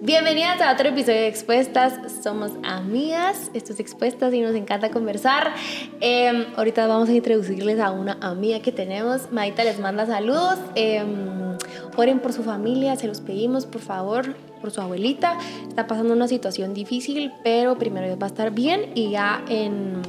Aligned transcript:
Bienvenidas 0.00 0.60
a 0.60 0.72
otro 0.72 0.90
episodio 0.90 1.22
de 1.22 1.26
Expuestas. 1.26 2.22
Somos 2.22 2.52
amigas, 2.62 3.50
esto 3.52 3.72
es 3.72 3.80
Expuestas 3.80 4.32
y 4.32 4.40
nos 4.40 4.54
encanta 4.54 4.92
conversar. 4.92 5.52
Em, 6.00 6.46
ahorita 6.56 6.86
vamos 6.86 7.08
a 7.08 7.12
introducirles 7.12 7.80
a 7.80 7.90
una 7.90 8.16
amiga 8.20 8.60
que 8.60 8.70
tenemos. 8.70 9.32
Maita 9.32 9.64
les 9.64 9.80
manda 9.80 10.06
saludos. 10.06 10.60
Em, 10.76 11.56
oren 11.96 12.20
por 12.20 12.32
su 12.32 12.44
familia, 12.44 12.94
se 12.94 13.08
los 13.08 13.20
pedimos, 13.20 13.66
por 13.66 13.80
favor, 13.80 14.36
por 14.60 14.70
su 14.70 14.80
abuelita. 14.80 15.36
Está 15.68 15.88
pasando 15.88 16.14
una 16.14 16.28
situación 16.28 16.74
difícil, 16.74 17.32
pero 17.42 17.76
primero 17.76 18.16
va 18.16 18.26
a 18.26 18.30
estar 18.30 18.52
bien 18.52 18.92
y 18.94 19.10
ya 19.10 19.44
en 19.48 20.00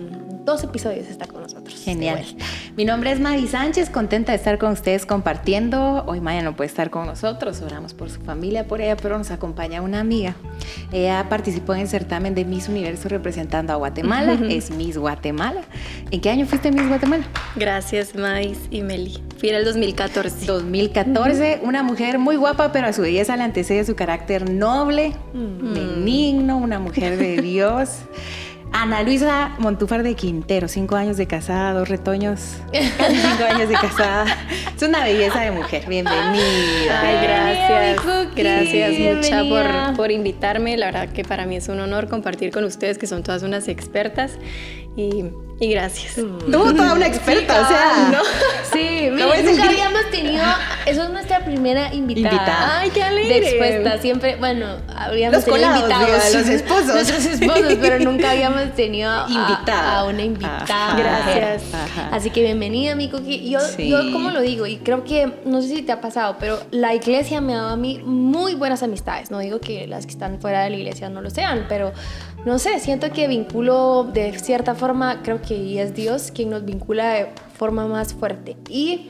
dos 0.45 0.63
episodios 0.63 1.07
está 1.07 1.25
con 1.25 1.41
nosotros. 1.41 1.81
Genial. 1.83 2.23
Mi 2.79 2.85
nombre 2.85 3.11
es 3.11 3.19
Madi 3.19 3.45
Sánchez, 3.45 3.89
contenta 3.89 4.31
de 4.31 4.37
estar 4.37 4.57
con 4.57 4.71
ustedes 4.71 5.05
compartiendo. 5.05 6.05
Hoy 6.07 6.21
Maya 6.21 6.43
no 6.43 6.55
puede 6.55 6.69
estar 6.69 6.89
con 6.89 7.07
nosotros, 7.07 7.61
oramos 7.61 7.93
por 7.93 8.09
su 8.09 8.21
familia, 8.21 8.67
por 8.67 8.79
ella, 8.79 8.95
pero 8.95 9.17
nos 9.17 9.31
acompaña 9.31 9.81
una 9.81 9.99
amiga. 9.99 10.33
Ella 10.93 11.25
participó 11.27 11.73
en 11.73 11.81
el 11.81 11.89
certamen 11.89 12.35
de 12.35 12.45
Miss 12.45 12.69
Universo 12.69 13.09
representando 13.09 13.73
a 13.73 13.75
Guatemala, 13.75 14.39
es 14.49 14.71
Miss 14.71 14.97
Guatemala. 14.97 15.59
¿En 16.09 16.21
qué 16.21 16.29
año 16.29 16.45
fuiste 16.45 16.71
Miss 16.71 16.87
Guatemala? 16.87 17.25
Gracias, 17.57 18.15
Mais 18.15 18.57
y 18.71 18.81
Meli. 18.81 19.21
Fui 19.39 19.49
en 19.49 19.55
el 19.55 19.65
2014. 19.65 20.45
2014, 20.45 21.59
una 21.63 21.83
mujer 21.83 22.17
muy 22.17 22.37
guapa, 22.37 22.71
pero 22.71 22.87
a 22.87 22.93
su 22.93 23.01
belleza 23.01 23.35
le 23.35 23.43
antecede 23.43 23.83
su 23.83 23.97
carácter 23.97 24.49
noble, 24.49 25.11
mm. 25.33 25.73
benigno, 25.73 26.57
una 26.57 26.79
mujer 26.79 27.17
de 27.17 27.41
Dios. 27.41 27.89
Ana 28.71 29.03
Luisa 29.03 29.55
Montúfar 29.57 30.03
de 30.03 30.15
Quintero, 30.15 30.67
cinco 30.67 30.95
años 30.95 31.17
de 31.17 31.27
casada, 31.27 31.73
dos 31.73 31.89
retoños, 31.89 32.61
cinco 32.71 33.43
años 33.49 33.67
de 33.67 33.75
casada. 33.75 34.25
Es 34.75 34.81
una 34.81 35.03
belleza 35.03 35.41
de 35.41 35.51
mujer. 35.51 35.85
Bienvenida. 35.87 37.01
Ay, 37.01 37.17
gracias. 37.23 38.35
Gracias 38.35 38.99
mucha 38.99 39.43
por, 39.43 39.95
por 39.95 40.11
invitarme. 40.11 40.77
La 40.77 40.87
verdad 40.87 41.09
que 41.09 41.23
para 41.23 41.45
mí 41.45 41.55
es 41.55 41.67
un 41.67 41.79
honor 41.79 42.07
compartir 42.07 42.51
con 42.51 42.63
ustedes, 42.63 42.97
que 42.97 43.07
son 43.07 43.23
todas 43.23 43.43
unas 43.43 43.67
expertas. 43.67 44.37
Y 44.95 45.25
y 45.59 45.71
gracias. 45.71 46.17
Mm. 46.17 46.51
Tú, 46.51 46.73
toda 46.75 46.93
una 46.93 47.07
experta, 47.07 47.61
o 47.61 47.67
sea. 47.67 48.09
¿no? 48.11 48.19
Sí, 48.71 49.09
mira, 49.11 49.41
nunca 49.41 49.63
habíamos 49.63 50.09
tenido. 50.11 50.43
Eso 50.85 51.03
es 51.03 51.09
nuestra 51.09 51.43
primera 51.43 51.91
invitada. 51.93 52.35
Invitada. 52.35 52.79
Ay, 52.79 52.91
qué 52.91 53.01
alegre. 53.01 53.41
De 53.41 53.49
expuesta. 53.49 53.99
Siempre, 53.99 54.35
bueno, 54.35 54.67
habríamos 54.95 55.43
tenido 55.43 55.75
invitados. 55.75 56.33
los 56.35 56.47
esposos. 56.47 56.85
Nuestros 56.85 57.25
esposos, 57.25 57.77
pero 57.81 57.99
nunca 58.11 58.31
habíamos 58.31 58.75
tenido 58.75 59.09
a, 59.09 60.05
una 60.07 60.21
invitada. 60.21 60.95
Gracias. 60.95 61.63
Así 62.11 62.29
que 62.29 62.43
bienvenida, 62.43 62.95
mi 62.95 63.09
Cookie. 63.09 63.49
Yo, 63.49 63.59
yo, 63.79 64.11
como 64.11 64.29
lo 64.29 64.41
digo, 64.41 64.67
y 64.67 64.77
creo 64.77 65.03
que, 65.03 65.31
no 65.45 65.61
sé 65.63 65.69
si 65.69 65.81
te 65.81 65.91
ha 65.91 65.99
pasado, 65.99 66.37
pero 66.39 66.59
la 66.69 66.93
iglesia 66.93 67.41
me 67.41 67.55
ha 67.55 67.57
dado 67.57 67.69
a 67.69 67.77
mí 67.77 68.01
muy 68.05 68.53
buenas 68.53 68.83
amistades. 68.83 69.31
No 69.31 69.39
digo 69.39 69.59
que 69.59 69.87
las 69.87 70.05
que 70.05 70.11
están 70.11 70.39
fuera 70.39 70.63
de 70.63 70.69
la 70.69 70.77
iglesia 70.77 71.09
no 71.09 71.21
lo 71.21 71.31
sean, 71.31 71.65
pero 71.67 71.91
no 72.45 72.59
sé, 72.59 72.79
siento 72.79 73.11
que 73.11 73.27
vinculo 73.27 74.09
de 74.13 74.37
cierta 74.39 74.75
forma, 74.75 75.21
creo 75.23 75.41
que 75.41 75.48
es 75.51 75.93
Dios 75.93 76.31
quien 76.31 76.49
nos 76.49 76.65
vincula 76.65 77.13
de 77.13 77.27
forma 77.53 77.87
más 77.87 78.13
fuerte. 78.13 78.57
Y 78.69 79.09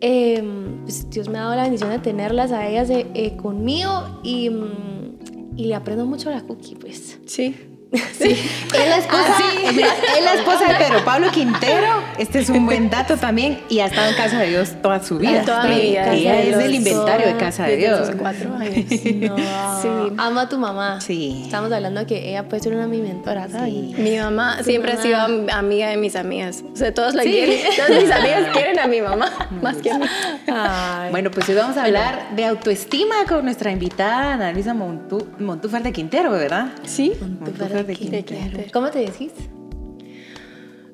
em, 0.00 0.82
pues, 0.82 1.08
Dios 1.10 1.28
me 1.28 1.38
ha 1.38 1.42
dado 1.42 1.56
la 1.56 1.62
bendición 1.62 1.90
de 1.90 1.98
tenerlas 1.98 2.52
a 2.52 2.68
ellas 2.68 2.88
eh, 2.90 3.36
conmigo 3.36 4.20
y, 4.22 4.50
mm, 4.50 5.56
y, 5.56 5.64
le 5.66 5.74
aprendo 5.74 6.06
mucho 6.06 6.30
a 6.30 6.32
la 6.32 6.42
cookie, 6.42 6.76
pues. 6.76 7.18
Sí. 7.26 7.54
Sí. 7.92 8.36
Es 8.70 8.88
la 8.88 8.98
esposa, 8.98 9.34
ah, 9.36 10.16
es 10.16 10.24
la 10.24 10.34
esposa 10.34 10.72
de 10.72 10.74
Pedro 10.76 11.04
Pablo 11.04 11.30
Quintero. 11.32 12.02
Este 12.18 12.38
es 12.38 12.48
un 12.48 12.64
buen 12.64 12.88
dato 12.88 13.16
también 13.16 13.60
y 13.68 13.80
ha 13.80 13.86
estado 13.86 14.10
en 14.10 14.14
casa 14.14 14.38
de 14.38 14.48
Dios 14.48 14.80
toda 14.80 15.02
su 15.02 15.18
vida. 15.18 15.42
Toda 15.44 15.64
mi 15.64 15.80
vida. 15.80 16.12
Ella 16.14 16.40
es 16.40 16.56
del 16.56 16.74
inventario 16.76 17.26
de 17.26 17.36
casa 17.36 17.64
de 17.66 17.76
Dios. 17.76 18.10
cuatro 18.18 18.54
años. 18.54 18.86
Sí. 19.80 20.12
Ama 20.18 20.42
a 20.42 20.48
tu 20.48 20.58
mamá. 20.58 21.00
Sí. 21.00 21.42
Estamos 21.44 21.72
hablando 21.72 22.06
que 22.06 22.30
ella 22.30 22.46
puede 22.48 22.62
ser 22.62 22.74
una 22.74 22.86
mi 22.86 23.00
mentora. 23.00 23.48
Sí. 23.48 23.94
Mi 23.96 24.18
mamá 24.18 24.62
siempre 24.62 24.92
ha 24.92 25.02
sido 25.02 25.18
amiga 25.18 25.88
de 25.88 25.96
mis 25.96 26.16
amigas. 26.16 26.62
O 26.72 26.76
sea, 26.76 26.92
todos 26.92 27.14
la 27.14 27.22
quieren. 27.22 27.58
Todas 27.76 28.02
mis 28.02 28.10
amigas 28.10 28.46
quieren 28.52 28.78
a 28.78 28.86
mi 28.86 29.00
mamá 29.00 29.48
más 29.62 29.76
que 29.78 29.90
a 29.90 29.98
mí. 29.98 30.06
Bueno, 31.10 31.30
pues 31.30 31.48
hoy 31.48 31.54
vamos 31.54 31.76
a 31.76 31.84
hablar 31.84 32.36
de 32.36 32.44
autoestima 32.44 33.24
con 33.28 33.44
nuestra 33.44 33.70
invitada 33.70 34.34
Ana 34.34 34.52
Luisa 34.52 34.74
Montúfar 34.74 35.82
de 35.82 35.92
Quintero, 35.92 36.30
¿verdad? 36.30 36.68
Sí. 36.84 37.12
Montúfar 37.20 37.79
de 37.84 38.70
¿Cómo 38.72 38.90
te 38.90 39.00
decís? 39.00 39.32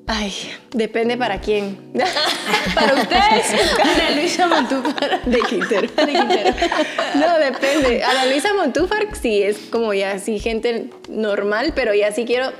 Ay, 0.09 0.31
depende 0.71 1.17
para 1.17 1.41
quién. 1.41 1.77
para 2.75 2.93
ustedes. 2.93 3.53
Ana 3.83 4.11
Luisa 4.15 4.47
Montúfar. 4.47 5.21
De 5.25 5.39
Quintero. 5.41 5.81
De 5.81 6.13
Quintero. 6.13 6.55
No, 7.15 7.37
depende. 7.37 8.01
Ana 8.05 8.25
Luisa 8.27 8.53
Montúfar 8.53 9.05
sí 9.21 9.43
es 9.43 9.57
como 9.69 9.93
ya 9.93 10.11
así 10.11 10.39
gente 10.39 10.89
normal, 11.09 11.73
pero 11.75 11.93
ya 11.93 12.13
sí 12.13 12.23
quiero 12.23 12.53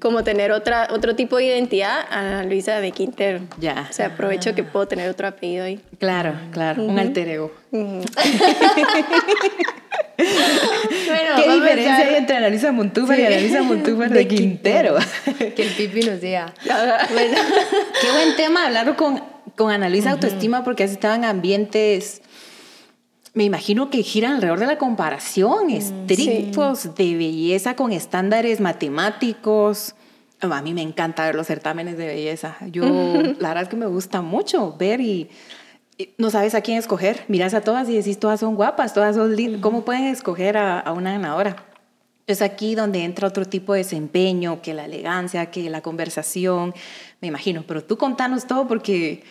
como 0.00 0.24
tener 0.24 0.52
otra, 0.52 0.88
otro 0.90 1.14
tipo 1.14 1.36
de 1.36 1.44
identidad, 1.44 2.00
Ana 2.08 2.44
Luisa 2.44 2.80
de 2.80 2.92
Quintero. 2.92 3.40
Ya. 3.58 3.86
O 3.90 3.92
sea, 3.92 4.06
aprovecho 4.06 4.54
que 4.54 4.64
puedo 4.64 4.88
tener 4.88 5.10
otro 5.10 5.28
apellido 5.28 5.66
ahí. 5.66 5.78
Claro, 5.98 6.32
claro. 6.50 6.82
Un 6.82 6.98
alter 6.98 7.28
ego. 7.28 7.52
bueno, 11.06 11.36
¿Qué 11.36 11.52
diferencia 11.52 11.96
hay 11.96 12.14
entre 12.14 12.36
Analisa 12.36 12.72
Montúfar 12.72 13.18
y 13.18 13.26
Analisa 13.26 13.62
Montúfar 13.62 14.10
de, 14.10 14.28
Quintero? 14.28 14.96
que 15.38 15.62
el 15.62 15.70
pipi 15.70 16.02
nos 16.02 16.20
diga. 16.20 16.52
bueno, 17.12 17.38
qué 18.00 18.10
buen 18.12 18.36
tema 18.36 18.66
hablarlo 18.66 18.96
con, 18.96 19.22
con 19.56 19.70
Analisa 19.70 20.12
Autoestima 20.12 20.64
porque 20.64 20.84
has 20.84 20.90
estado 20.90 21.14
en 21.14 21.24
ambientes 21.24 22.22
me 23.32 23.44
imagino 23.44 23.90
que 23.90 24.02
giran 24.02 24.32
alrededor 24.32 24.58
de 24.58 24.66
la 24.66 24.78
comparación, 24.78 25.68
mm, 25.68 25.70
estrictos 25.70 26.94
de 26.96 27.16
belleza 27.16 27.76
con 27.76 27.92
estándares 27.92 28.60
matemáticos. 28.60 29.94
A 30.40 30.62
mí 30.62 30.74
me 30.74 30.82
encanta 30.82 31.26
ver 31.26 31.34
los 31.34 31.46
certámenes 31.46 31.96
de 31.96 32.06
belleza. 32.06 32.56
Yo, 32.70 32.84
la 33.38 33.48
verdad 33.48 33.62
es 33.64 33.68
que 33.68 33.76
me 33.76 33.86
gusta 33.86 34.20
mucho 34.20 34.76
ver 34.76 35.00
y 35.00 35.28
no 36.18 36.30
sabes 36.30 36.54
a 36.54 36.60
quién 36.60 36.78
escoger. 36.78 37.24
Miras 37.28 37.54
a 37.54 37.60
todas 37.60 37.88
y 37.88 37.96
decís, 37.96 38.18
todas 38.18 38.40
son 38.40 38.54
guapas, 38.54 38.94
todas 38.94 39.16
son 39.16 39.34
lindas. 39.34 39.60
¿Cómo 39.60 39.84
pueden 39.84 40.04
escoger 40.04 40.56
a, 40.56 40.92
una 40.92 41.12
ganadora? 41.12 41.64
Es 42.26 42.42
aquí 42.42 42.74
donde 42.74 43.04
entra 43.04 43.26
otro 43.26 43.44
tipo 43.44 43.72
de 43.72 43.78
desempeño, 43.78 44.62
que 44.62 44.74
la 44.74 44.84
elegancia, 44.84 45.50
que 45.50 45.68
la 45.68 45.80
conversación, 45.80 46.74
me 47.20 47.28
imagino. 47.28 47.64
Pero 47.66 47.82
tú 47.82 47.96
contanos 47.96 48.46
todo 48.46 48.68
porque 48.68 49.22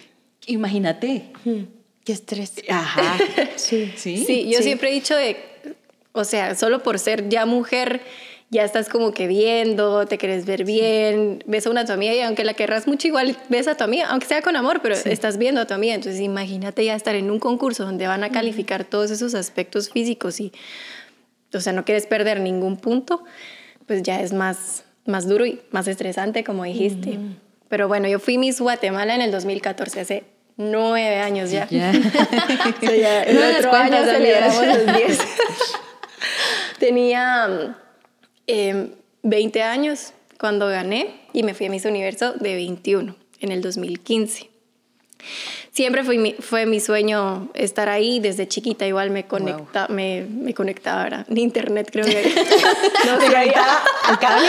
imagínate. 0.48 1.32
Qué 2.04 2.12
estrés. 2.12 2.56
Ajá. 2.70 3.18
sí. 3.56 3.94
sí. 3.96 4.26
Sí, 4.26 4.50
yo 4.52 4.62
siempre 4.62 4.90
he 4.90 4.94
dicho 4.94 5.16
de, 5.16 5.38
o 6.12 6.24
sea, 6.24 6.56
solo 6.56 6.84
por 6.84 7.00
ser 7.00 7.30
ya 7.30 7.46
mujer 7.46 8.02
ya 8.52 8.64
estás 8.64 8.90
como 8.90 9.12
que 9.12 9.28
viendo, 9.28 10.08
te 10.08 10.18
quieres 10.18 10.46
ver 10.46 10.66
bien, 10.66 11.44
ves 11.46 11.68
a 11.68 11.70
una 11.70 11.86
tu 11.86 11.94
amiga 11.94 12.16
y 12.16 12.22
aunque 12.22 12.44
la 12.44 12.56
querrás 12.56 12.88
mucho, 12.88 13.08
igual 13.08 13.38
ves 13.48 13.68
a 13.68 13.76
tu 13.76 13.84
amiga, 13.84 14.08
aunque 14.10 14.26
sea 14.26 14.42
con 14.42 14.56
amor, 14.56 14.82
pero 14.82 14.96
estás 14.96 15.38
viendo 15.38 15.62
a 15.62 15.66
tu 15.66 15.76
amiga. 15.76 15.94
Entonces 15.94 16.20
imagínate 16.22 16.84
ya 16.84 16.96
estar 16.96 17.16
en 17.16 17.30
un 17.30 17.40
concurso 17.40 17.86
donde 17.86 18.08
van 18.08 18.24
a 18.24 18.32
calificar 18.32 18.86
todos 18.86 19.12
esos 19.12 19.36
aspectos 19.36 19.92
físicos 19.92 20.40
y, 20.40 20.52
o 21.54 21.60
sea, 21.60 21.74
no 21.74 21.86
quieres 21.86 22.08
perder 22.08 22.40
ningún 22.40 22.78
punto, 22.78 23.24
pues 23.86 24.02
ya 24.02 24.20
es 24.20 24.34
más, 24.34 24.84
más 25.06 25.28
duro 25.28 25.46
y 25.46 25.62
más 25.70 25.88
estresante, 25.88 26.44
como 26.44 26.64
dijiste. 26.64 27.20
Pero 27.68 27.88
bueno, 27.88 28.08
yo 28.08 28.20
fui 28.20 28.40
Miss 28.40 28.60
Guatemala 28.60 29.14
en 29.14 29.22
el 29.22 29.32
2014, 29.32 30.00
hace 30.00 30.24
nueve 30.58 31.18
años 31.18 31.52
ya. 31.52 31.68
Ya. 31.70 31.92
ya 32.82 33.24
en 33.28 33.58
otro 33.58 33.74
año 33.74 34.04
celebramos 34.06 34.66
los 34.66 34.96
diez. 34.96 35.20
Tenía 36.80 37.78
20 38.50 39.60
em, 39.60 39.64
años 39.64 40.14
cuando 40.40 40.68
gané 40.68 41.14
y 41.34 41.44
me 41.44 41.54
fui 41.54 41.68
a 41.68 41.70
Miss 41.70 41.86
Universo 41.86 42.34
de 42.34 42.56
21 42.56 43.16
en 43.42 43.52
el 43.52 43.62
2015. 43.62 44.50
Siempre 45.72 46.04
fue 46.04 46.18
mi, 46.18 46.34
fue 46.34 46.66
mi 46.66 46.80
sueño 46.80 47.50
estar 47.54 47.90
ahí 47.90 48.20
desde 48.20 48.48
chiquita. 48.48 48.88
Igual 48.88 49.12
me, 49.12 49.26
conecta, 49.26 49.88
me, 49.88 50.26
me, 50.28 50.54
conectaba 50.54 51.04
ahora 51.04 51.26
en 51.30 51.38
internet, 51.38 51.90
creo 51.92 52.06
que. 52.06 52.24
no, 53.06 53.20
se 53.20 53.28
conectaba 53.32 53.80
al 54.06 54.20
cable. 54.20 54.48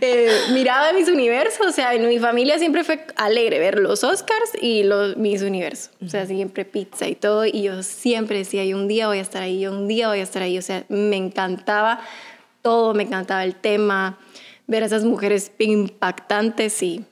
eh, 0.00 0.30
miraba 0.52 0.92
mis 0.92 1.08
universos. 1.08 1.66
O 1.66 1.72
sea, 1.72 1.94
en 1.94 2.08
mi 2.08 2.18
familia 2.18 2.58
siempre 2.58 2.82
fue 2.82 3.06
alegre 3.16 3.60
ver 3.60 3.78
los 3.78 4.02
Oscars 4.02 4.50
y 4.60 4.82
los 4.82 5.16
mis 5.16 5.42
universos. 5.42 5.90
O 6.04 6.08
sea, 6.08 6.26
siempre 6.26 6.64
pizza 6.64 7.06
y 7.06 7.14
todo. 7.14 7.46
Y 7.46 7.62
yo 7.62 7.82
siempre 7.84 8.38
decía, 8.38 8.64
yo 8.64 8.76
un 8.76 8.88
día 8.88 9.06
voy 9.06 9.18
a 9.18 9.22
estar 9.22 9.42
ahí, 9.42 9.60
yo 9.60 9.70
un 9.70 9.86
día 9.86 10.08
voy 10.08 10.18
a 10.18 10.24
estar 10.24 10.42
ahí. 10.42 10.58
O 10.58 10.62
sea, 10.62 10.84
me 10.88 11.16
encantaba 11.16 12.00
todo, 12.62 12.94
me 12.94 13.04
encantaba 13.04 13.44
el 13.44 13.54
tema, 13.54 14.18
ver 14.66 14.82
a 14.82 14.86
esas 14.86 15.04
mujeres 15.04 15.52
impactantes 15.58 16.82
y 16.82 17.04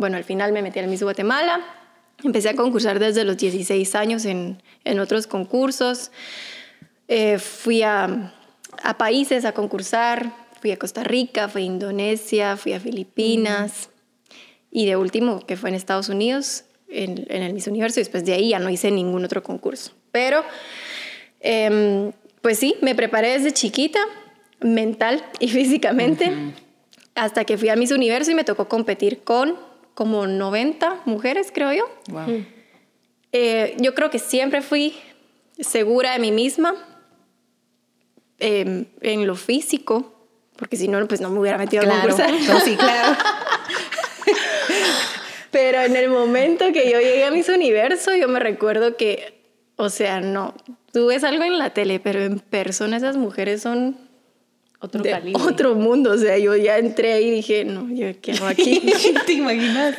bueno, 0.00 0.16
al 0.16 0.24
final 0.24 0.52
me 0.52 0.62
metí 0.62 0.80
al 0.80 0.88
Miss 0.88 1.02
Guatemala, 1.02 1.60
empecé 2.24 2.48
a 2.48 2.56
concursar 2.56 2.98
desde 2.98 3.22
los 3.24 3.36
16 3.36 3.94
años 3.94 4.24
en, 4.24 4.60
en 4.84 4.98
otros 4.98 5.28
concursos, 5.28 6.10
eh, 7.06 7.38
fui 7.38 7.82
a, 7.82 8.32
a, 8.82 8.98
países 8.98 9.44
a 9.44 9.52
concursar, 9.52 10.32
fui 10.60 10.72
a 10.72 10.76
Costa 10.76 11.04
Rica, 11.04 11.48
fui 11.48 11.62
a 11.62 11.66
Indonesia, 11.66 12.56
fui 12.56 12.72
a 12.72 12.80
Filipinas. 12.80 13.90
Y 14.72 14.86
de 14.86 14.96
último 14.96 15.40
que 15.46 15.56
fue 15.56 15.70
en 15.70 15.74
Estados 15.74 16.08
Unidos, 16.08 16.64
en, 16.88 17.26
en, 17.28 17.42
el 17.42 17.52
Miss 17.52 17.66
Universo. 17.66 17.98
Y 17.98 18.02
después 18.02 18.24
de 18.24 18.34
ahí 18.34 18.50
ya 18.50 18.60
no 18.60 18.70
hice 18.70 18.90
ningún 18.90 19.24
otro 19.24 19.42
concurso. 19.42 19.92
Pero... 20.12 20.44
Eh, 21.40 22.12
pues 22.40 22.58
sí, 22.58 22.76
me 22.80 22.94
preparé 22.94 23.32
desde 23.32 23.52
chiquita, 23.52 24.00
mental 24.60 25.22
y 25.40 25.48
físicamente, 25.48 26.32
hasta 27.14 27.44
que 27.44 27.58
fui 27.58 27.68
a 27.68 27.76
Miss 27.76 27.90
Universo 27.90 28.30
y 28.30 28.34
me 28.34 28.44
tocó 28.44 28.68
competir 28.68 29.22
con 29.22 29.56
como 29.94 30.26
90 30.26 31.02
mujeres, 31.04 31.50
creo 31.52 31.72
yo. 31.72 31.84
Eh, 33.32 33.76
yo 33.78 33.94
creo 33.94 34.10
que 34.10 34.18
siempre 34.18 34.62
fui 34.62 34.96
segura 35.58 36.12
de 36.12 36.18
mí 36.18 36.32
misma 36.32 36.74
em, 38.38 38.86
en 39.00 39.26
lo 39.26 39.36
físico, 39.36 40.14
porque 40.56 40.76
si 40.76 40.88
no, 40.88 41.06
pues 41.06 41.20
no 41.20 41.30
me 41.30 41.38
hubiera 41.38 41.58
metido 41.58 41.82
claro. 41.82 41.98
a 41.98 42.02
concursar. 42.02 42.32
No, 42.32 42.60
sí, 42.60 42.76
claro. 42.76 43.16
Pero 45.50 45.82
en 45.82 45.96
el 45.96 46.08
momento 46.08 46.72
que 46.72 46.90
yo 46.90 47.00
llegué 47.00 47.24
a 47.24 47.30
Miss 47.30 47.48
Universo, 47.48 48.14
yo 48.14 48.28
me 48.28 48.38
recuerdo 48.38 48.96
que, 48.96 49.40
o 49.76 49.88
sea, 49.88 50.20
no, 50.20 50.54
tú 50.92 51.06
ves 51.06 51.24
algo 51.24 51.44
en 51.44 51.58
la 51.58 51.70
tele, 51.70 51.98
pero 51.98 52.22
en 52.22 52.38
persona 52.38 52.96
esas 52.96 53.16
mujeres 53.16 53.62
son 53.62 53.96
Otro 54.82 55.02
de 55.02 55.10
calibre. 55.10 55.42
otro 55.42 55.74
mundo. 55.74 56.12
O 56.12 56.16
sea, 56.16 56.38
yo 56.38 56.56
ya 56.56 56.78
entré 56.78 57.20
y 57.20 57.30
dije, 57.30 57.64
no, 57.66 57.86
yo 57.92 58.06
qué 58.22 58.32
hago 58.32 58.46
aquí. 58.46 58.80
¿Te 59.26 59.32
imaginas? 59.34 59.94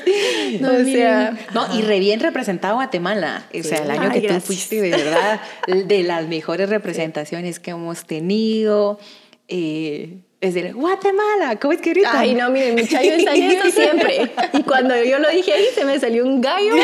o 0.60 0.84
sea, 0.86 1.38
No, 1.54 1.78
y 1.78 1.84
re 1.84 2.00
bien 2.00 2.20
representado 2.20 2.76
Guatemala. 2.76 3.46
O 3.58 3.64
sea, 3.64 3.78
el 3.80 3.92
año 3.92 4.10
Ay, 4.12 4.22
que 4.22 4.28
gracias. 4.28 4.44
tú 4.44 4.48
fuiste, 4.48 4.82
de 4.82 4.90
verdad, 4.90 5.40
de 5.86 6.04
las 6.04 6.28
mejores 6.28 6.70
representaciones 6.70 7.60
que 7.60 7.72
hemos 7.72 8.06
tenido. 8.06 9.00
Eh, 9.48 10.18
es 10.40 10.56
de 10.56 10.72
Guatemala, 10.72 11.60
¿cómo 11.60 11.74
es 11.74 11.82
que 11.82 11.92
gritan? 11.92 12.16
Ay, 12.16 12.34
no, 12.34 12.50
miren, 12.50 12.74
mi 12.74 12.88
chayo 12.88 13.12
está 13.14 13.36
en 13.36 13.52
esto 13.52 13.70
siempre. 13.70 14.32
Y 14.54 14.64
cuando 14.64 14.96
yo 15.04 15.20
lo 15.20 15.30
dije 15.30 15.54
ahí, 15.54 15.66
se 15.76 15.86
me 15.86 16.00
salió 16.00 16.26
un 16.26 16.42
gallo. 16.42 16.74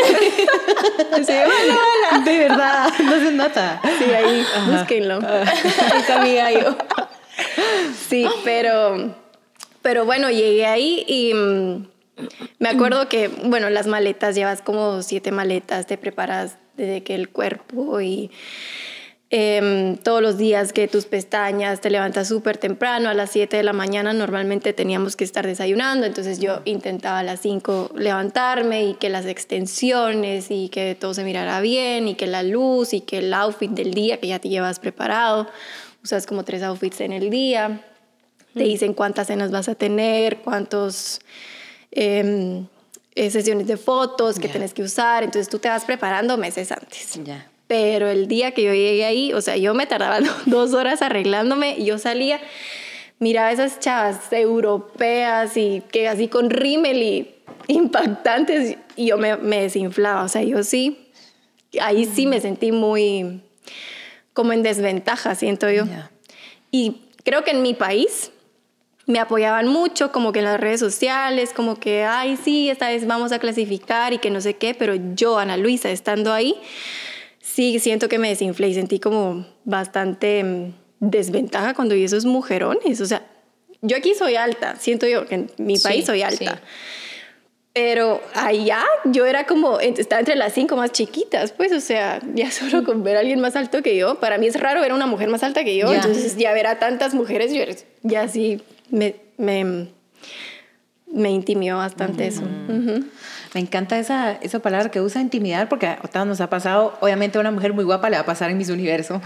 Sí, 1.25 1.33
bueno, 1.33 2.23
De 2.25 2.37
verdad, 2.37 2.89
no 3.03 3.19
se 3.19 3.31
nota. 3.31 3.81
sí, 3.97 4.03
ahí, 4.11 4.43
búsquenlo. 4.71 5.15
Ahí 5.15 5.99
está 5.99 6.21
mi 6.21 6.35
gallo. 6.35 6.77
Sí, 8.09 8.25
pero, 8.43 9.15
pero 9.81 10.05
bueno, 10.05 10.29
llegué 10.29 10.65
ahí 10.65 11.03
y 11.07 11.33
mm, 11.33 11.87
me 12.59 12.69
acuerdo 12.69 13.07
que, 13.07 13.27
bueno, 13.27 13.69
las 13.69 13.87
maletas, 13.87 14.35
llevas 14.35 14.61
como 14.61 15.01
siete 15.03 15.31
maletas, 15.31 15.85
te 15.85 15.97
preparas 15.97 16.57
desde 16.75 17.03
que 17.03 17.15
el 17.15 17.29
cuerpo 17.29 17.99
y 18.01 18.31
em, 19.29 19.97
todos 19.97 20.21
los 20.21 20.37
días 20.37 20.71
que 20.71 20.87
tus 20.87 21.05
pestañas, 21.05 21.81
te 21.81 21.89
levantas 21.89 22.27
súper 22.27 22.57
temprano, 22.57 23.09
a 23.09 23.13
las 23.13 23.31
7 23.31 23.57
de 23.57 23.63
la 23.63 23.73
mañana 23.73 24.13
normalmente 24.13 24.71
teníamos 24.73 25.15
que 25.15 25.25
estar 25.25 25.45
desayunando, 25.45 26.05
entonces 26.05 26.39
yo 26.39 26.61
intentaba 26.65 27.19
a 27.19 27.23
las 27.23 27.41
5 27.41 27.91
levantarme 27.95 28.85
y 28.85 28.93
que 28.93 29.09
las 29.09 29.25
extensiones 29.25 30.49
y 30.49 30.69
que 30.69 30.95
todo 30.95 31.13
se 31.13 31.23
mirara 31.23 31.59
bien 31.59 32.07
y 32.07 32.15
que 32.15 32.25
la 32.25 32.41
luz 32.41 32.93
y 32.93 33.01
que 33.01 33.17
el 33.17 33.33
outfit 33.33 33.71
del 33.71 33.93
día 33.93 34.19
que 34.19 34.27
ya 34.27 34.39
te 34.39 34.49
llevas 34.49 34.79
preparado, 34.79 35.47
usas 36.07 36.25
como 36.25 36.43
tres 36.43 36.63
outfits 36.63 37.01
en 37.01 37.11
el 37.11 37.29
día, 37.29 37.81
te 38.53 38.63
dicen 38.63 38.93
cuántas 38.93 39.27
cenas 39.27 39.51
vas 39.51 39.67
a 39.69 39.75
tener, 39.75 40.37
cuántos... 40.37 41.19
em, 41.91 42.65
eh, 43.15 43.31
sesiones 43.31 43.65
de 43.65 43.77
fotos 43.77 44.37
que 44.37 44.45
Ya. 44.47 44.51
tienes 44.53 44.73
que 44.75 44.83
usar, 44.83 45.23
entonces 45.23 45.49
tú 45.49 45.57
te 45.57 45.67
vas 45.67 45.85
preparando 45.85 46.37
meses 46.37 46.71
antes. 46.71 47.19
Ya. 47.23 47.49
Pero 47.67 48.07
el 48.09 48.27
día 48.27 48.51
que 48.51 48.61
yo 48.61 48.73
llegué 48.73 49.05
ahí, 49.05 49.33
o 49.33 49.41
sea, 49.41 49.57
yo 49.57 49.73
me 49.73 49.87
tardaba 49.87 50.19
dos 50.45 50.73
horas 50.75 51.01
arreglándome 51.01 51.75
y 51.79 51.85
yo 51.85 51.97
salía, 51.97 52.39
miraba 53.17 53.51
esas 53.51 53.79
chavas 53.79 54.31
europeas 54.31 55.57
y 55.57 55.81
que 55.91 56.07
así 56.07 56.27
con 56.27 56.51
rímel 56.51 57.01
y 57.01 57.35
impactantes 57.67 58.77
y 58.95 59.07
yo 59.07 59.17
me, 59.17 59.35
me 59.37 59.61
desinflaba. 59.63 60.23
O 60.23 60.27
sea, 60.27 60.43
yo 60.43 60.63
sí, 60.63 61.07
ahí 61.81 62.05
sí 62.05 62.27
me 62.27 62.39
sentí 62.39 62.71
muy 62.71 63.41
como 64.37 64.53
en 64.53 64.61
desventaja, 64.61 65.33
siento 65.33 65.67
yo. 65.71 65.85
Y 66.69 67.01
creo 67.23 67.43
que 67.43 67.49
en 67.49 67.63
mi 67.63 67.73
país 67.73 68.29
me 69.07 69.17
apoyaban 69.17 69.67
mucho, 69.67 70.11
como 70.11 70.31
que 70.31 70.37
en 70.39 70.45
las 70.45 70.59
redes 70.59 70.79
sociales, 70.79 71.53
como 71.55 71.79
que, 71.79 72.03
ay, 72.03 72.37
sí, 72.37 72.69
esta 72.69 72.87
vez 72.89 73.07
vamos 73.07 73.31
a 73.31 73.39
clasificar 73.39 74.13
y 74.13 74.19
que 74.19 74.29
no 74.29 74.39
sé 74.39 74.53
qué, 74.53 74.75
pero 74.75 74.93
yo, 75.15 75.39
Ana 75.39 75.57
Luisa, 75.57 75.89
estando 75.89 76.33
ahí, 76.33 76.53
sí 77.41 77.79
siento 77.79 78.09
que 78.09 78.19
me 78.19 78.29
desinflé 78.29 78.67
y 78.67 78.75
sentí 78.75 78.99
como 78.99 79.47
bastante 79.63 80.43
mm, 80.43 80.73
desventaja 80.99 81.73
cuando 81.73 81.95
vi 81.95 82.03
esos 82.03 82.25
mujerones. 82.25 83.01
O 83.01 83.07
sea, 83.07 83.25
yo 83.81 83.97
aquí 83.97 84.13
soy 84.13 84.35
alta, 84.35 84.75
siento 84.75 85.07
yo 85.07 85.25
que 85.25 85.33
en 85.33 85.51
mi 85.57 85.77
Sí, 85.77 85.83
país 85.83 86.05
soy 86.05 86.21
alta. 86.21 86.57
sí. 86.57 86.61
Pero 87.77 88.23
allá 88.33 88.83
yo 89.05 89.27
era 89.27 89.45
como, 89.45 89.79
estaba 89.79 90.19
entre 90.19 90.35
las 90.35 90.51
cinco 90.53 90.75
más 90.75 90.91
chiquitas, 90.91 91.51
pues, 91.51 91.71
o 91.71 91.79
sea, 91.79 92.19
ya 92.33 92.49
solo 92.49 92.83
con 92.83 93.03
ver 93.03 93.17
a 93.17 93.19
alguien 93.19 93.39
más 93.39 93.55
alto 93.55 93.83
que 93.83 93.95
yo, 93.95 94.19
para 94.19 94.39
mí 94.39 94.47
es 94.47 94.59
raro 94.59 94.81
ver 94.81 94.89
a 94.89 94.95
una 94.95 95.05
mujer 95.05 95.29
más 95.29 95.43
alta 95.43 95.63
que 95.63 95.77
yo, 95.77 95.93
entonces 95.93 96.37
ya 96.37 96.53
ver 96.53 96.65
a 96.65 96.79
tantas 96.79 97.13
mujeres, 97.13 97.53
yo 97.53 97.61
ya 98.01 98.27
sí 98.29 98.63
me, 98.89 99.13
me, 99.37 99.89
me 101.05 101.29
intimió 101.29 101.77
bastante 101.77 102.25
eso. 102.25 102.41
Ujú. 102.67 103.05
Me 103.53 103.61
encanta 103.61 103.97
esa, 103.97 104.33
esa 104.41 104.59
palabra 104.59 104.89
que 104.91 105.01
usa 105.01 105.21
intimidar 105.21 105.69
porque 105.69 105.87
a 105.87 105.97
todas 105.97 106.27
nos 106.27 106.41
ha 106.41 106.49
pasado, 106.49 106.97
obviamente 107.01 107.37
a 107.37 107.41
una 107.41 107.51
mujer 107.51 107.73
muy 107.73 107.83
guapa 107.85 108.09
le 108.09 108.17
va 108.17 108.23
a 108.23 108.25
pasar 108.25 108.49
en 108.51 108.57
Miss 108.57 108.69
Universo. 108.69 109.21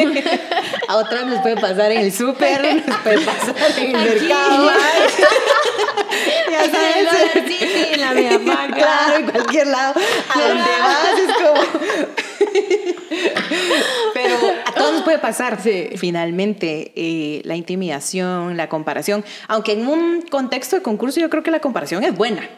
a 0.88 0.96
otras 0.96 1.26
nos 1.26 1.40
puede 1.40 1.56
pasar 1.56 1.90
en 1.92 2.00
el 2.02 2.12
súper, 2.12 2.82
nos 2.86 2.96
puede 2.98 3.20
pasar 3.20 3.54
en 3.78 3.90
el 3.90 3.96
Aquí. 3.96 4.10
mercado. 4.20 4.70
ya 6.50 6.64
En 6.64 6.72
sabes. 6.72 7.04
Dollar 7.04 7.48
City, 7.48 7.86
en 7.92 8.00
la. 8.00 8.66
Claro, 8.74 9.16
en 9.18 9.30
cualquier 9.30 9.66
lado. 9.68 9.94
A 10.34 10.40
donde 10.40 10.62
vas 10.80 11.18
es 11.18 11.32
como... 11.34 11.62
Pero 14.14 14.36
a 14.64 14.72
todos 14.72 14.92
nos 14.94 15.02
puede 15.02 15.18
pasar. 15.18 15.58
Finalmente, 15.96 16.92
eh, 16.94 17.40
la 17.44 17.56
intimidación, 17.56 18.56
la 18.56 18.68
comparación. 18.68 19.24
Aunque 19.48 19.72
en 19.72 19.86
un 19.86 20.22
contexto 20.22 20.76
de 20.76 20.82
concurso 20.82 21.20
yo 21.20 21.30
creo 21.30 21.42
que 21.42 21.50
la 21.50 21.60
comparación 21.60 22.04
es 22.04 22.14
buena. 22.16 22.48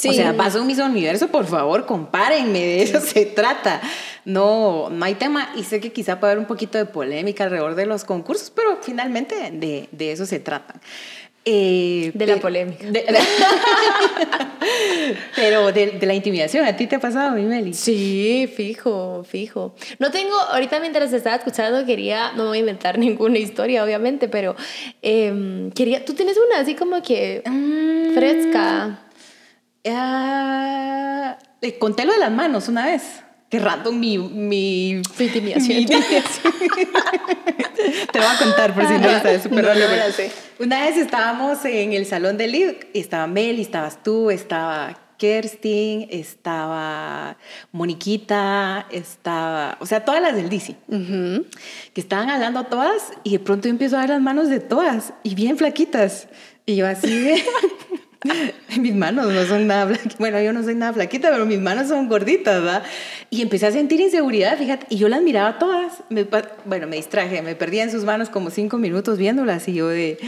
Sí. 0.00 0.10
O 0.10 0.12
sea, 0.12 0.30
vas 0.32 0.54
a 0.54 0.60
un 0.60 0.66
Miss 0.68 0.78
Universo, 0.78 1.26
por 1.26 1.44
favor, 1.46 1.84
compárenme, 1.84 2.60
de 2.60 2.82
eso 2.82 3.00
se 3.00 3.26
trata. 3.26 3.80
No, 4.24 4.90
no 4.90 5.04
hay 5.04 5.14
tema 5.14 5.50
y 5.56 5.64
sé 5.64 5.80
que 5.80 5.90
quizá 5.90 6.20
puede 6.20 6.34
haber 6.34 6.40
un 6.40 6.46
poquito 6.46 6.78
de 6.78 6.84
polémica 6.84 7.42
alrededor 7.42 7.74
de 7.74 7.86
los 7.86 8.04
concursos, 8.04 8.52
pero 8.54 8.78
finalmente 8.80 9.34
de, 9.50 9.88
de 9.90 10.12
eso 10.12 10.24
se 10.24 10.38
trata. 10.38 10.74
Eh, 11.44 12.12
De 12.14 12.26
la 12.26 12.36
polémica. 12.36 12.86
de- 12.90 13.04
pero 15.34 15.72
de, 15.72 15.98
la 16.02 16.14
intimidación, 16.14 16.64
¿a 16.66 16.76
ti 16.76 16.86
te 16.86 16.96
ha 16.96 17.00
pasado, 17.00 17.32
mi 17.36 17.42
Meli? 17.42 17.74
Sí, 17.74 18.48
fijo, 18.54 19.24
fijo. 19.28 19.74
No 19.98 20.10
tengo, 20.10 20.34
ahorita 20.52 20.78
mientras 20.80 21.12
estaba 21.12 21.36
escuchando 21.36 21.84
quería, 21.86 22.32
no 22.36 22.46
voy 22.46 22.58
a 22.58 22.60
inventar 22.60 22.98
ninguna 23.00 23.38
historia, 23.38 23.82
obviamente, 23.82 24.28
pero 24.28 24.54
em, 25.02 25.70
quería, 25.72 26.04
tú 26.04 26.14
tienes 26.14 26.36
una 26.36 26.60
así 26.60 26.74
como 26.74 27.02
que 27.02 27.42
Mm, 27.46 28.14
fresca. 28.14 28.98
Ah, 29.86 31.38
eh, 31.62 31.78
conté 31.78 32.04
lo 32.04 32.12
de 32.12 32.18
las 32.18 32.32
manos 32.32 32.68
una 32.68 32.86
vez. 32.86 33.02
Qué 33.50 33.58
random 33.58 33.98
mi, 33.98 34.18
mi, 34.18 35.00
Tu 35.16 35.22
intimidación. 35.22 35.68
mi 35.68 35.82
intimidación. 35.82 36.52
Te 38.12 38.18
voy 38.18 38.28
a 38.28 38.38
contar 38.38 38.74
por 38.74 38.86
si 38.86 38.92
no 38.94 39.10
lo 39.10 39.20
sabes, 39.20 39.42
súper 39.42 39.64
No, 39.64 39.74
no. 39.74 40.24
Una 40.58 40.84
vez 40.84 40.96
estábamos 40.98 41.64
en 41.64 41.94
el 41.94 42.04
salón 42.04 42.36
del 42.36 42.52
lead, 42.52 42.74
estaba 42.92 43.26
Meli, 43.26 43.62
estabas 43.62 44.02
tú, 44.02 44.30
estaba 44.30 44.98
Kerstin, 45.16 46.08
estaba 46.10 47.38
Moniquita, 47.72 48.86
estaba, 48.90 49.78
o 49.80 49.86
sea, 49.86 50.04
todas 50.04 50.20
las 50.20 50.34
del 50.34 50.50
DC, 50.50 50.76
que 51.94 52.00
estaban 52.00 52.28
hablando 52.28 52.64
todas 52.64 53.12
y 53.24 53.32
de 53.32 53.38
pronto 53.38 53.68
yo 53.68 53.70
empiezo 53.70 53.96
a 53.96 54.00
ver 54.00 54.10
las 54.10 54.20
manos 54.20 54.48
de 54.48 54.60
todas 54.60 55.14
y 55.22 55.34
bien 55.34 55.56
flaquitas. 55.56 56.28
Y 56.66 56.76
yo 56.76 56.86
así 56.86 57.18
de... 57.18 57.42
mis 58.78 58.94
manos 58.94 59.32
no 59.32 59.44
son 59.46 59.66
nada 59.66 59.86
flaquitas. 59.86 60.18
Bueno, 60.18 60.40
yo 60.42 60.52
no 60.52 60.62
soy 60.62 60.74
nada 60.74 60.92
flaquita, 60.92 61.30
pero 61.30 61.46
mis 61.46 61.60
manos 61.60 61.88
son 61.88 62.08
gorditas, 62.08 62.62
¿verdad? 62.62 62.82
Y 63.30 63.42
empecé 63.42 63.66
a 63.66 63.72
sentir 63.72 64.00
inseguridad, 64.00 64.58
fíjate, 64.58 64.86
y 64.90 64.96
yo 64.96 65.08
las 65.08 65.22
miraba 65.22 65.58
todas. 65.58 66.02
Me 66.08 66.26
bueno, 66.64 66.86
me 66.86 66.96
distraje, 66.96 67.42
me 67.42 67.54
perdía 67.54 67.84
en 67.84 67.90
sus 67.90 68.04
manos 68.04 68.28
como 68.28 68.50
cinco 68.50 68.76
minutos 68.78 69.18
viéndolas 69.18 69.68
y 69.68 69.74
yo 69.74 69.88
de... 69.88 70.18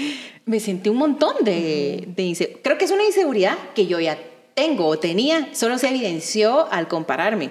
Me 0.47 0.61
sentí 0.61 0.88
un 0.88 0.97
montón 0.99 1.35
de, 1.44 2.09
de 2.16 2.23
inse- 2.25 2.59
Creo 2.62 2.78
que 2.78 2.85
es 2.85 2.90
una 2.90 3.04
inseguridad 3.04 3.56
que 3.75 3.87
yo 3.87 3.99
ya 4.00 4.18
tengo 4.54 4.87
o 4.87 4.99
tenía, 4.99 5.49
solo 5.52 5.78
se 5.78 5.88
evidenció 5.88 6.70
al 6.73 6.88
compararme. 6.88 7.50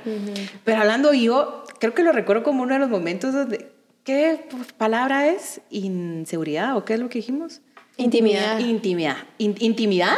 Pero 0.63 0.79
hablando 0.81 1.13
yo, 1.13 1.63
creo 1.79 1.93
que 1.93 2.03
lo 2.03 2.12
recuerdo 2.12 2.43
como 2.43 2.63
uno 2.63 2.74
de 2.75 2.79
los 2.79 2.89
momentos 2.89 3.34
donde... 3.34 3.72
¿Qué 4.05 4.39
palabra 4.77 5.27
es? 5.27 5.62
¿Inseguridad 5.69 6.75
o 6.75 6.84
qué 6.86 6.93
es 6.96 7.00
lo 7.00 7.10
que 7.10 7.19
dijimos? 7.19 7.62
Intimidad. 8.00 8.60
Intimidad. 8.60 9.18
In- 9.38 9.56
intimidad. 9.60 10.15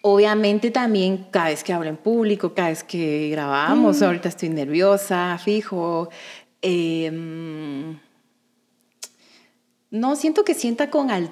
Obviamente 0.00 0.70
también 0.70 1.26
cada 1.30 1.48
vez 1.50 1.62
que 1.62 1.72
hablo 1.74 1.90
en 1.90 1.98
público, 1.98 2.54
cada 2.54 2.70
vez 2.70 2.82
que 2.82 3.28
grabamos, 3.30 4.00
ahorita 4.00 4.30
estoy 4.30 4.48
nerviosa, 4.48 5.36
fijo. 5.44 6.08
em, 6.62 7.98
no 9.90 10.16
siento 10.16 10.44
que 10.44 10.54
sienta 10.54 10.88
con 10.90 11.10
al... 11.10 11.30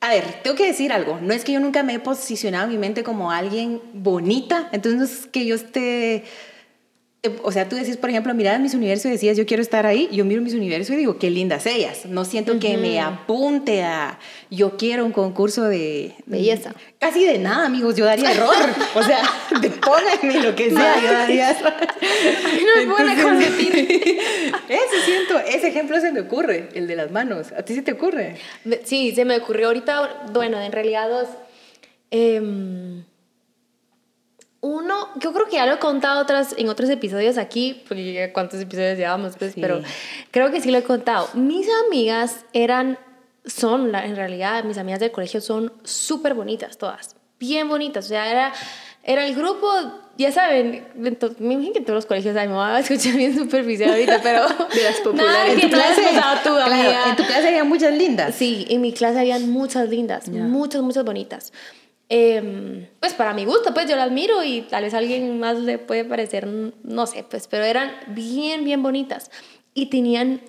A 0.00 0.10
ver, 0.10 0.24
tengo 0.42 0.56
que 0.56 0.66
decir 0.66 0.92
algo. 0.92 1.18
No 1.20 1.34
es 1.34 1.44
que 1.44 1.52
yo 1.52 1.60
nunca 1.60 1.82
me 1.82 1.94
he 1.94 1.98
posicionado 1.98 2.64
en 2.66 2.70
mi 2.72 2.78
mente 2.78 3.02
como 3.02 3.30
alguien 3.30 3.80
bonita, 3.94 4.68
entonces 4.72 4.98
no 4.98 5.04
es 5.04 5.26
que 5.26 5.44
yo 5.46 5.56
esté 5.56 6.24
o 7.42 7.52
sea, 7.52 7.68
tú 7.68 7.76
decís, 7.76 7.96
por 7.96 8.10
ejemplo, 8.10 8.34
mirad 8.34 8.58
mis 8.58 8.74
universo 8.74 9.08
y 9.08 9.12
decías, 9.12 9.36
yo 9.36 9.46
quiero 9.46 9.62
estar 9.62 9.86
ahí. 9.86 10.08
Yo 10.12 10.24
miro 10.24 10.42
mis 10.42 10.54
universo 10.54 10.92
y 10.92 10.96
digo, 10.96 11.18
qué 11.18 11.30
lindas 11.30 11.66
ellas. 11.66 12.06
No 12.06 12.24
siento 12.24 12.58
que 12.58 12.76
me 12.76 13.00
apunte 13.00 13.82
a, 13.82 14.18
yo 14.50 14.76
quiero 14.76 15.04
un 15.04 15.12
concurso 15.12 15.64
de 15.64 16.14
belleza. 16.26 16.74
Casi 16.98 17.24
de 17.24 17.38
nada, 17.38 17.66
amigos. 17.66 17.96
Yo 17.96 18.04
daría 18.04 18.32
error. 18.32 18.54
o 18.94 19.02
sea, 19.02 19.20
de 19.60 19.70
pónganme 19.70 20.40
lo 20.42 20.54
que 20.54 20.70
sea. 20.70 21.00
Yo 21.02 21.12
daría 21.12 21.50
error. 21.50 21.74
no 22.88 22.98
es 22.98 23.22
competir. 23.22 24.18
ese 24.68 25.04
siento, 25.04 25.38
ese 25.38 25.68
ejemplo 25.68 26.00
se 26.00 26.12
me 26.12 26.20
ocurre, 26.20 26.68
el 26.74 26.86
de 26.86 26.96
las 26.96 27.10
manos. 27.10 27.52
¿A 27.52 27.62
ti 27.62 27.74
se 27.74 27.82
te 27.82 27.92
ocurre? 27.92 28.36
Sí, 28.84 29.12
se 29.14 29.24
me 29.24 29.36
ocurrió 29.36 29.68
ahorita. 29.68 30.26
Bueno, 30.32 30.60
en 30.60 30.72
realidad 30.72 31.08
dos. 31.08 31.28
Eh, 32.10 33.02
uno, 34.66 35.08
yo 35.16 35.32
creo 35.32 35.46
que 35.46 35.52
ya 35.52 35.66
lo 35.66 35.74
he 35.74 35.78
contado 35.78 36.20
otras, 36.20 36.54
en 36.58 36.68
otros 36.68 36.90
episodios 36.90 37.38
aquí, 37.38 37.84
porque 37.86 38.30
cuántos 38.34 38.60
episodios 38.60 38.98
llevamos, 38.98 39.36
pues, 39.38 39.54
pero 39.54 39.80
creo 40.32 40.50
que 40.50 40.60
sí 40.60 40.70
lo 40.70 40.78
he 40.78 40.82
contado. 40.82 41.28
Mis 41.34 41.68
amigas 41.86 42.44
eran, 42.52 42.98
son, 43.44 43.94
en 43.94 44.16
realidad, 44.16 44.64
mis 44.64 44.76
amigas 44.76 44.98
del 45.00 45.12
colegio 45.12 45.40
son 45.40 45.72
súper 45.84 46.34
bonitas 46.34 46.78
todas, 46.78 47.14
bien 47.38 47.68
bonitas, 47.68 48.06
o 48.06 48.08
sea, 48.08 48.28
era, 48.28 48.52
era 49.04 49.24
el 49.24 49.36
grupo, 49.36 49.68
ya 50.18 50.32
saben, 50.32 50.84
me 50.96 51.10
imagino 51.54 51.72
que 51.72 51.78
en 51.78 51.84
todos 51.84 51.98
los 51.98 52.06
colegios 52.06 52.36
hay, 52.36 52.48
me 52.48 52.54
voy 52.54 52.64
a 52.64 52.80
escuchar 52.80 53.14
bien 53.14 53.36
superficial 53.36 53.90
ahorita, 53.90 54.20
pero... 54.20 54.48
De 54.74 54.82
las 54.82 54.96
populares. 54.96 55.54
en, 55.54 55.60
tu 55.60 55.68
clase, 55.68 56.02
tú, 56.42 56.56
en 56.56 57.16
tu 57.16 57.24
clase 57.24 57.48
había 57.48 57.62
muchas 57.62 57.94
lindas. 57.94 58.34
Sí, 58.34 58.66
en 58.68 58.80
mi 58.80 58.92
clase 58.92 59.20
habían 59.20 59.48
muchas 59.48 59.88
lindas, 59.88 60.28
muchas, 60.28 60.82
muchas 60.82 61.04
bonitas. 61.04 61.52
Em, 62.08 62.86
pues 63.00 63.14
para 63.14 63.34
mi 63.34 63.44
gusto, 63.44 63.74
pues 63.74 63.88
yo 63.88 63.96
las 63.96 64.12
miro 64.12 64.44
y 64.44 64.62
tal 64.62 64.84
vez 64.84 64.94
a 64.94 64.98
alguien 64.98 65.40
más 65.40 65.58
le 65.58 65.78
puede 65.78 66.04
parecer, 66.04 66.46
no 66.46 67.06
sé, 67.06 67.24
pues, 67.28 67.48
pero 67.48 67.64
eran 67.64 67.92
bien, 68.08 68.64
bien 68.64 68.80
bonitas. 68.82 69.30
Y 69.74 69.86
tenían, 69.86 70.40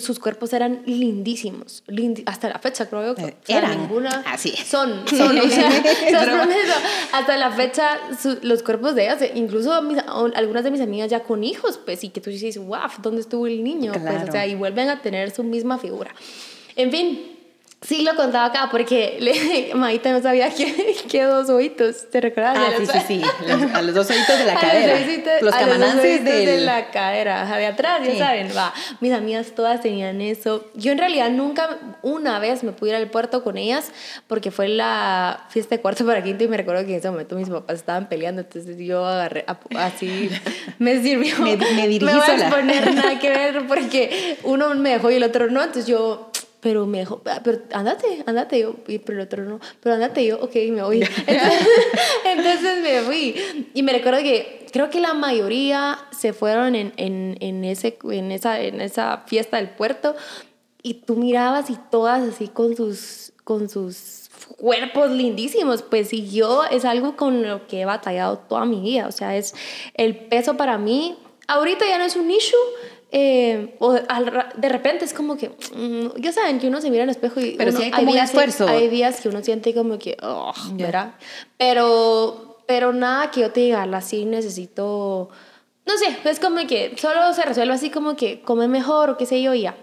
sus 0.00 0.18
cuerpos 0.18 0.54
eran 0.54 0.82
lindísimos, 0.86 1.84
hasta 2.24 2.48
la 2.48 2.58
fecha 2.60 2.88
creo 2.88 3.14
que 3.14 3.24
eh, 3.24 3.36
eran 3.48 3.78
ninguna, 3.78 4.22
así 4.26 4.50
son, 4.50 5.06
son, 5.08 5.38
o 5.38 5.48
sea, 5.48 5.70
hasta 7.12 7.36
la 7.36 7.50
fecha 7.50 7.98
los 8.42 8.62
cuerpos 8.62 8.94
de 8.94 9.04
ellas, 9.04 9.22
incluso 9.34 9.72
algunas 10.34 10.64
de 10.64 10.70
mis 10.70 10.80
amigas 10.80 11.10
ya 11.10 11.20
con 11.20 11.44
hijos, 11.44 11.78
pues, 11.84 12.04
y 12.04 12.08
que 12.08 12.22
tú 12.22 12.30
dices, 12.30 12.56
wow, 12.56 12.88
¿dónde 13.02 13.20
estuvo 13.20 13.46
el 13.46 13.62
niño? 13.62 13.92
Pues, 13.92 14.28
o 14.28 14.32
sea, 14.32 14.46
y 14.46 14.54
vuelven 14.54 14.88
a 14.88 15.02
tener 15.02 15.30
su 15.30 15.44
misma 15.44 15.76
figura. 15.78 16.14
En 16.76 16.90
fin, 16.90 17.33
Sí, 17.86 18.02
lo 18.02 18.16
contaba 18.16 18.46
acá 18.46 18.68
porque 18.70 19.18
le, 19.20 19.74
Maita 19.74 20.10
no 20.10 20.22
sabía 20.22 20.48
que, 20.48 20.96
que 21.08 21.22
dos 21.24 21.50
ojitos, 21.50 22.08
¿te 22.10 22.20
recuerdas? 22.20 22.56
Ah, 22.58 22.72
sí, 22.78 22.86
sí, 22.86 23.22
sí, 23.22 23.22
a 23.74 23.82
los 23.82 23.94
dos 23.94 24.08
ojitos 24.08 24.38
de 24.38 24.44
la 24.46 24.54
cadera. 24.60 25.40
Los, 25.42 25.54
camanances 25.54 26.24
de 26.24 26.60
la 26.60 26.90
cadera, 26.90 27.44
de 27.56 27.66
atrás, 27.66 28.00
ya 28.06 28.16
saben, 28.16 28.48
va. 28.56 28.72
Mis 29.00 29.12
amigas 29.12 29.52
todas 29.54 29.82
tenían 29.82 30.22
eso. 30.22 30.64
Yo 30.74 30.92
en 30.92 30.98
realidad 30.98 31.28
nunca, 31.30 31.78
una 32.00 32.38
vez 32.38 32.64
me 32.64 32.72
pude 32.72 32.90
ir 32.90 32.96
al 32.96 33.10
puerto 33.10 33.44
con 33.44 33.58
ellas 33.58 33.92
porque 34.28 34.50
fue 34.50 34.68
la 34.68 35.44
fiesta 35.50 35.74
de 35.74 35.82
cuarto 35.82 36.06
para 36.06 36.22
quinto 36.22 36.44
y 36.44 36.48
me 36.48 36.56
recuerdo 36.56 36.86
que 36.86 36.92
en 36.92 36.98
ese 36.98 37.10
momento 37.10 37.36
mis 37.36 37.50
papás 37.50 37.76
estaban 37.76 38.08
peleando, 38.08 38.40
entonces 38.40 38.78
yo 38.78 39.04
agarré, 39.04 39.44
así, 39.76 40.30
me 40.78 41.02
sirvió. 41.02 41.38
Me, 41.40 41.56
me 41.56 41.88
dirigí 41.88 42.04
me 42.06 42.14
voy 42.14 42.22
sola. 42.22 42.32
a 42.32 42.48
exponer 42.48 42.94
nada 42.94 43.18
que 43.18 43.28
ver 43.28 43.66
porque 43.66 44.38
uno 44.44 44.74
me 44.74 44.90
dejó 44.90 45.10
y 45.10 45.16
el 45.16 45.24
otro 45.24 45.50
no, 45.50 45.62
entonces 45.62 45.86
yo 45.86 46.30
pero 46.64 46.86
me 46.86 47.00
dijo, 47.00 47.20
ah, 47.26 47.42
pero 47.44 47.60
andate, 47.72 48.24
andate, 48.24 48.58
yo, 48.58 48.74
pero 49.04 49.18
el 49.18 49.26
otro 49.26 49.44
no, 49.44 49.60
pero 49.82 49.96
andate, 49.96 50.24
yo, 50.24 50.40
ok, 50.40 50.54
me 50.70 50.82
voy. 50.82 51.00
Entonces, 52.24 52.82
me 52.82 53.02
fui. 53.02 53.68
Y 53.74 53.82
me 53.82 53.92
recuerdo 53.92 54.20
que 54.20 54.64
creo 54.72 54.88
que 54.88 54.98
la 54.98 55.12
mayoría 55.12 55.98
se 56.10 56.32
fueron 56.32 56.74
en, 56.74 56.94
en, 56.96 57.36
en, 57.40 57.64
ese, 57.64 57.98
en, 58.10 58.32
esa, 58.32 58.62
en 58.62 58.80
esa 58.80 59.24
fiesta 59.26 59.58
del 59.58 59.68
puerto 59.68 60.16
y 60.82 60.94
tú 60.94 61.16
mirabas 61.16 61.68
y 61.68 61.76
todas 61.90 62.26
así 62.26 62.48
con 62.48 62.74
sus, 62.74 63.34
con 63.44 63.68
sus 63.68 64.30
cuerpos 64.56 65.10
lindísimos, 65.10 65.82
pues 65.82 66.14
y 66.14 66.30
yo 66.30 66.64
es 66.64 66.86
algo 66.86 67.14
con 67.14 67.46
lo 67.46 67.66
que 67.66 67.82
he 67.82 67.84
batallado 67.84 68.38
toda 68.38 68.64
mi 68.64 68.80
vida, 68.80 69.06
o 69.06 69.12
sea, 69.12 69.36
es 69.36 69.54
el 69.92 70.16
peso 70.16 70.56
para 70.56 70.78
mí, 70.78 71.18
ahorita 71.46 71.86
ya 71.86 71.98
no 71.98 72.04
es 72.04 72.16
un 72.16 72.30
issue, 72.30 72.56
eh, 73.16 73.76
o 73.78 73.92
de 73.92 74.68
repente 74.68 75.04
es 75.04 75.14
como 75.14 75.36
que, 75.36 75.48
mm, 75.48 76.20
ya 76.20 76.32
saben 76.32 76.58
que 76.58 76.66
uno 76.66 76.80
se 76.80 76.90
mira 76.90 77.04
en 77.04 77.10
el 77.10 77.14
espejo 77.14 77.38
y 77.38 77.52
pero 77.52 77.70
uno, 77.70 77.78
hay 77.78 77.92
como 77.92 78.10
días, 78.10 78.30
esfuerzo. 78.30 78.66
Hay 78.66 78.88
días 78.88 79.20
que 79.20 79.28
uno 79.28 79.40
siente 79.40 79.72
como 79.72 80.00
que, 80.00 80.16
oh, 80.20 80.52
¿verdad? 80.72 81.14
Pero, 81.56 82.58
pero 82.66 82.92
nada 82.92 83.30
que 83.30 83.42
yo 83.42 83.52
te 83.52 83.60
diga, 83.60 83.84
así 83.84 84.24
necesito, 84.24 85.28
no 85.86 85.96
sé, 85.96 86.28
es 86.28 86.40
como 86.40 86.66
que 86.66 86.96
solo 86.96 87.32
se 87.34 87.44
resuelve 87.44 87.74
así 87.74 87.88
como 87.88 88.16
que 88.16 88.40
come 88.40 88.66
mejor 88.66 89.10
o 89.10 89.16
qué 89.16 89.26
sé 89.26 89.40
yo 89.40 89.54
ya. 89.54 89.76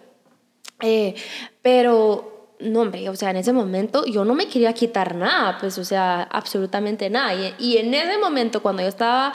Eh, 0.82 1.16
pero 1.62 2.56
no, 2.60 2.82
hombre, 2.82 3.08
o 3.08 3.16
sea, 3.16 3.30
en 3.30 3.38
ese 3.38 3.54
momento 3.54 4.06
yo 4.06 4.26
no 4.26 4.34
me 4.34 4.50
quería 4.50 4.74
quitar 4.74 5.16
nada, 5.16 5.58
pues, 5.58 5.78
o 5.78 5.86
sea, 5.86 6.24
absolutamente 6.24 7.10
nada. 7.10 7.34
Y, 7.34 7.56
y 7.60 7.78
en 7.78 7.94
ese 7.94 8.18
momento, 8.18 8.62
cuando 8.62 8.82
yo 8.82 8.90
estaba 8.90 9.32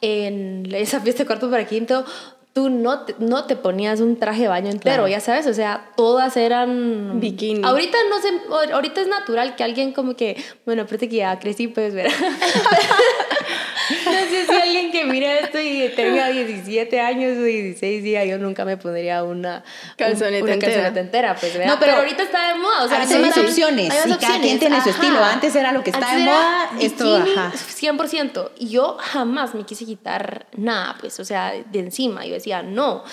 en 0.00 0.72
esa 0.72 1.00
fiesta 1.00 1.24
de 1.24 1.26
cuarto 1.26 1.50
para 1.50 1.66
quinto, 1.66 2.04
tú 2.52 2.68
no 2.68 3.04
te, 3.04 3.14
no 3.18 3.44
te 3.44 3.56
ponías 3.56 4.00
un 4.00 4.18
traje 4.18 4.42
de 4.42 4.48
baño 4.48 4.70
entero, 4.70 5.06
ya 5.08 5.20
sabes, 5.20 5.46
o 5.46 5.54
sea, 5.54 5.90
todas 5.96 6.36
eran 6.36 7.20
bikini. 7.20 7.62
Ahorita 7.64 7.96
no 8.08 8.20
sé, 8.20 8.72
ahorita 8.72 9.00
es 9.00 9.08
natural 9.08 9.56
que 9.56 9.64
alguien 9.64 9.92
como 9.92 10.16
que, 10.16 10.42
bueno, 10.66 10.82
aparte 10.82 11.08
que 11.08 11.16
ya 11.16 11.38
crecí, 11.38 11.68
pues, 11.68 11.94
ver. 11.94 12.10
no 14.04 14.12
sé 14.30 14.46
si 14.46 14.52
alguien 14.52 14.90
que 14.90 15.04
mira 15.04 15.38
esto 15.38 15.60
y 15.60 15.88
tenga 15.94 16.28
17 16.28 17.00
años 17.00 17.38
o 17.38 17.42
16 17.42 18.02
días, 18.02 18.26
yo 18.28 18.38
nunca 18.38 18.64
me 18.64 18.76
pondría 18.76 19.24
una 19.24 19.62
calzoneta, 19.96 20.44
una 20.44 20.54
entera. 20.54 20.72
calzoneta 20.72 21.00
entera, 21.00 21.36
pues, 21.36 21.54
No, 21.66 21.78
pero, 21.78 21.94
ahorita 21.96 22.22
está 22.22 22.52
de 22.52 22.58
moda, 22.58 22.84
o 22.84 22.88
sea, 22.88 23.00
hay 23.02 23.18
más 23.18 23.36
opciones, 23.36 23.90
hay 23.90 24.10
más 24.10 24.18
y 24.18 24.20
cada 24.20 24.40
quien 24.40 24.58
tiene 24.58 24.80
su 24.82 24.90
estilo. 24.90 25.22
Antes 25.22 25.54
era 25.54 25.72
lo 25.72 25.82
que 25.82 25.90
estaba 25.90 26.14
de 26.14 26.24
moda, 26.24 26.70
esto, 26.80 27.16
ajá. 27.16 27.52
100%. 27.52 28.50
Y 28.58 28.68
yo 28.68 28.96
jamás 28.98 29.54
me 29.54 29.64
quise 29.64 29.84
quitar 29.84 30.46
nada, 30.56 30.96
pues, 31.00 31.18
o 31.20 31.24
sea, 31.24 31.52
de 31.52 31.78
encima. 31.78 32.24
Yo 32.24 32.34
decía, 32.34 32.62
no. 32.62 33.04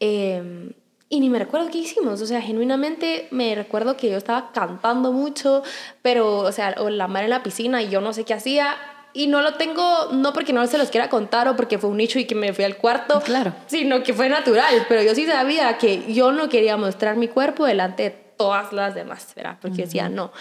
Eh, 0.00 0.72
y 1.12 1.20
ni 1.20 1.28
me 1.28 1.38
recuerdo 1.38 1.70
qué 1.70 1.76
hicimos, 1.76 2.22
o 2.22 2.26
sea, 2.26 2.40
genuinamente 2.40 3.28
me 3.30 3.54
recuerdo 3.54 3.98
que 3.98 4.08
yo 4.08 4.16
estaba 4.16 4.50
cantando 4.50 5.12
mucho, 5.12 5.62
pero, 6.00 6.38
o 6.38 6.52
sea, 6.52 6.74
o 6.78 6.88
la 6.88 7.06
mar 7.06 7.24
en 7.24 7.28
la 7.28 7.42
piscina 7.42 7.82
y 7.82 7.90
yo 7.90 8.00
no 8.00 8.14
sé 8.14 8.24
qué 8.24 8.32
hacía, 8.32 8.74
y 9.14 9.26
no 9.26 9.42
lo 9.42 9.54
tengo, 9.54 10.08
no 10.12 10.32
porque 10.32 10.52
no 10.52 10.66
se 10.66 10.78
los 10.78 10.90
quiera 10.90 11.08
contar 11.08 11.48
o 11.48 11.56
porque 11.56 11.78
fue 11.78 11.90
un 11.90 11.98
nicho 11.98 12.18
y 12.18 12.24
que 12.24 12.34
me 12.34 12.52
fui 12.52 12.64
al 12.64 12.76
cuarto, 12.76 13.20
claro. 13.20 13.54
sino 13.66 14.02
que 14.02 14.14
fue 14.14 14.28
natural, 14.28 14.86
pero 14.88 15.02
yo 15.02 15.14
sí 15.14 15.26
sabía 15.26 15.78
que 15.78 16.12
yo 16.12 16.32
no 16.32 16.48
quería 16.48 16.76
mostrar 16.76 17.16
mi 17.16 17.28
cuerpo 17.28 17.66
delante 17.66 18.04
de 18.04 18.10
todas 18.10 18.72
las 18.72 18.94
demás, 18.94 19.32
¿verdad? 19.36 19.58
Porque 19.60 19.82
decía, 19.82 20.08
no. 20.08 20.32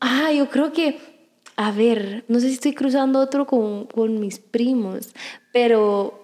Ah, 0.00 0.32
yo 0.32 0.48
creo 0.48 0.72
que, 0.72 0.98
a 1.56 1.72
ver, 1.72 2.24
no 2.28 2.38
sé 2.40 2.48
si 2.48 2.54
estoy 2.54 2.74
cruzando 2.74 3.18
otro 3.18 3.46
con, 3.46 3.86
con 3.86 4.20
mis 4.20 4.38
primos, 4.38 5.10
pero 5.52 6.19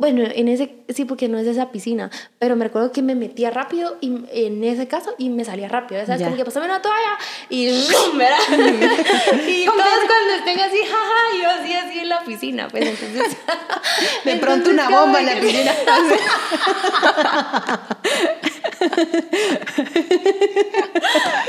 bueno, 0.00 0.22
en 0.34 0.48
ese, 0.48 0.76
sí, 0.88 1.04
porque 1.04 1.28
no 1.28 1.38
es 1.38 1.46
esa 1.46 1.70
piscina, 1.70 2.10
pero 2.38 2.56
me 2.56 2.64
recuerdo 2.64 2.90
que 2.90 3.02
me 3.02 3.14
metía 3.14 3.50
rápido 3.50 3.98
y, 4.00 4.24
en 4.32 4.64
ese 4.64 4.88
caso 4.88 5.14
y 5.18 5.28
me 5.28 5.44
salía 5.44 5.68
rápido, 5.68 6.06
¿sabes? 6.06 6.22
Como 6.22 6.36
que 6.36 6.44
pasaba 6.46 6.64
una 6.64 6.80
toalla 6.80 7.18
y 7.50 7.66
¿verdad? 8.14 8.38
y 9.46 9.66
todos 9.66 9.76
cuando 9.76 10.32
estén 10.38 10.58
así, 10.58 10.78
jaja, 10.78 11.38
yo 11.38 11.50
así, 11.50 11.74
así 11.74 11.98
en 11.98 12.08
la 12.08 12.24
piscina, 12.24 12.68
pues 12.68 12.86
entonces... 12.86 13.36
De 14.24 14.36
pronto 14.36 14.70
una 14.70 14.88
bomba 14.88 15.20
en 15.20 15.26
la 15.26 15.38
piscina. 15.38 15.72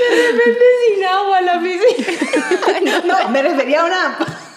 De 0.10 0.28
repente 0.28 0.66
sin 0.90 1.06
agua 1.06 1.40
la 1.40 1.62
piscina. 1.62 3.02
no, 3.06 3.30
me 3.30 3.44
refería 3.44 3.82
a 3.82 3.86
una 3.86 4.51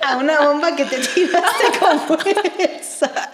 a 0.00 0.16
una 0.16 0.40
bomba 0.40 0.74
que 0.76 0.84
te 0.84 0.98
tiraste 0.98 1.78
con 1.78 2.00
fuerza. 2.00 3.30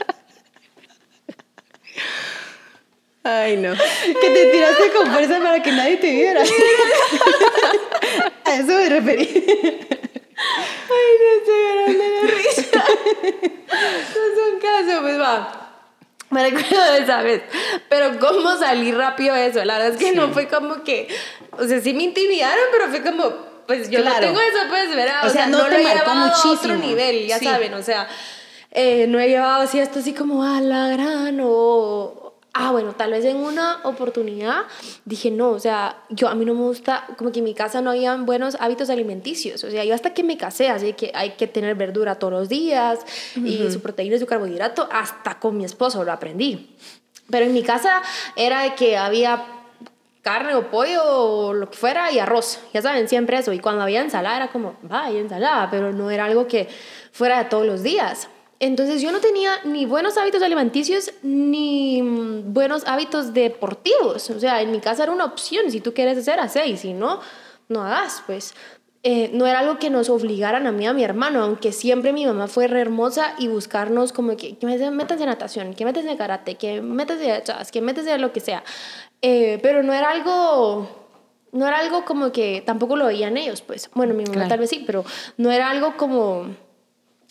Ay, 3.23 3.57
no. 3.59 3.75
Que 3.75 4.31
te 4.31 4.47
tiraste 4.47 4.91
con 4.93 5.12
fuerza 5.12 5.39
para 5.41 5.62
que 5.62 5.73
nadie 5.73 5.99
te 5.99 6.11
viera. 6.11 6.43
A 8.45 8.55
eso 8.55 8.67
me 8.67 8.89
referí. 8.89 9.29
Ay, 10.89 11.11
no 11.21 11.29
estoy 11.39 11.61
llorando 11.62 12.05
de 12.05 12.21
risa. 12.35 12.85
No 13.73 14.21
es 14.27 14.53
un 14.53 14.59
caso, 14.61 15.03
pues 15.03 15.21
va. 15.21 15.57
Me 16.31 16.49
recuerdo 16.49 16.93
de 16.93 16.99
esa 17.00 17.23
vez. 17.23 17.43
Pero 17.89 18.19
cómo 18.19 18.57
salí 18.57 18.93
rápido 18.93 19.35
de 19.35 19.49
eso. 19.49 19.65
La 19.65 19.79
verdad 19.79 19.95
es 19.95 19.99
que 19.99 20.12
no 20.12 20.33
fue 20.33 20.49
como 20.49 20.83
que. 20.83 21.09
O 21.59 21.65
sea, 21.65 21.81
sí 21.81 21.93
me 21.93 22.05
intimidaron, 22.05 22.65
pero 22.73 22.89
fue 22.89 23.03
como 23.03 23.50
pues 23.67 23.90
yo 23.90 24.05
no 24.05 24.12
tengo 24.19 24.40
eso, 24.40 24.59
pues, 24.69 24.95
¿verdad? 24.95 25.26
O, 25.26 25.31
sea, 25.31 25.47
no, 25.47 25.64
te 25.64 25.71
lo 25.71 25.76
he 25.76 25.95
llevado 25.95 26.14
muchísimo. 26.14 26.52
a 26.52 26.57
otro 26.57 26.76
nivel, 26.76 27.26
ya 27.26 27.38
saben, 27.38 27.75
o 27.75 27.83
sea, 27.83 28.09
eh, 28.71 29.07
no 29.09 29.19
he 29.19 29.29
llevado 29.29 29.62
así 29.62 29.79
esto 29.79 29.99
así 29.99 30.12
como 30.12 30.45
a 30.45 30.61
la 30.61 30.88
gran 30.88 31.40
o 31.43 32.21
ah, 32.52 32.73
bueno, 32.73 32.93
tal 32.95 33.12
vez 33.12 33.25
en 33.25 33.37
una 33.37 33.81
oportunidad 33.85 34.62
dije, 35.05 35.31
no, 35.31 35.50
o 35.50 35.61
sea, 35.61 36.02
yo 36.11 36.29
a 36.29 36.35
mí 36.35 36.45
no 36.45 36.55
me 36.55 36.62
gusta, 36.62 37.07
como 37.17 37.33
que 37.33 37.38
en 37.38 37.45
mi 37.45 37.55
casa 37.55 37.81
no 37.81 37.90
habían 37.90 38.26
buenos 38.26 38.57
hábitos 38.61 38.90
alimenticios, 38.90 39.62
o 39.64 39.71
sea, 39.71 39.85
yo 39.85 39.95
hasta 39.95 40.14
que 40.14 40.23
me 40.23 40.37
casé, 40.37 40.69
así 40.69 40.93
que 40.95 41.12
hay 41.14 41.31
que 41.31 41.47
tener 41.47 41.75
verdura 41.75 42.17
todos 42.17 42.33
los 42.33 42.49
días 42.49 43.00
y 43.37 43.71
su 43.71 43.81
proteína 43.81 44.17
y 44.17 44.19
su 44.19 44.26
carbohidrato, 44.26 44.88
hasta 44.90 45.38
con 45.38 45.57
mi 45.57 45.64
esposo 45.64 46.05
lo 46.05 46.12
aprendí. 46.12 46.76
Pero 47.31 47.47
en 47.47 47.52
mi 47.52 47.62
casa 47.62 48.02
era 48.35 48.62
de 48.62 48.75
que 48.75 48.97
había 48.97 49.60
carne 50.23 50.55
o 50.55 50.71
pollo 50.71 51.03
o 51.05 51.53
lo 51.53 51.71
que 51.71 51.77
fuera 51.77 52.12
y 52.12 52.19
arroz, 52.19 52.61
ya 52.73 52.83
saben, 52.83 53.09
siempre 53.09 53.39
eso. 53.39 53.53
Y 53.53 53.59
cuando 53.59 53.83
había 53.83 54.00
ensalada 54.00 54.37
era 54.37 54.49
como, 54.53 54.77
vaya, 54.83 55.19
ensalada, 55.19 55.69
pero 55.71 55.93
no 55.93 56.11
era 56.11 56.27
algo 56.27 56.47
que 56.47 56.69
fuera 57.12 57.39
de 57.39 57.45
todos 57.47 57.67
los 57.67 57.83
días. 57.83 58.29
Entonces 58.61 59.00
yo 59.00 59.11
no 59.11 59.21
tenía 59.21 59.53
ni 59.65 59.87
buenos 59.87 60.19
hábitos 60.19 60.43
alimenticios 60.43 61.12
ni 61.23 62.03
mm, 62.03 62.53
buenos 62.53 62.87
hábitos 62.87 63.33
deportivos. 63.33 64.29
O 64.29 64.39
sea, 64.39 64.61
en 64.61 64.71
mi 64.71 64.81
casa 64.81 65.05
era 65.05 65.12
una 65.12 65.25
opción. 65.25 65.71
Si 65.71 65.81
tú 65.81 65.95
quieres 65.95 66.19
hacer, 66.19 66.39
hace. 66.39 66.67
Y 66.67 66.77
si 66.77 66.93
no, 66.93 67.21
no 67.69 67.83
hagas, 67.83 68.23
pues. 68.27 68.55
Eh, 69.02 69.30
no 69.33 69.47
era 69.47 69.61
algo 69.61 69.78
que 69.78 69.88
nos 69.88 70.11
obligaran 70.11 70.66
a 70.66 70.73
mí 70.73 70.87
a 70.87 70.92
mi 70.92 71.02
hermano, 71.02 71.42
aunque 71.42 71.73
siempre 71.73 72.12
mi 72.12 72.26
mamá 72.26 72.49
fue 72.49 72.66
re 72.66 72.83
hermosa 72.83 73.35
y 73.38 73.49
buscarnos 73.49 74.12
como 74.12 74.37
que, 74.37 74.57
que 74.57 74.66
metas 74.66 75.21
en 75.21 75.26
natación, 75.26 75.73
que 75.75 75.87
metas 75.87 76.04
en 76.04 76.19
karate, 76.19 76.57
que 76.57 76.83
metas 76.83 77.19
en 77.21 77.42
chas, 77.42 77.73
que 77.73 77.80
metas 77.80 78.07
en 78.07 78.21
lo 78.21 78.33
que 78.33 78.40
sea. 78.40 78.62
Eh, 79.23 79.59
pero 79.62 79.83
no 79.83 79.95
era 79.95 80.11
algo, 80.11 80.88
no 81.52 81.66
era 81.66 81.78
algo 81.78 82.04
como 82.04 82.30
que 82.30 82.62
tampoco 82.66 82.95
lo 82.97 83.07
veían 83.07 83.38
ellos, 83.38 83.62
pues. 83.62 83.88
Bueno, 83.95 84.12
mi 84.12 84.25
mamá 84.25 84.49
tal 84.49 84.59
vez 84.59 84.69
sí, 84.69 84.85
pero 84.87 85.04
no 85.38 85.50
era 85.50 85.71
algo 85.71 85.97
como 85.97 86.49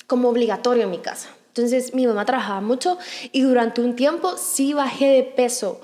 como 0.09 0.27
obligatorio 0.27 0.83
en 0.83 0.91
mi 0.91 0.97
casa. 0.97 1.29
Entonces 1.49 1.93
mi 1.93 2.07
mamá 2.07 2.25
trabajaba 2.25 2.61
mucho 2.61 2.97
y 3.31 3.41
durante 3.41 3.81
un 3.81 3.95
tiempo 3.95 4.35
sí 4.37 4.73
bajé 4.73 5.05
de 5.05 5.23
peso. 5.23 5.79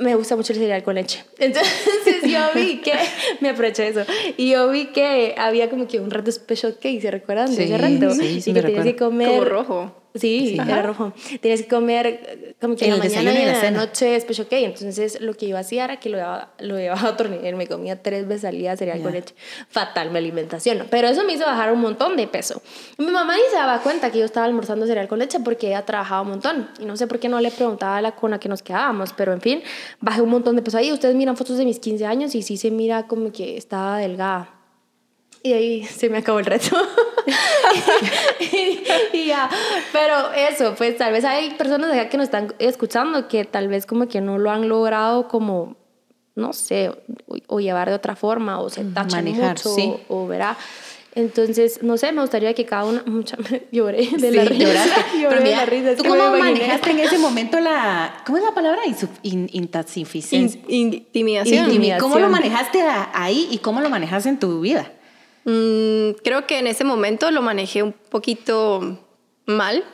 Me 0.00 0.14
gusta 0.14 0.34
mucho 0.34 0.52
el 0.52 0.58
cereal 0.58 0.82
con 0.82 0.94
leche. 0.94 1.24
Entonces 1.38 2.22
yo 2.24 2.40
vi 2.54 2.78
que, 2.78 2.94
me 3.40 3.50
aproveché 3.50 3.88
eso, 3.88 4.02
y 4.36 4.50
yo 4.50 4.68
vi 4.70 4.86
que 4.86 5.34
había 5.38 5.70
como 5.70 5.86
que 5.86 6.00
un 6.00 6.10
reto 6.10 6.32
special 6.32 6.76
cake, 6.80 7.00
¿se 7.00 7.10
recuerdan 7.10 7.54
de 7.54 7.64
ese 7.64 7.78
reto? 7.78 8.10
Sí, 8.10 8.40
sí, 8.40 8.50
y 8.50 8.54
que 8.54 8.62
tenías 8.62 8.84
que 8.84 8.96
comer... 8.96 9.28
Como 9.28 9.44
rojo. 9.44 9.99
Sí, 10.14 10.58
era 10.58 10.82
rojo. 10.82 11.12
Tenías 11.40 11.62
que 11.62 11.68
comer 11.68 12.56
como 12.60 12.74
que 12.74 12.86
en, 12.86 12.90
la 12.90 12.96
mañana 12.96 13.32
y 13.32 13.36
en 13.36 13.52
la, 13.52 13.70
noche 13.70 14.18
special 14.20 14.48
cake. 14.48 14.64
Entonces 14.64 15.20
lo 15.20 15.34
que 15.34 15.48
yo 15.48 15.56
hacía 15.56 15.84
era 15.84 15.98
que 15.98 16.08
lo 16.08 16.18
llevaba, 16.18 16.50
lo 16.58 16.78
llevaba 16.78 17.00
a 17.02 17.10
otro 17.10 17.28
nivel. 17.28 17.54
Me 17.56 17.66
comía 17.66 18.02
tres 18.02 18.26
veces 18.26 18.46
al 18.46 18.58
día 18.58 18.76
cereal 18.76 19.00
con 19.02 19.12
leche. 19.12 19.34
Fatal 19.68 20.10
mi 20.10 20.18
alimentación. 20.18 20.86
Pero 20.90 21.08
eso 21.08 21.24
me 21.24 21.34
hizo 21.34 21.44
bajar 21.44 21.72
un 21.72 21.80
montón 21.80 22.16
de 22.16 22.26
peso. 22.26 22.60
Mi 22.98 23.06
mamá 23.06 23.36
ni 23.36 23.42
se 23.50 23.56
daba 23.56 23.80
cuenta 23.80 24.10
que 24.10 24.18
yo 24.18 24.24
estaba 24.24 24.46
almorzando 24.46 24.86
cereal 24.86 25.06
con 25.06 25.20
leche 25.20 25.38
porque 25.40 25.68
ella 25.68 25.84
trabajaba 25.84 26.22
un 26.22 26.30
montón. 26.30 26.68
Y 26.80 26.84
no 26.84 26.96
sé 26.96 27.06
por 27.06 27.20
qué 27.20 27.28
no 27.28 27.40
le 27.40 27.50
preguntaba 27.50 27.98
a 27.98 28.02
la 28.02 28.12
con 28.12 28.32
la 28.32 28.40
que 28.40 28.48
nos 28.48 28.62
quedábamos. 28.62 29.12
Pero 29.12 29.32
en 29.32 29.40
fin, 29.40 29.62
bajé 30.00 30.22
un 30.22 30.30
montón 30.30 30.56
de 30.56 30.62
peso 30.62 30.76
ahí. 30.78 30.92
Ustedes 30.92 31.14
miran 31.14 31.36
fotos 31.36 31.56
de 31.56 31.64
mis 31.64 31.78
15 31.78 32.06
años 32.06 32.34
y 32.34 32.42
sí 32.42 32.56
se 32.56 32.70
mira 32.70 33.06
como 33.06 33.32
que 33.32 33.56
estaba 33.56 33.98
delgada. 33.98 34.59
Y 35.42 35.52
ahí 35.52 35.84
se 35.84 36.10
me 36.10 36.18
acabó 36.18 36.38
el 36.38 36.44
reto. 36.44 36.76
y, 39.12 39.26
ya, 39.26 39.48
pero 39.92 40.32
eso, 40.32 40.74
pues 40.76 40.96
tal 40.98 41.12
vez 41.12 41.24
hay 41.24 41.50
personas 41.54 41.92
acá 41.92 42.08
que 42.08 42.16
nos 42.18 42.24
están 42.24 42.54
escuchando 42.58 43.26
que 43.28 43.44
tal 43.44 43.68
vez 43.68 43.86
como 43.86 44.06
que 44.06 44.20
no 44.20 44.38
lo 44.38 44.50
han 44.50 44.68
logrado 44.68 45.28
como, 45.28 45.76
no 46.34 46.52
sé, 46.52 46.90
o, 47.46 47.60
llevar 47.60 47.88
de 47.88 47.94
otra 47.94 48.16
forma, 48.16 48.60
o 48.60 48.68
se 48.68 48.84
tachan 48.84 49.24
Manejar, 49.24 49.56
mucho, 49.56 49.74
sí. 49.74 49.94
o, 50.08 50.26
verá. 50.26 50.58
Entonces, 51.14 51.82
no 51.82 51.96
sé, 51.96 52.12
me 52.12 52.20
gustaría 52.20 52.52
que 52.54 52.66
cada 52.66 52.84
una, 52.84 53.02
mucha, 53.06 53.38
lloré 53.72 54.10
de 54.18 54.30
la 54.32 54.44
risa. 54.44 54.84
Lloré 55.20 55.40
de 55.42 55.56
la 55.56 55.64
risa. 55.64 55.96
¿Tú 55.96 56.04
cómo 56.04 56.36
manejaste 56.36 56.90
en 56.90 56.98
ese 57.00 57.18
momento 57.18 57.58
la, 57.60 58.22
¿cómo 58.26 58.36
es 58.36 58.44
la 58.44 58.52
palabra? 58.52 58.82
Insuficiencia. 58.84 60.60
intimidación. 60.68 61.98
¿Cómo 61.98 62.18
lo 62.18 62.28
manejaste 62.28 62.82
ahí 63.14 63.48
y 63.50 63.58
cómo 63.58 63.80
lo 63.80 63.88
manejas 63.88 64.26
en 64.26 64.38
tu 64.38 64.60
vida? 64.60 64.92
Mm, 65.44 66.12
creo 66.22 66.46
que 66.46 66.58
en 66.58 66.66
ese 66.66 66.84
momento 66.84 67.30
lo 67.30 67.42
manejé 67.42 67.82
un 67.82 67.92
poquito 67.92 68.98
mal. 69.46 69.84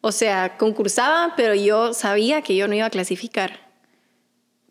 O 0.00 0.12
sea, 0.12 0.56
concursaba, 0.58 1.34
pero 1.36 1.54
yo 1.54 1.94
sabía 1.94 2.42
que 2.42 2.56
yo 2.56 2.68
no 2.68 2.74
iba 2.74 2.86
a 2.86 2.90
clasificar. 2.90 3.58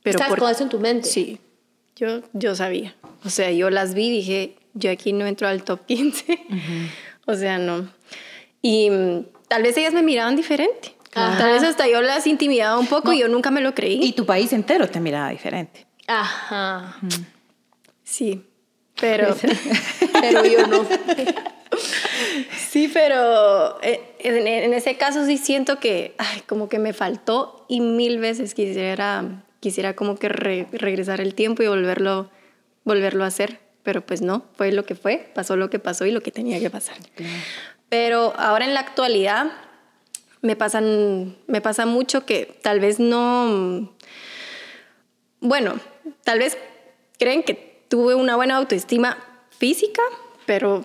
Pero 0.03 0.19
¿Estabas 0.19 0.39
con 0.39 0.51
eso 0.51 0.63
en 0.63 0.69
tu 0.69 0.79
mente? 0.79 1.07
Sí, 1.07 1.39
yo, 1.95 2.21
yo 2.33 2.55
sabía. 2.55 2.95
O 3.25 3.29
sea, 3.29 3.51
yo 3.51 3.69
las 3.69 3.93
vi 3.93 4.07
y 4.07 4.11
dije, 4.11 4.55
yo 4.73 4.91
aquí 4.91 5.13
no 5.13 5.25
entro 5.25 5.47
al 5.47 5.63
top 5.63 5.85
15. 5.87 6.39
O 7.25 7.35
sea, 7.35 7.57
no. 7.57 7.89
Y 8.61 8.89
mm, 8.89 9.25
tal 9.47 9.63
vez 9.63 9.77
ellas 9.77 9.93
me 9.93 10.03
miraban 10.03 10.35
diferente. 10.35 10.95
Tal 11.13 11.51
vez 11.51 11.61
hasta 11.61 11.87
yo 11.87 12.01
las 12.01 12.25
intimidaba 12.25 12.79
un 12.79 12.87
poco 12.87 13.13
y 13.13 13.19
yo 13.19 13.27
nunca 13.27 13.51
me 13.51 13.61
lo 13.61 13.75
creí. 13.75 13.99
Y 14.03 14.13
tu 14.13 14.25
país 14.25 14.51
entero 14.51 14.89
te 14.89 14.99
miraba 14.99 15.29
diferente. 15.29 15.85
Ajá. 16.07 16.97
Sí. 18.03 18.43
Pero, 19.03 19.35
pero 20.21 20.45
yo 20.45 20.65
no. 20.65 20.85
Sí, 22.69 22.89
pero 22.93 23.81
eh, 23.81 23.99
en, 24.19 24.73
ese 24.73 24.95
caso 24.95 25.25
sí 25.25 25.37
siento 25.37 25.77
que, 25.77 26.15
ay, 26.17 26.39
como 26.47 26.69
que 26.69 26.79
me 26.79 26.93
faltó 26.93 27.65
y 27.67 27.81
mil 27.81 28.19
veces 28.19 28.53
quisiera, 28.53 29.43
quisiera 29.59 29.93
como 29.93 30.15
que 30.15 30.29
regresar 30.29 31.19
el 31.19 31.35
tiempo 31.35 31.63
y 31.63 31.67
volverlo, 31.67 32.29
volverlo 32.85 33.25
a 33.25 33.27
hacer. 33.27 33.59
Pero 33.83 34.05
pues 34.05 34.21
no, 34.21 34.45
fue 34.55 34.71
lo 34.71 34.85
que 34.85 34.95
fue, 34.95 35.29
pasó 35.35 35.57
lo 35.57 35.69
que 35.69 35.79
pasó 35.79 36.05
y 36.05 36.11
lo 36.11 36.21
que 36.21 36.31
tenía 36.31 36.61
que 36.61 36.69
pasar. 36.69 36.95
Pero 37.89 38.33
ahora 38.37 38.63
en 38.63 38.73
la 38.73 38.79
actualidad 38.79 39.51
me, 40.41 40.55
pasan, 40.55 41.35
me 41.47 41.59
pasa 41.59 41.85
mucho 41.85 42.25
que 42.25 42.57
tal 42.61 42.79
vez 42.79 43.01
no, 43.01 43.93
bueno, 45.41 45.77
tal 46.23 46.39
vez 46.39 46.57
creen 47.19 47.43
que 47.43 47.72
tuve 47.93 48.15
una 48.15 48.35
buena 48.35 48.55
autoestima 48.55 49.19
física, 49.51 50.01
pero 50.47 50.83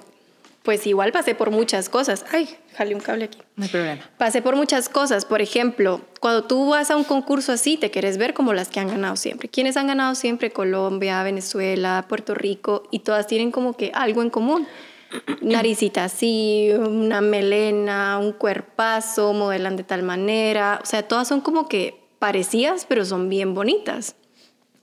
pues 0.63 0.87
igual 0.87 1.11
pasé 1.11 1.35
por 1.35 1.51
muchas 1.51 1.89
cosas. 1.89 2.27
Ay, 2.33 2.55
jale 2.77 2.95
un 2.95 3.01
cable 3.01 3.25
aquí. 3.25 3.39
No 3.57 3.65
hay 3.65 3.71
problema. 3.71 4.03
Pasé 4.19 4.43
por 4.43 4.57
muchas 4.57 4.91
cosas. 4.91 5.25
Por 5.25 5.41
ejemplo, 5.41 6.03
cuando 6.21 6.45
tú 6.45 6.69
vas 6.69 6.91
a 6.91 6.97
un 6.97 7.05
concurso 7.05 7.53
así, 7.53 7.79
te 7.79 7.91
quieres 7.91 8.19
ver 8.19 8.35
como 8.35 8.53
las 8.53 8.69
que 8.69 8.81
han 8.81 8.89
ganado 8.89 9.17
siempre. 9.17 9.49
¿Quiénes 9.49 9.79
han 9.79 9.87
ganado 9.87 10.15
siempre? 10.17 10.51
Colombia, 10.51 11.23
Venezuela, 11.23 12.05
Puerto 12.11 12.35
Rico, 12.35 12.83
y 12.91 12.99
todas 12.99 13.27
tienen 13.27 13.53
como 13.53 13.75
que 13.75 13.91
algo 13.95 14.21
en 14.21 14.29
común. 14.29 14.69
Naricita 15.41 16.05
así, 16.05 16.73
una 16.79 17.23
melena, 17.23 18.19
un 18.19 18.33
cuerpazo, 18.33 19.33
modelan 19.33 19.77
de 19.77 19.85
tal 19.85 20.03
manera. 20.03 20.79
O 20.83 20.85
sea, 20.85 21.09
todas 21.09 21.27
son 21.27 21.41
como 21.41 21.71
que 21.71 21.99
parecidas, 22.19 22.85
pero 22.87 23.07
son 23.07 23.31
bien 23.31 23.55
bonitas 23.55 24.15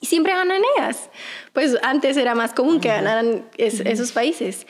y 0.06 0.08
siempre 0.08 0.34
ganan 0.34 0.62
ellas. 0.78 1.10
Pues 1.52 1.76
antes 1.82 2.16
era 2.16 2.36
más 2.36 2.54
común 2.54 2.80
que 2.80 2.90
ganaran 2.90 3.46
esos 3.58 4.12
países. 4.12 4.68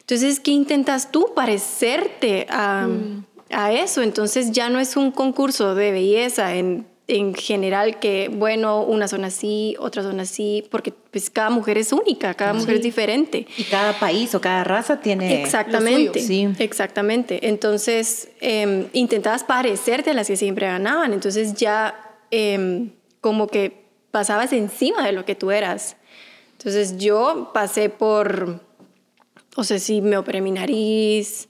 Entonces, 0.00 0.40
¿qué 0.40 0.50
intentas 0.50 1.12
tú 1.12 1.32
parecerte 1.34 2.46
a, 2.48 2.86
mm. 2.86 3.24
a, 3.50 3.72
eso? 3.72 4.00
Entonces 4.02 4.50
ya 4.52 4.70
no 4.70 4.80
es 4.80 4.96
un 4.96 5.10
concurso 5.10 5.74
de 5.74 5.92
belleza 5.92 6.54
en, 6.54 6.86
en, 7.06 7.34
general 7.34 7.98
que, 7.98 8.30
bueno, 8.32 8.82
una 8.82 9.08
son 9.08 9.26
así, 9.26 9.76
otras 9.78 10.06
son 10.06 10.20
así, 10.20 10.64
porque 10.70 10.90
pues 11.10 11.28
cada 11.28 11.50
mujer 11.50 11.76
es 11.76 11.92
única, 11.92 12.32
cada 12.32 12.54
mujer 12.54 12.76
es 12.76 12.82
diferente. 12.82 13.46
Y 13.58 13.64
cada 13.64 13.98
país 13.98 14.34
o 14.34 14.40
cada 14.40 14.64
raza 14.64 15.00
tiene... 15.00 15.42
Exactamente, 15.42 16.20
sí. 16.20 16.48
exactamente. 16.58 17.46
Entonces, 17.48 18.30
eh, 18.40 18.86
intentabas 18.94 19.44
parecerte 19.44 20.12
a 20.12 20.14
las 20.14 20.28
que 20.28 20.36
siempre 20.36 20.66
ganaban. 20.66 21.12
Entonces 21.12 21.52
ya 21.52 21.94
em, 22.30 22.92
como 23.20 23.48
que 23.48 23.87
pasabas 24.10 24.52
encima 24.52 25.04
de 25.06 25.12
lo 25.12 25.24
que 25.24 25.34
tú 25.34 25.50
eras. 25.50 25.96
Entonces 26.52 26.98
yo 26.98 27.50
pasé 27.54 27.88
por, 27.88 28.60
o 29.56 29.64
sea, 29.64 29.78
sí, 29.78 30.00
me 30.00 30.16
operé 30.16 30.40
mi 30.40 30.50
nariz, 30.50 31.48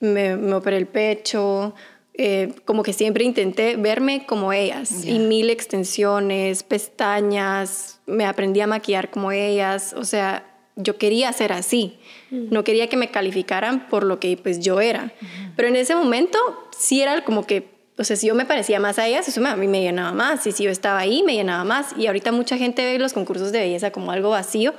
me, 0.00 0.36
me 0.36 0.54
operé 0.54 0.76
el 0.76 0.86
pecho, 0.86 1.74
eh, 2.16 2.54
como 2.64 2.84
que 2.84 2.92
siempre 2.92 3.24
intenté 3.24 3.76
verme 3.76 4.24
como 4.26 4.52
ellas. 4.52 5.04
Y 5.04 5.18
mil 5.18 5.50
extensiones, 5.50 6.62
pestañas, 6.62 8.00
me 8.06 8.24
aprendí 8.24 8.60
a 8.60 8.66
maquillar 8.66 9.10
como 9.10 9.32
ellas, 9.32 9.94
o 9.96 10.04
sea, 10.04 10.46
yo 10.76 10.96
quería 10.96 11.32
ser 11.32 11.52
así, 11.52 11.98
mm. 12.30 12.46
no 12.50 12.62
quería 12.64 12.88
que 12.88 12.96
me 12.96 13.10
calificaran 13.10 13.88
por 13.88 14.04
lo 14.04 14.20
que 14.20 14.36
pues 14.36 14.60
yo 14.60 14.80
era, 14.80 15.12
pero 15.56 15.68
en 15.68 15.76
ese 15.76 15.94
momento 15.94 16.38
sí 16.76 17.00
era 17.00 17.24
como 17.24 17.46
que 17.46 17.73
o 17.96 18.02
sea, 18.02 18.16
si 18.16 18.26
yo 18.26 18.34
me 18.34 18.44
parecía 18.44 18.80
más 18.80 18.98
a 18.98 19.06
ellas, 19.06 19.28
eso 19.28 19.44
a 19.46 19.56
mí 19.56 19.68
me 19.68 19.80
llenaba 19.80 20.12
más. 20.12 20.46
Y 20.46 20.52
si 20.52 20.64
yo 20.64 20.70
estaba 20.70 20.98
ahí, 20.98 21.22
me 21.22 21.34
llenaba 21.34 21.64
más. 21.64 21.94
Y 21.96 22.08
ahorita 22.08 22.32
mucha 22.32 22.58
gente 22.58 22.84
ve 22.84 22.98
los 22.98 23.12
concursos 23.12 23.52
de 23.52 23.60
belleza 23.60 23.92
como 23.92 24.10
algo 24.10 24.30
vacío, 24.30 24.74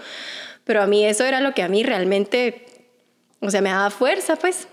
pero 0.65 0.81
a 0.81 0.87
mí 0.87 1.05
eso 1.05 1.23
era 1.23 1.39
lo 1.39 1.53
que 1.53 1.63
a 1.63 1.69
mí 1.69 1.83
realmente, 1.83 2.65
o 3.39 3.49
sea, 3.49 3.61
me 3.61 3.69
daba 3.69 3.89
fuerza, 3.89 4.35
pues. 4.35 4.67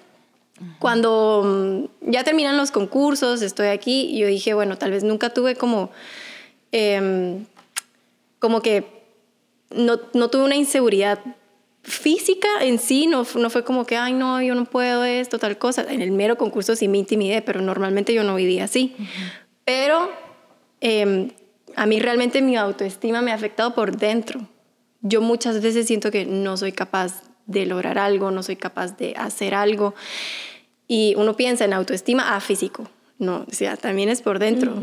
Cuando 0.79 1.43
mm, 1.45 2.11
ya 2.11 2.25
terminan 2.25 2.57
los 2.57 2.73
concursos, 2.73 3.43
estoy 3.43 3.69
aquí, 3.69 4.17
yo 4.19 4.27
dije, 4.27 4.55
bueno, 4.55 4.77
tal 4.77 4.91
vez 4.91 5.05
nunca 5.05 5.31
tuve 5.31 5.55
como, 5.55 5.91
em, 6.73 7.47
como 8.39 8.61
que 8.61 8.85
no, 9.71 10.01
no 10.15 10.29
tuve 10.31 10.45
una 10.45 10.57
inseguridad 10.57 11.21
física 11.83 12.49
en 12.61 12.79
sí 12.79 13.07
no, 13.07 13.27
no 13.35 13.51
fue 13.51 13.64
como 13.64 13.85
que, 13.85 13.97
ay, 13.97 14.12
no, 14.12 14.40
yo 14.40 14.55
no 14.55 14.64
puedo 14.64 15.05
esto, 15.05 15.38
tal 15.38 15.59
cosa. 15.59 15.85
En 15.88 16.01
el 16.01 16.12
mero 16.12 16.37
concurso 16.37 16.77
sí 16.77 16.88
me 16.88 16.99
intimidé, 16.99 17.42
pero 17.42 17.61
normalmente 17.61 18.14
yo 18.14 18.23
no 18.23 18.37
vivía 18.37 18.64
así. 18.64 18.95
Pero 19.64 20.11
em, 20.81 21.31
a 21.77 21.87
mí 21.87 21.99
realmente 22.01 22.42
mi 22.42 22.57
autoestima 22.57 23.23
me 23.23 23.33
ha 23.33 23.35
afectado 23.35 23.75
por 23.75 23.97
dentro. 23.97 24.49
Yo 25.01 25.21
muchas 25.21 25.61
veces 25.61 25.87
siento 25.87 26.11
que 26.11 26.25
no 26.25 26.57
soy 26.57 26.73
capaz 26.73 27.23
de 27.47 27.66
lograr 27.66 27.99
algo, 27.99 28.31
no 28.31 28.42
soy 28.42 28.57
capaz 28.57 28.97
de 28.97 29.14
hacer 29.16 29.55
algo. 29.55 29.95
Y 30.87 31.14
uno 31.16 31.37
piensa 31.37 31.64
en 31.64 31.73
autoestima 31.73 32.37
a 32.37 32.40
físico. 32.40 32.88
No, 33.18 33.47
o 33.49 33.55
sea, 33.55 33.77
también 33.77 34.09
es 34.09 34.23
por 34.23 34.38
dentro. 34.38 34.75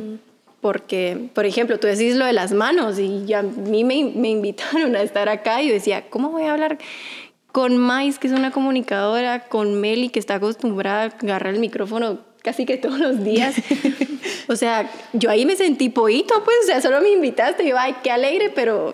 Porque, 0.62 1.30
por 1.34 1.46
ejemplo, 1.46 1.80
tú 1.80 1.88
decís 1.88 2.16
lo 2.16 2.26
de 2.26 2.34
las 2.34 2.52
manos 2.52 3.00
y 3.00 3.26
ya 3.26 3.40
a 3.40 3.44
mí 3.44 3.84
me, 3.84 4.12
me, 4.16 4.30
invitaron 4.30 4.96
a 4.96 5.02
estar 5.02 5.30
acá 5.30 5.62
y 5.62 5.68
yo 5.68 5.74
decía, 5.74 6.10
¿cómo 6.10 6.32
voy 6.32 6.44
a 6.44 6.54
hablar 6.54 6.78
con 7.52 7.78
Mais, 7.78 8.20
que 8.20 8.28
es 8.28 8.34
una 8.34 8.52
comunicadora, 8.52 9.48
con 9.48 9.80
Meli, 9.80 10.10
que 10.10 10.20
está 10.20 10.36
acostumbrada 10.36 11.04
a 11.04 11.06
agarrar 11.06 11.54
el 11.54 11.60
micrófono 11.60 12.20
casi 12.42 12.66
que 12.66 12.78
todos 12.78 13.00
los 13.00 13.24
días? 13.24 13.56
o 14.48 14.56
sea, 14.56 14.92
yo 15.14 15.30
ahí 15.30 15.46
me 15.46 15.56
sentí 15.56 15.90
poito, 15.90 16.44
pues, 16.44 16.58
o 16.64 16.66
sea, 16.68 16.82
solo 16.82 17.00
me 17.02 17.10
invitaste 17.10 17.64
y 17.64 17.70
yo, 17.70 17.78
ay, 17.78 17.96
qué 18.04 18.12
alegre, 18.12 18.52
pero 18.54 18.94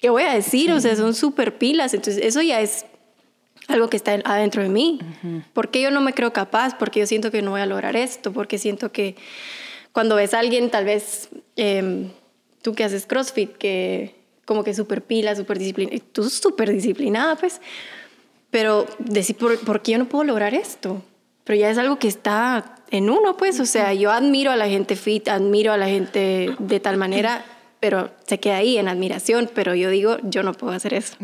¿qué 0.00 0.08
voy 0.08 0.22
a 0.22 0.32
decir? 0.32 0.72
O 0.72 0.80
sea, 0.80 0.96
son 0.96 1.14
súper 1.14 1.58
pilas, 1.58 1.92
entonces 1.92 2.24
eso 2.24 2.40
ya 2.40 2.60
es 2.60 2.86
algo 3.68 3.88
que 3.88 3.96
está 3.96 4.18
adentro 4.24 4.62
de 4.62 4.68
mí. 4.68 4.98
porque 5.52 5.80
yo 5.80 5.90
no 5.90 6.00
me 6.00 6.14
creo 6.14 6.32
capaz? 6.32 6.76
Porque 6.78 7.00
yo 7.00 7.06
siento 7.06 7.30
que 7.30 7.42
no 7.42 7.52
voy 7.52 7.60
a 7.60 7.66
lograr 7.66 7.96
esto, 7.96 8.32
porque 8.32 8.58
siento 8.58 8.92
que 8.92 9.16
cuando 9.92 10.16
ves 10.16 10.34
a 10.34 10.38
alguien, 10.38 10.70
tal 10.70 10.84
vez 10.84 11.28
em, 11.56 12.10
tú 12.62 12.74
que 12.74 12.84
haces 12.84 13.06
CrossFit, 13.06 13.56
que 13.56 14.14
como 14.44 14.64
que 14.64 14.74
súper 14.74 15.02
pila, 15.02 15.36
súper 15.36 15.58
disciplinada, 15.58 15.98
tú 16.12 16.28
súper 16.28 16.72
disciplinada, 16.72 17.36
pues, 17.36 17.60
pero 18.50 18.86
decir, 18.98 19.36
¿por, 19.36 19.58
¿por 19.60 19.82
qué 19.82 19.92
yo 19.92 19.98
no 19.98 20.08
puedo 20.08 20.24
lograr 20.24 20.54
esto? 20.54 21.02
Pero 21.44 21.58
ya 21.58 21.70
es 21.70 21.78
algo 21.78 21.98
que 21.98 22.08
está 22.08 22.76
en 22.90 23.10
uno, 23.10 23.36
pues, 23.36 23.58
o 23.60 23.66
sea, 23.66 23.94
yo 23.94 24.10
admiro 24.10 24.50
a 24.50 24.56
la 24.56 24.68
gente 24.68 24.96
fit, 24.96 25.28
admiro 25.28 25.72
a 25.72 25.76
la 25.76 25.88
gente 25.88 26.54
de 26.58 26.80
tal 26.80 26.96
manera, 26.96 27.44
pero 27.80 28.10
se 28.26 28.38
queda 28.38 28.56
ahí 28.56 28.78
en 28.78 28.88
admiración, 28.88 29.50
pero 29.52 29.74
yo 29.74 29.90
digo, 29.90 30.18
yo 30.22 30.42
no 30.42 30.52
puedo 30.52 30.72
hacer 30.72 30.94
eso. 30.94 31.16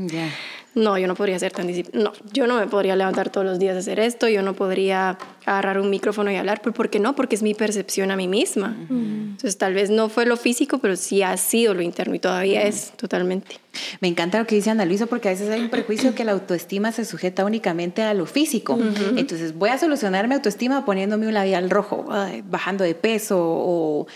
No, 0.78 0.96
yo 0.96 1.06
no 1.06 1.14
podría 1.14 1.38
ser 1.38 1.52
tan 1.52 1.66
disciplinada. 1.66 2.10
No, 2.10 2.32
yo 2.32 2.46
no 2.46 2.56
me 2.58 2.66
podría 2.66 2.94
levantar 2.96 3.30
todos 3.30 3.46
los 3.46 3.58
días 3.58 3.76
a 3.76 3.78
hacer 3.80 3.98
esto, 3.98 4.28
yo 4.28 4.42
no 4.42 4.54
podría 4.54 5.18
agarrar 5.44 5.80
un 5.80 5.90
micrófono 5.90 6.30
y 6.30 6.36
hablar, 6.36 6.60
¿por 6.62 6.90
qué 6.90 7.00
no? 7.00 7.16
Porque 7.16 7.34
es 7.34 7.42
mi 7.42 7.54
percepción 7.54 8.10
a 8.10 8.16
mí 8.16 8.28
misma. 8.28 8.76
Entonces, 8.90 9.58
tal 9.58 9.74
vez 9.74 9.90
no 9.90 10.08
fue 10.08 10.26
lo 10.26 10.36
físico, 10.36 10.78
pero 10.78 10.96
sí 10.96 11.22
ha 11.22 11.36
sido 11.36 11.74
lo 11.74 11.82
interno 11.82 12.14
y 12.14 12.18
todavía 12.18 12.62
es 12.62 12.92
totalmente. 12.96 13.56
Me 14.00 14.08
encanta 14.08 14.38
lo 14.38 14.46
que 14.46 14.54
dice 14.54 14.70
Ana 14.70 14.84
Luisa, 14.84 15.06
porque 15.06 15.28
a 15.28 15.32
veces 15.32 15.50
hay 15.50 15.62
un 15.62 15.70
prejuicio 15.70 16.14
que 16.14 16.24
la 16.24 16.32
autoestima 16.32 16.92
se 16.92 17.04
sujeta 17.04 17.44
únicamente 17.44 18.02
a 18.02 18.14
lo 18.14 18.26
físico. 18.26 18.78
Entonces, 19.16 19.54
voy 19.54 19.70
a 19.70 19.78
solucionar 19.78 20.28
mi 20.28 20.34
autoestima 20.34 20.84
poniéndome 20.84 21.26
un 21.26 21.34
labial 21.34 21.70
rojo, 21.70 22.06
bajando 22.44 22.84
de 22.84 22.94
peso 22.94 23.38
o... 23.40 24.06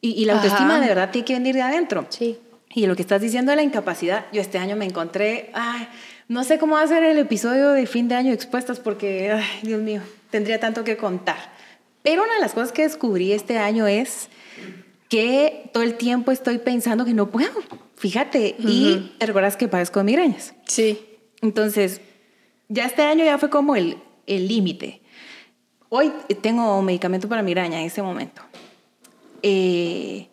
Y, 0.00 0.24
la 0.26 0.34
autoestima 0.34 0.80
de 0.80 0.86
verdad 0.86 1.10
tiene 1.10 1.24
que 1.24 1.32
venir 1.34 1.56
de 1.56 1.62
adentro. 1.62 2.06
Sí. 2.08 2.38
Y 2.74 2.86
lo 2.86 2.96
que 2.96 3.02
estás 3.02 3.20
diciendo 3.20 3.50
de 3.50 3.56
la 3.56 3.62
incapacidad, 3.62 4.26
yo 4.32 4.40
este 4.40 4.58
año 4.58 4.76
me 4.76 4.84
encontré, 4.84 5.50
ay, 5.54 5.88
no 6.28 6.44
sé 6.44 6.58
cómo 6.58 6.74
va 6.74 6.82
a 6.82 6.86
ser 6.86 7.02
el 7.02 7.18
episodio 7.18 7.70
de 7.70 7.86
fin 7.86 8.08
de 8.08 8.14
año 8.14 8.32
expuestas 8.32 8.78
porque, 8.78 9.32
ay, 9.32 9.44
Dios 9.62 9.80
mío, 9.80 10.02
tendría 10.30 10.60
tanto 10.60 10.84
que 10.84 10.96
contar. 10.96 11.38
Pero 12.02 12.22
una 12.22 12.34
de 12.34 12.40
las 12.40 12.52
cosas 12.52 12.72
que 12.72 12.82
descubrí 12.82 13.32
este 13.32 13.58
año 13.58 13.86
es 13.86 14.28
que 15.08 15.70
todo 15.72 15.82
el 15.82 15.94
tiempo 15.94 16.30
estoy 16.30 16.58
pensando 16.58 17.04
que 17.04 17.14
no 17.14 17.30
puedo, 17.30 17.52
fíjate, 17.96 18.56
y 18.58 19.14
te 19.18 19.26
recuerdas 19.26 19.56
que 19.56 19.68
padezco 19.68 20.00
de 20.00 20.04
migrañas. 20.04 20.54
Sí. 20.66 21.00
Entonces, 21.40 22.02
ya 22.68 22.84
este 22.84 23.02
año 23.02 23.24
ya 23.24 23.38
fue 23.38 23.48
como 23.48 23.74
el 23.74 23.96
límite. 24.26 25.00
Hoy 25.90 26.12
tengo 26.42 26.82
medicamento 26.82 27.28
para 27.28 27.42
migraña 27.42 27.80
en 27.80 27.86
este 27.86 28.02
momento. 28.02 28.42
Eh, 29.42 30.28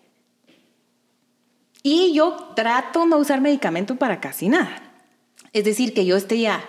y 1.87 2.13
yo 2.13 2.35
trato 2.55 3.05
no 3.05 3.17
usar 3.17 3.41
medicamento 3.41 3.95
para 3.95 4.19
casi 4.19 4.49
nada. 4.49 4.81
Es 5.53 5.65
decir, 5.65 5.93
que 5.93 6.03
yo 6.03 6.17
esté 6.17 6.39
ya 6.39 6.65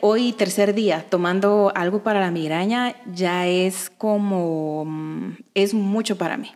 hoy, 0.00 0.32
tercer 0.32 0.74
día, 0.74 1.06
tomando 1.08 1.70
algo 1.76 2.02
para 2.02 2.18
la 2.18 2.32
migraña, 2.32 2.96
ya 3.14 3.46
es 3.46 3.90
como, 3.96 4.84
mm, 4.84 5.36
es 5.54 5.72
mucho 5.72 6.18
para 6.18 6.36
mí. 6.36 6.50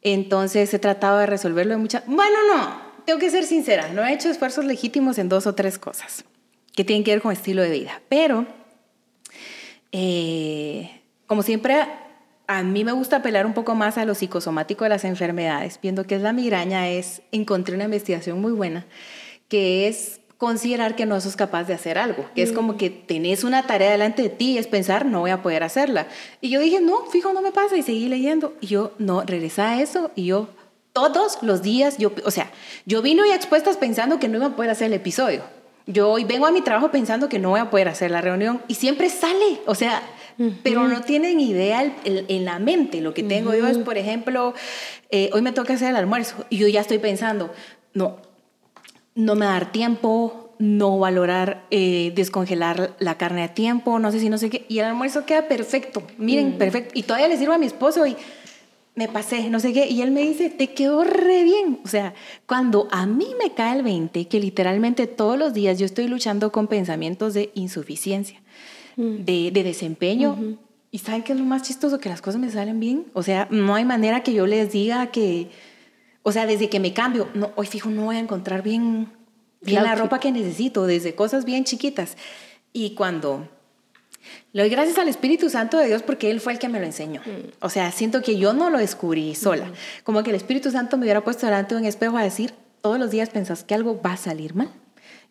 Entonces 0.00 0.72
he 0.72 0.78
tratado 0.78 1.18
de 1.18 1.26
resolverlo 1.26 1.74
de 1.74 1.78
muchas... 1.78 2.06
Bueno, 2.06 2.38
no, 2.48 2.80
tengo 3.04 3.18
que 3.18 3.28
ser 3.28 3.44
sincera, 3.44 3.92
no 3.92 4.02
he 4.02 4.14
hecho 4.14 4.30
esfuerzos 4.30 4.64
legítimos 4.64 5.18
en 5.18 5.28
dos 5.28 5.46
o 5.46 5.54
tres 5.54 5.78
cosas 5.78 6.24
que 6.74 6.84
tienen 6.84 7.04
que 7.04 7.10
ver 7.10 7.20
con 7.20 7.32
estilo 7.32 7.60
de 7.60 7.70
vida, 7.70 8.00
pero 8.08 8.46
eh, 9.92 11.02
como 11.26 11.42
siempre 11.42 11.86
a 12.46 12.62
mí 12.62 12.84
me 12.84 12.92
gusta 12.92 13.16
apelar 13.16 13.46
un 13.46 13.54
poco 13.54 13.74
más 13.74 13.98
a 13.98 14.04
lo 14.04 14.14
psicosomático 14.14 14.84
de 14.84 14.90
las 14.90 15.04
enfermedades, 15.04 15.78
viendo 15.82 16.04
que 16.04 16.16
es 16.16 16.22
la 16.22 16.32
migraña, 16.32 16.88
es, 16.88 17.22
encontré 17.32 17.74
una 17.74 17.84
investigación 17.84 18.40
muy 18.40 18.52
buena, 18.52 18.86
que 19.48 19.88
es 19.88 20.20
considerar 20.38 20.96
que 20.96 21.06
no 21.06 21.20
sos 21.20 21.36
capaz 21.36 21.64
de 21.64 21.74
hacer 21.74 21.98
algo, 21.98 22.26
que 22.34 22.42
es 22.42 22.52
como 22.52 22.76
que 22.76 22.90
tenés 22.90 23.44
una 23.44 23.62
tarea 23.64 23.92
delante 23.92 24.22
de 24.22 24.28
ti 24.28 24.52
y 24.52 24.58
es 24.58 24.66
pensar, 24.66 25.06
no 25.06 25.20
voy 25.20 25.30
a 25.30 25.40
poder 25.40 25.62
hacerla. 25.62 26.08
Y 26.40 26.50
yo 26.50 26.58
dije, 26.58 26.80
no, 26.80 27.06
fijo, 27.06 27.32
no 27.32 27.42
me 27.42 27.52
pasa, 27.52 27.76
y 27.76 27.82
seguí 27.82 28.08
leyendo. 28.08 28.54
Y 28.60 28.66
yo, 28.66 28.92
no, 28.98 29.22
regresa 29.22 29.70
a 29.70 29.80
eso, 29.80 30.10
y 30.16 30.26
yo, 30.26 30.48
todos 30.92 31.38
los 31.42 31.62
días, 31.62 31.96
yo, 31.96 32.10
o 32.24 32.32
sea, 32.32 32.50
yo 32.86 33.02
vino 33.02 33.24
ya 33.24 33.36
expuestas 33.36 33.76
pensando 33.76 34.18
que 34.18 34.26
no 34.26 34.38
iba 34.38 34.46
a 34.46 34.56
poder 34.56 34.72
hacer 34.72 34.88
el 34.88 34.94
episodio. 34.94 35.42
Yo 35.86 36.10
hoy 36.10 36.24
vengo 36.24 36.46
a 36.46 36.50
mi 36.50 36.60
trabajo 36.60 36.90
pensando 36.90 37.28
que 37.28 37.38
no 37.38 37.50
voy 37.50 37.60
a 37.60 37.70
poder 37.70 37.88
hacer 37.88 38.10
la 38.10 38.20
reunión 38.20 38.62
y 38.66 38.74
siempre 38.74 39.10
sale, 39.10 39.60
o 39.66 39.76
sea, 39.76 40.02
pero 40.62 40.88
no 40.88 41.02
tienen 41.02 41.40
idea 41.40 41.94
en 42.04 42.44
la 42.44 42.58
mente. 42.58 43.00
Lo 43.00 43.14
que 43.14 43.22
tengo 43.22 43.54
yo 43.54 43.66
es, 43.66 43.78
por 43.78 43.98
ejemplo, 43.98 44.54
eh, 45.10 45.30
hoy 45.32 45.42
me 45.42 45.52
toca 45.52 45.74
hacer 45.74 45.90
el 45.90 45.96
almuerzo 45.96 46.44
y 46.50 46.58
yo 46.58 46.68
ya 46.68 46.80
estoy 46.80 46.98
pensando, 46.98 47.52
no, 47.94 48.18
no 49.14 49.34
me 49.34 49.46
va 49.46 49.52
a 49.52 49.60
dar 49.60 49.72
tiempo, 49.72 50.54
no 50.58 50.98
valorar 50.98 51.66
eh, 51.70 52.12
descongelar 52.14 52.94
la 52.98 53.18
carne 53.18 53.42
a 53.42 53.54
tiempo, 53.54 53.98
no 53.98 54.12
sé 54.12 54.20
si 54.20 54.28
no 54.28 54.38
sé 54.38 54.50
qué. 54.50 54.64
Y 54.68 54.78
el 54.78 54.86
almuerzo 54.86 55.26
queda 55.26 55.48
perfecto, 55.48 56.02
miren, 56.18 56.58
perfecto. 56.58 56.92
Y 56.94 57.02
todavía 57.02 57.28
le 57.28 57.36
sirvo 57.36 57.52
a 57.52 57.58
mi 57.58 57.66
esposo 57.66 58.06
y 58.06 58.16
me 58.94 59.08
pasé, 59.08 59.48
no 59.50 59.58
sé 59.58 59.72
qué. 59.72 59.88
Y 59.88 60.02
él 60.02 60.10
me 60.10 60.20
dice, 60.20 60.50
te 60.50 60.74
quedó 60.74 61.04
re 61.04 61.44
bien. 61.44 61.80
O 61.84 61.88
sea, 61.88 62.14
cuando 62.46 62.88
a 62.90 63.06
mí 63.06 63.28
me 63.42 63.54
cae 63.54 63.76
el 63.76 63.82
20, 63.82 64.28
que 64.28 64.40
literalmente 64.40 65.06
todos 65.06 65.38
los 65.38 65.54
días 65.54 65.78
yo 65.78 65.86
estoy 65.86 66.08
luchando 66.08 66.52
con 66.52 66.68
pensamientos 66.68 67.34
de 67.34 67.50
insuficiencia 67.54 68.41
Mm. 68.96 69.24
de, 69.24 69.62
desempeño. 69.64 70.58
¿Y 70.90 70.98
saben 70.98 71.22
qué 71.22 71.32
es 71.32 71.38
lo 71.38 71.44
más 71.44 71.62
chistoso? 71.62 71.98
Que 71.98 72.08
las 72.08 72.20
cosas 72.20 72.40
me 72.40 72.50
salen 72.50 72.78
bien. 72.78 73.06
O 73.14 73.22
sea, 73.22 73.48
no 73.50 73.74
hay 73.74 73.84
manera 73.84 74.22
que 74.22 74.34
yo 74.34 74.46
les 74.46 74.72
diga 74.72 75.10
que, 75.10 75.50
o 76.22 76.32
sea, 76.32 76.46
desde 76.46 76.68
que 76.68 76.80
me 76.80 76.92
cambio, 76.92 77.28
no, 77.34 77.50
hoy 77.56 77.66
fijo, 77.66 77.88
no 77.88 78.04
voy 78.04 78.16
a 78.16 78.18
encontrar 78.18 78.62
bien, 78.62 79.08
bien 79.62 79.82
la 79.82 79.94
ropa 79.94 80.20
que 80.20 80.30
necesito, 80.30 80.86
desde 80.86 81.14
cosas 81.14 81.44
bien 81.46 81.64
chiquitas. 81.64 82.16
Y 82.74 82.94
cuando 82.94 83.48
le 84.52 84.62
doy 84.62 84.70
gracias 84.70 84.98
al 84.98 85.08
Espíritu 85.08 85.48
Santo 85.48 85.78
de 85.78 85.86
Dios 85.86 86.02
porque 86.02 86.30
Él 86.30 86.40
fue 86.40 86.52
el 86.52 86.58
que 86.58 86.68
me 86.68 86.78
lo 86.78 86.84
enseñó. 86.84 87.22
Mm. 87.22 87.52
O 87.60 87.70
sea, 87.70 87.90
siento 87.90 88.20
que 88.22 88.36
yo 88.36 88.52
no 88.52 88.68
lo 88.68 88.78
descubrí 88.78 89.34
sola. 89.34 89.72
Como 90.04 90.22
que 90.22 90.30
el 90.30 90.36
Espíritu 90.36 90.70
Santo 90.70 90.98
me 90.98 91.04
hubiera 91.04 91.24
puesto 91.24 91.46
delante 91.46 91.74
de 91.74 91.80
un 91.80 91.86
espejo 91.86 92.18
a 92.18 92.22
decir, 92.22 92.52
todos 92.82 92.98
los 92.98 93.10
días 93.10 93.30
pensás 93.30 93.64
que 93.64 93.74
algo 93.74 94.00
va 94.02 94.12
a 94.12 94.16
salir 94.18 94.54
mal. 94.54 94.70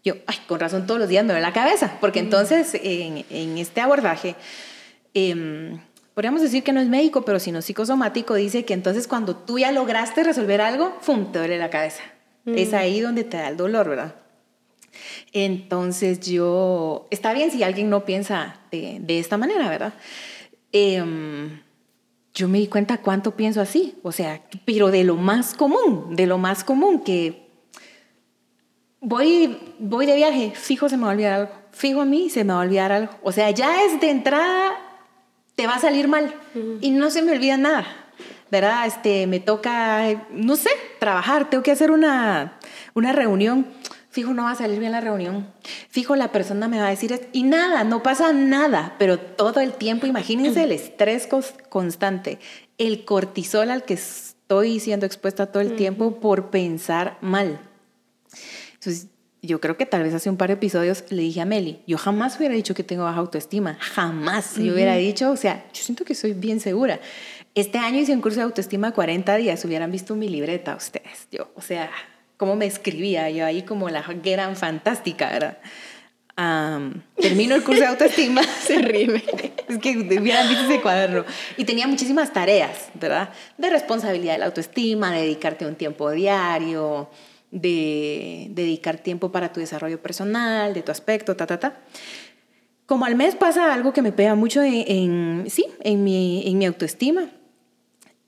Yo, 0.04 0.16
ay, 0.26 0.38
con 0.48 0.60
razón 0.60 0.88
todos 0.88 1.00
los 1.00 1.10
días 1.10 1.24
me 1.26 1.34
ve 1.34 1.42
la 1.42 1.54
cabeza, 1.54 1.98
porque 2.02 2.20
entonces 2.20 2.74
en, 2.74 3.24
en, 3.30 3.58
este 3.58 3.82
abordaje, 3.82 4.36
eh, 5.14 5.78
podríamos 6.16 6.42
decir 6.42 6.64
que 6.64 6.74
no 6.74 6.80
es 6.80 6.88
médico, 6.88 7.24
pero 7.24 7.40
sino 7.40 7.62
psicosomático, 7.62 8.34
dice 8.34 8.66
que 8.66 8.74
entonces 8.74 9.08
cuando 9.08 9.36
tú 9.36 9.60
ya 9.60 9.72
lograste 9.72 10.24
resolver 10.24 10.62
algo, 10.62 10.98
¡fum!, 11.02 11.32
te 11.32 11.40
duele 11.40 11.58
la 11.58 11.70
cabeza. 11.70 12.04
Es 12.44 12.74
ahí 12.74 13.02
donde 13.02 13.24
te 13.24 13.38
da 13.38 13.50
el 13.50 13.58
dolor, 13.58 13.88
¿verdad? 13.88 14.16
Entonces 15.32 16.20
yo, 16.22 17.08
está 17.12 17.34
bien 17.34 17.52
si 17.52 17.62
alguien 17.62 17.92
no 17.92 18.04
piensa 18.04 18.60
de, 18.72 18.98
de 19.00 19.20
esta 19.20 19.38
manera, 19.38 19.70
¿verdad? 19.70 19.94
Eh, 20.72 21.04
yo 22.34 22.48
me 22.48 22.60
di 22.60 22.68
cuenta 22.68 22.98
cuánto 23.00 23.36
pienso 23.36 23.62
así, 23.62 23.96
o 24.04 24.12
sea, 24.12 24.42
pero 24.66 24.90
de 24.90 25.04
lo 25.04 25.16
más 25.18 25.54
común, 25.54 26.16
de 26.16 26.28
lo 26.28 26.38
más 26.38 26.64
común 26.64 27.02
que 27.02 27.41
voy, 29.02 29.58
voy 29.80 30.06
de 30.06 30.16
viaje, 30.16 30.54
fijo 30.56 30.88
se 30.88 30.96
me 30.96 31.04
va 31.04 31.10
a 31.10 31.14
olvidar 31.14 31.34
algo, 31.34 31.52
fijo 31.72 32.02
a 32.02 32.06
mí 32.06 32.30
se 32.30 32.44
me 32.44 32.54
va 32.54 32.60
a 32.60 32.64
olvidar 32.64 32.92
algo. 32.92 33.14
O 33.24 33.32
sea, 33.32 33.52
ya 33.52 33.84
es 33.84 34.00
de 34.00 34.10
entrada, 34.10 34.78
te 35.56 35.68
va 35.68 35.76
a 35.76 35.80
salir 35.80 36.08
mal 36.08 36.34
y 36.80 36.92
no 36.92 37.10
se 37.10 37.22
me 37.22 37.34
olvida 37.34 37.58
nada. 37.58 37.86
¿Verdad? 38.50 38.86
Este, 38.86 39.28
me 39.28 39.40
toca, 39.40 40.28
no 40.30 40.58
sé, 40.58 40.72
trabajar, 41.00 41.50
tengo 41.50 41.64
que 41.64 41.72
hacer 41.72 41.90
una, 41.90 42.58
una 42.94 43.14
reunión. 43.14 43.66
Fijo, 44.10 44.34
no 44.34 44.44
va 44.44 44.52
a 44.52 44.56
salir 44.56 44.78
bien 44.78 44.92
la 44.92 45.00
reunión. 45.00 45.48
Fijo, 45.90 46.18
la 46.18 46.34
persona 46.34 46.68
me 46.68 46.78
va 46.78 46.88
a 46.88 46.90
decir, 46.90 47.30
y 47.32 47.44
nada, 47.44 47.86
no 47.86 48.04
pasa 48.04 48.34
nada, 48.34 48.96
pero 49.00 49.18
todo 49.18 49.62
el 49.62 49.72
tiempo, 49.72 50.06
imagínense 50.06 50.64
el 50.64 50.74
estrés 50.74 51.30
constante, 51.70 52.40
el 52.78 53.06
cortisol 53.06 53.72
al 53.72 53.86
que 53.86 53.94
estoy 53.94 54.82
siendo 54.82 55.06
expuesta 55.06 55.46
todo 55.46 55.62
el 55.62 55.78
tiempo 55.78 56.20
por 56.20 56.50
pensar 56.50 57.18
mal. 57.22 57.71
Entonces, 58.82 59.10
yo 59.44 59.62
creo 59.62 59.78
que 59.78 59.86
tal 59.86 60.02
vez 60.02 60.14
hace 60.16 60.30
un 60.30 60.38
par 60.38 60.50
de 60.50 60.56
episodios 60.56 61.04
le 61.10 61.22
dije 61.22 61.40
a 61.42 61.46
Meli, 61.46 61.82
yo 61.86 62.00
jamás 62.00 62.38
hubiera 62.38 62.56
dicho 62.56 62.74
que 62.74 62.84
tengo 62.84 63.04
baja 63.04 63.20
autoestima, 63.20 63.78
jamás. 63.80 64.56
Yo 64.56 64.74
hubiera 64.74 64.96
dicho, 64.96 65.30
o 65.30 65.36
sea, 65.36 65.66
yo 65.72 65.84
siento 65.84 66.04
que 66.04 66.16
soy 66.16 66.34
bien 66.34 66.60
segura. 66.60 67.00
Este 67.54 67.78
año 67.78 68.00
hice 68.00 68.14
un 68.14 68.22
curso 68.22 68.40
de 68.40 68.46
autoestima 68.46 68.92
40 68.92 69.36
días, 69.36 69.64
hubieran 69.66 69.92
visto 69.92 70.16
mi 70.16 70.30
libreta 70.30 70.76
ustedes. 70.76 71.28
Yo, 71.32 71.52
o 71.56 71.62
sea, 71.62 71.92
cómo 72.38 72.56
me 72.56 72.66
escribía 72.66 73.30
yo 73.30 73.46
ahí 73.46 73.62
como 73.62 73.88
la 73.90 74.02
gran 74.02 74.56
fantástica, 74.56 75.30
¿verdad? 75.30 75.58
termino 77.18 77.54
el 77.54 77.64
curso 77.64 77.82
de 77.82 77.88
autoestima. 77.88 78.42
Se 78.66 78.80
rime. 78.80 79.24
Es 79.68 79.78
que 79.78 79.96
hubieran 79.96 80.50
visto 80.50 80.64
ese 80.66 80.82
cuaderno. 80.82 81.24
Y 81.56 81.66
tenía 81.66 81.86
muchísimas 81.86 82.34
tareas, 82.34 82.90
¿verdad? 82.96 83.30
De 83.60 83.70
responsabilidad 83.70 84.34
de 84.34 84.40
la 84.40 84.46
autoestima, 84.48 85.12
de 85.12 85.22
dedicarte 85.22 85.68
un 85.68 85.76
tiempo 85.76 86.10
diario, 86.10 87.10
de, 87.52 88.48
dedicar 88.52 88.98
tiempo 88.98 89.32
para 89.32 89.54
tu 89.54 89.60
desarrollo 89.60 90.02
personal, 90.02 90.74
de 90.74 90.82
tu 90.82 90.92
aspecto, 90.92 91.36
ta, 91.36 91.46
ta, 91.46 91.60
ta. 91.60 91.82
Como 92.86 93.06
al 93.06 93.16
mes 93.16 93.36
pasa 93.36 93.74
algo 93.74 93.94
que 93.94 94.02
me 94.02 94.12
pega 94.12 94.36
mucho 94.36 94.62
en, 94.64 95.46
sí, 95.50 95.66
en 95.82 96.04
mi, 96.04 96.44
en 96.48 96.58
mi 96.58 96.66
autoestima. 96.66 97.30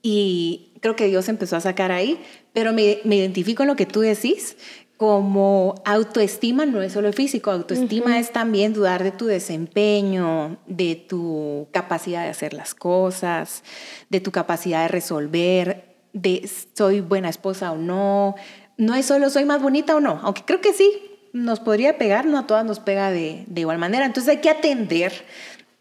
Y 0.00 0.72
creo 0.80 0.96
que 0.96 1.06
Dios 1.06 1.28
empezó 1.28 1.56
a 1.56 1.60
sacar 1.60 1.92
ahí, 1.92 2.18
pero 2.52 2.72
me, 2.72 2.98
me 3.04 3.16
identifico 3.16 3.62
en 3.62 3.68
lo 3.68 3.76
que 3.76 3.86
tú 3.86 4.00
decís, 4.00 4.56
como 4.96 5.74
autoestima 5.84 6.66
no 6.66 6.80
es 6.80 6.92
solo 6.92 7.12
físico, 7.12 7.50
autoestima 7.50 8.18
es 8.18 8.32
también 8.32 8.72
dudar 8.72 9.02
de 9.02 9.10
tu 9.10 9.26
desempeño, 9.26 10.58
de 10.66 10.94
tu 10.94 11.68
capacidad 11.72 12.22
de 12.22 12.30
hacer 12.30 12.54
las 12.54 12.74
cosas, 12.74 13.64
de 14.08 14.20
tu 14.20 14.30
capacidad 14.30 14.82
de 14.82 14.88
resolver, 14.88 15.96
de 16.12 16.48
soy 16.74 17.00
buena 17.00 17.28
esposa 17.28 17.72
o 17.72 17.76
no. 17.76 18.36
No 18.76 18.94
es 18.94 19.06
solo 19.06 19.30
soy 19.30 19.44
más 19.44 19.62
bonita 19.62 19.94
o 19.96 20.00
no, 20.00 20.20
aunque 20.22 20.42
creo 20.44 20.60
que 20.60 20.72
sí, 20.72 20.90
nos 21.32 21.60
podría 21.60 21.98
pegar, 21.98 22.26
no 22.26 22.38
a 22.38 22.46
todas 22.46 22.64
nos 22.64 22.80
pega 22.80 23.10
de, 23.10 23.44
igual 23.54 23.78
manera. 23.78 24.06
Entonces 24.06 24.30
hay 24.30 24.40
que 24.40 24.50
atender 24.50 25.12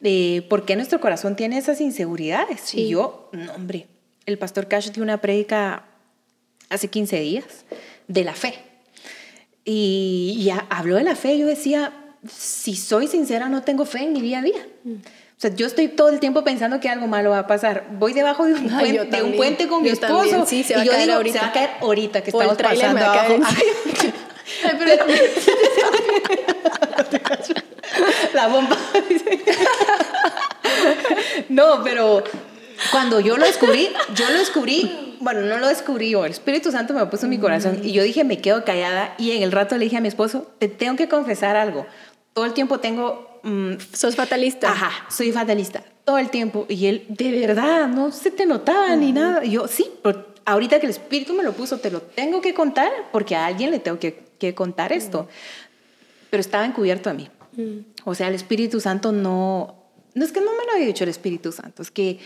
eh, 0.01 0.45
por 0.49 0.65
qué 0.65 0.75
nuestro 0.75 0.99
corazón 0.99 1.35
tiene 1.35 1.57
esas 1.57 1.79
inseguridades. 1.79 2.73
Y 2.73 2.89
yo, 2.89 3.29
no, 3.31 3.53
hombre, 3.53 3.87
el 4.25 4.37
pastor 4.37 4.67
Cash 4.67 4.91
dio 4.91 5.03
una 5.03 5.21
prédica 5.21 5.85
hace 6.69 6.87
15 6.87 7.19
días 7.19 7.65
de 8.07 8.23
la 8.23 8.33
fe 8.33 8.55
y 9.65 10.41
ya 10.43 10.65
habló 10.69 10.95
de 10.95 11.03
la 11.03 11.15
fe. 11.15 11.37
Yo 11.37 11.45
decía, 11.45 11.93
si 12.27 12.75
soy 12.75 13.07
sincera, 13.07 13.49
no 13.49 13.63
tengo 13.63 13.85
fe 13.85 14.03
en 14.03 14.13
mi 14.13 14.21
día 14.21 14.39
a 14.39 14.43
día. 14.43 14.67
O 15.43 15.45
sea, 15.45 15.53
yo 15.57 15.67
estoy 15.67 15.89
todo 15.89 16.07
el 16.07 16.21
tiempo 16.21 16.45
pensando 16.45 16.79
que 16.79 16.87
algo 16.87 17.05
malo 17.05 17.31
va 17.31 17.39
a 17.39 17.47
pasar. 17.47 17.83
Voy 17.99 18.13
debajo 18.13 18.45
de 18.45 18.53
un, 18.53 18.69
puente, 18.69 19.23
un 19.23 19.35
puente 19.35 19.67
con 19.67 19.83
mi 19.83 19.89
esposo. 19.89 20.45
Sí, 20.45 20.63
se 20.63 20.73
va 20.73 20.83
y 20.83 20.85
yo 20.85 20.93
a 20.93 20.95
caer 20.95 21.07
digo, 21.07 21.17
ahorita. 21.17 21.37
se 21.37 21.43
va 21.43 21.49
a 21.49 21.51
caer 21.51 21.69
ahorita 21.81 22.23
que 22.23 22.29
estamos 22.29 22.55
pasando 22.55 23.05
abajo. 23.05 23.35
la 28.33 28.47
bomba. 28.47 28.77
no, 31.49 31.83
pero 31.83 32.23
cuando 32.93 33.19
yo 33.19 33.35
lo 33.35 33.45
descubrí, 33.45 33.89
yo 34.15 34.29
lo 34.29 34.39
descubrí 34.39 35.17
bueno, 35.19 35.41
no 35.41 35.57
lo 35.57 35.67
descubrí 35.67 36.11
yo, 36.11 36.23
el 36.23 36.31
Espíritu 36.31 36.71
Santo 36.71 36.93
me 36.93 37.01
lo 37.01 37.09
puso 37.09 37.25
en 37.25 37.31
mi 37.31 37.37
corazón 37.37 37.81
y 37.83 37.91
yo 37.91 38.03
dije, 38.03 38.23
me 38.23 38.39
quedo 38.39 38.63
callada 38.63 39.13
y 39.17 39.31
en 39.31 39.43
el 39.43 39.51
rato 39.51 39.77
le 39.77 39.83
dije 39.85 39.97
a 39.97 40.01
mi 40.01 40.07
esposo, 40.07 40.49
te 40.59 40.69
tengo 40.69 40.95
que 40.95 41.09
confesar 41.09 41.57
algo. 41.57 41.85
Todo 42.33 42.45
el 42.45 42.53
tiempo 42.53 42.79
tengo... 42.79 43.32
Mm, 43.43 43.73
Sos 43.93 44.15
fatalista. 44.15 44.71
Ajá, 44.71 44.91
soy 45.09 45.31
fatalista. 45.31 45.83
Todo 46.03 46.17
el 46.17 46.29
tiempo. 46.29 46.65
Y 46.69 46.87
él, 46.87 47.05
de 47.09 47.39
verdad, 47.39 47.87
no 47.87 48.11
se 48.11 48.31
te 48.31 48.45
notaba 48.45 48.95
ni 48.95 49.11
nada. 49.11 49.45
Y 49.45 49.51
yo, 49.51 49.67
sí, 49.67 49.89
pero 50.01 50.25
ahorita 50.45 50.79
que 50.79 50.87
el 50.87 50.91
Espíritu 50.91 51.33
me 51.33 51.43
lo 51.43 51.53
puso, 51.53 51.77
te 51.77 51.91
lo 51.91 52.01
tengo 52.01 52.41
que 52.41 52.53
contar 52.53 52.91
porque 53.11 53.35
a 53.35 53.45
alguien 53.45 53.71
le 53.71 53.79
tengo 53.79 53.99
que, 53.99 54.23
que 54.39 54.55
contar 54.55 54.91
esto. 54.91 55.27
Pero 56.29 56.41
estaba 56.41 56.65
encubierto 56.65 57.09
a 57.09 57.13
mí. 57.13 57.29
O 58.03 58.15
sea, 58.15 58.29
el 58.29 58.35
Espíritu 58.35 58.79
Santo 58.79 59.11
no... 59.11 59.75
No 60.15 60.25
es 60.25 60.31
que 60.31 60.41
no 60.41 60.51
me 60.51 60.65
lo 60.65 60.73
haya 60.73 60.85
dicho 60.85 61.03
el 61.03 61.09
Espíritu 61.09 61.51
Santo, 61.51 61.81
es 61.81 61.89
que 61.89 62.19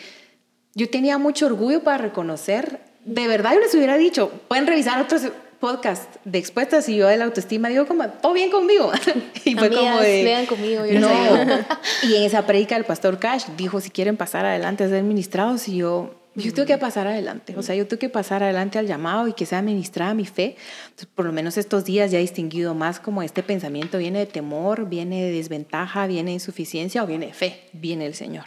yo 0.76 0.90
tenía 0.90 1.18
mucho 1.18 1.46
orgullo 1.46 1.84
para 1.84 1.98
reconocer 1.98 2.82
de 3.08 3.28
verdad 3.28 3.54
yo 3.54 3.62
les 3.62 3.74
hubiera 3.74 3.98
dicho, 3.98 4.30
pueden 4.48 4.68
revisar 4.68 5.02
otros 5.02 5.24
podcasts 5.60 6.20
de 6.24 6.38
expuestas 6.38 6.88
y 6.90 6.98
yo 6.98 7.08
de 7.08 7.18
la 7.18 7.26
autoestima 7.26 7.70
digo 7.70 7.86
como, 7.86 8.08
todo 8.08 8.34
bien 8.34 8.50
conmigo. 8.50 8.92
y 9.46 9.56
fue 9.56 9.70
como 9.70 10.00
de... 10.00 10.24
Vean 10.24 10.46
conmigo, 10.46 10.86
yo 10.86 11.00
no. 11.00 11.10
y 12.04 12.16
en 12.16 12.24
esa 12.24 12.46
predica 12.46 12.76
el 12.76 12.86
pastor 12.86 13.20
Cash 13.20 13.46
dijo, 13.58 13.82
si 13.82 13.90
quieren 13.90 14.18
pasar 14.18 14.46
adelante 14.46 14.84
a 14.84 14.90
ser 14.90 15.04
ministrados, 15.04 15.68
y 15.68 15.78
yo, 15.78 16.16
yo 16.36 16.54
tengo 16.54 16.68
que 16.68 16.78
pasar 16.78 17.08
adelante. 17.08 17.56
O 17.58 17.64
sea, 17.64 17.76
yo 17.76 17.88
tengo 17.88 18.00
que 18.00 18.10
pasar 18.10 18.44
adelante 18.44 18.78
al 18.78 18.88
llamado 18.88 19.28
y 19.28 19.34
que 19.34 19.46
sea 19.46 19.62
ministrada 19.62 20.14
mi 20.14 20.26
fe. 20.26 20.56
Entonces, 20.86 21.08
por 21.14 21.26
lo 21.26 21.32
menos 21.32 21.58
estos 21.58 21.86
días 21.86 22.12
ya 22.12 22.20
he 22.20 22.22
distinguido 22.22 22.76
más 22.76 23.00
como 23.00 23.24
este 23.24 23.44
pensamiento 23.44 23.98
viene 23.98 24.20
de 24.20 24.28
temor, 24.28 24.88
viene 24.88 25.24
de 25.24 25.32
desventaja, 25.32 26.08
viene 26.08 26.32
de 26.32 26.36
insuficiencia 26.36 27.04
o 27.04 27.08
viene 27.08 27.28
de 27.28 27.34
fe, 27.34 27.70
viene 27.74 28.06
el 28.06 28.14
Señor. 28.14 28.46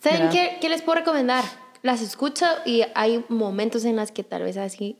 ¿Saben 0.00 0.28
qué, 0.30 0.58
qué 0.60 0.68
les 0.68 0.82
puedo 0.82 1.00
recomendar? 1.00 1.44
las 1.84 2.00
escucho 2.00 2.46
y 2.64 2.82
hay 2.94 3.26
momentos 3.28 3.84
en 3.84 3.96
los 3.96 4.10
que 4.10 4.24
tal 4.24 4.42
vez 4.42 4.56
así 4.56 4.96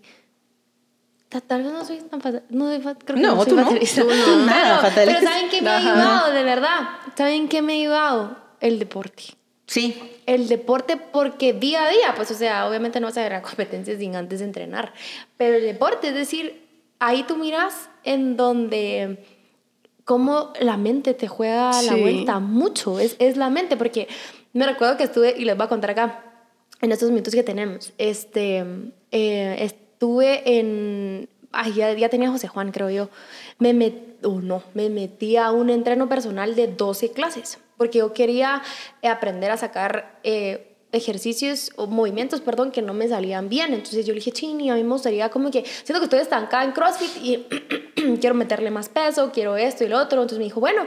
tal 1.40 1.62
vez 1.62 1.72
no 1.72 1.84
soy 1.84 1.98
tan 1.98 2.20
fatal, 2.20 2.44
no, 2.50 2.66
creo 2.68 3.16
que 3.16 3.22
no, 3.22 3.34
no 3.34 3.42
soy 3.42 3.52
tú 3.52 3.56
fatalista. 3.56 4.02
No, 4.02 4.08
tú 4.08 4.36
no, 4.36 4.46
nada 4.46 4.92
pero, 4.94 5.12
pero 5.12 5.26
¿saben 5.26 5.48
qué 5.50 5.62
me 5.62 5.70
ha 5.70 5.76
ayudado, 5.76 6.32
de 6.32 6.42
verdad? 6.44 6.80
¿Saben 7.16 7.48
qué 7.48 7.62
me 7.62 7.72
ha 7.72 7.76
ayudado? 7.76 8.36
El 8.60 8.78
deporte. 8.78 9.24
Sí. 9.66 9.98
El 10.26 10.48
deporte 10.48 10.96
porque 10.96 11.52
día 11.52 11.84
a 11.84 11.88
día, 11.88 12.14
pues 12.16 12.30
o 12.30 12.34
sea, 12.34 12.68
obviamente 12.68 13.00
no 13.00 13.08
vas 13.08 13.16
a 13.16 13.22
ver 13.22 13.34
a 13.34 13.42
competencias 13.42 13.98
sin 13.98 14.16
antes 14.16 14.40
entrenar, 14.40 14.92
pero 15.36 15.56
el 15.56 15.62
deporte, 15.62 16.08
es 16.08 16.14
decir, 16.14 16.66
ahí 16.98 17.22
tú 17.24 17.36
miras 17.36 17.88
en 18.04 18.36
donde 18.36 19.24
cómo 20.04 20.52
la 20.60 20.76
mente 20.76 21.14
te 21.14 21.28
juega 21.28 21.82
la 21.82 21.96
vuelta 21.96 22.38
mucho, 22.38 22.98
es, 22.98 23.16
es 23.18 23.36
la 23.36 23.50
mente, 23.50 23.76
porque 23.76 24.08
me 24.52 24.66
recuerdo 24.66 24.96
que 24.96 25.04
estuve, 25.04 25.34
y 25.36 25.44
les 25.44 25.56
voy 25.56 25.64
a 25.64 25.68
contar 25.68 25.90
acá, 25.90 26.24
en 26.80 26.92
estos 26.92 27.10
minutos 27.10 27.34
que 27.34 27.42
tenemos. 27.42 27.92
Este, 27.98 28.64
eh, 29.10 29.56
estuve 30.04 30.58
en, 30.58 31.30
ay, 31.50 31.72
ya, 31.72 31.92
ya, 31.94 32.10
tenía 32.10 32.30
José 32.30 32.46
Juan, 32.46 32.72
creo 32.72 32.90
yo. 32.90 33.08
Me 33.58 33.72
metí, 33.72 34.02
o 34.22 34.40
no, 34.40 34.62
me 34.74 34.90
metí 34.90 35.36
a 35.36 35.50
un 35.50 35.70
entreno 35.70 36.10
personal 36.10 36.54
de 36.54 36.68
12 36.68 37.12
clases, 37.12 37.58
porque 37.78 37.98
yo 37.98 38.12
quería 38.12 38.62
aprender 39.02 39.50
a 39.50 39.56
sacar 39.56 40.18
eh, 40.22 40.76
ejercicios 40.92 41.70
o 41.76 41.86
movimientos, 41.86 42.42
perdón, 42.42 42.70
que 42.70 42.82
no 42.82 42.92
me 42.92 43.08
salían 43.08 43.48
bien. 43.48 43.72
Entonces 43.72 44.04
yo 44.04 44.12
le 44.12 44.16
dije, 44.16 44.30
chini, 44.32 44.70
a 44.70 44.74
mí 44.74 44.84
me 44.84 44.90
gustaría 44.90 45.30
como 45.30 45.50
que, 45.50 45.64
siento 45.64 46.00
que 46.00 46.04
estoy 46.04 46.20
estancada 46.20 46.64
en 46.64 46.72
CrossFit 46.72 47.22
y 47.22 47.46
quiero 48.20 48.34
meterle 48.34 48.70
más 48.70 48.90
peso, 48.90 49.30
quiero 49.32 49.56
esto 49.56 49.84
y 49.84 49.88
lo 49.88 49.98
otro. 49.98 50.20
Entonces 50.20 50.38
me 50.38 50.44
dijo, 50.44 50.60
bueno, 50.60 50.82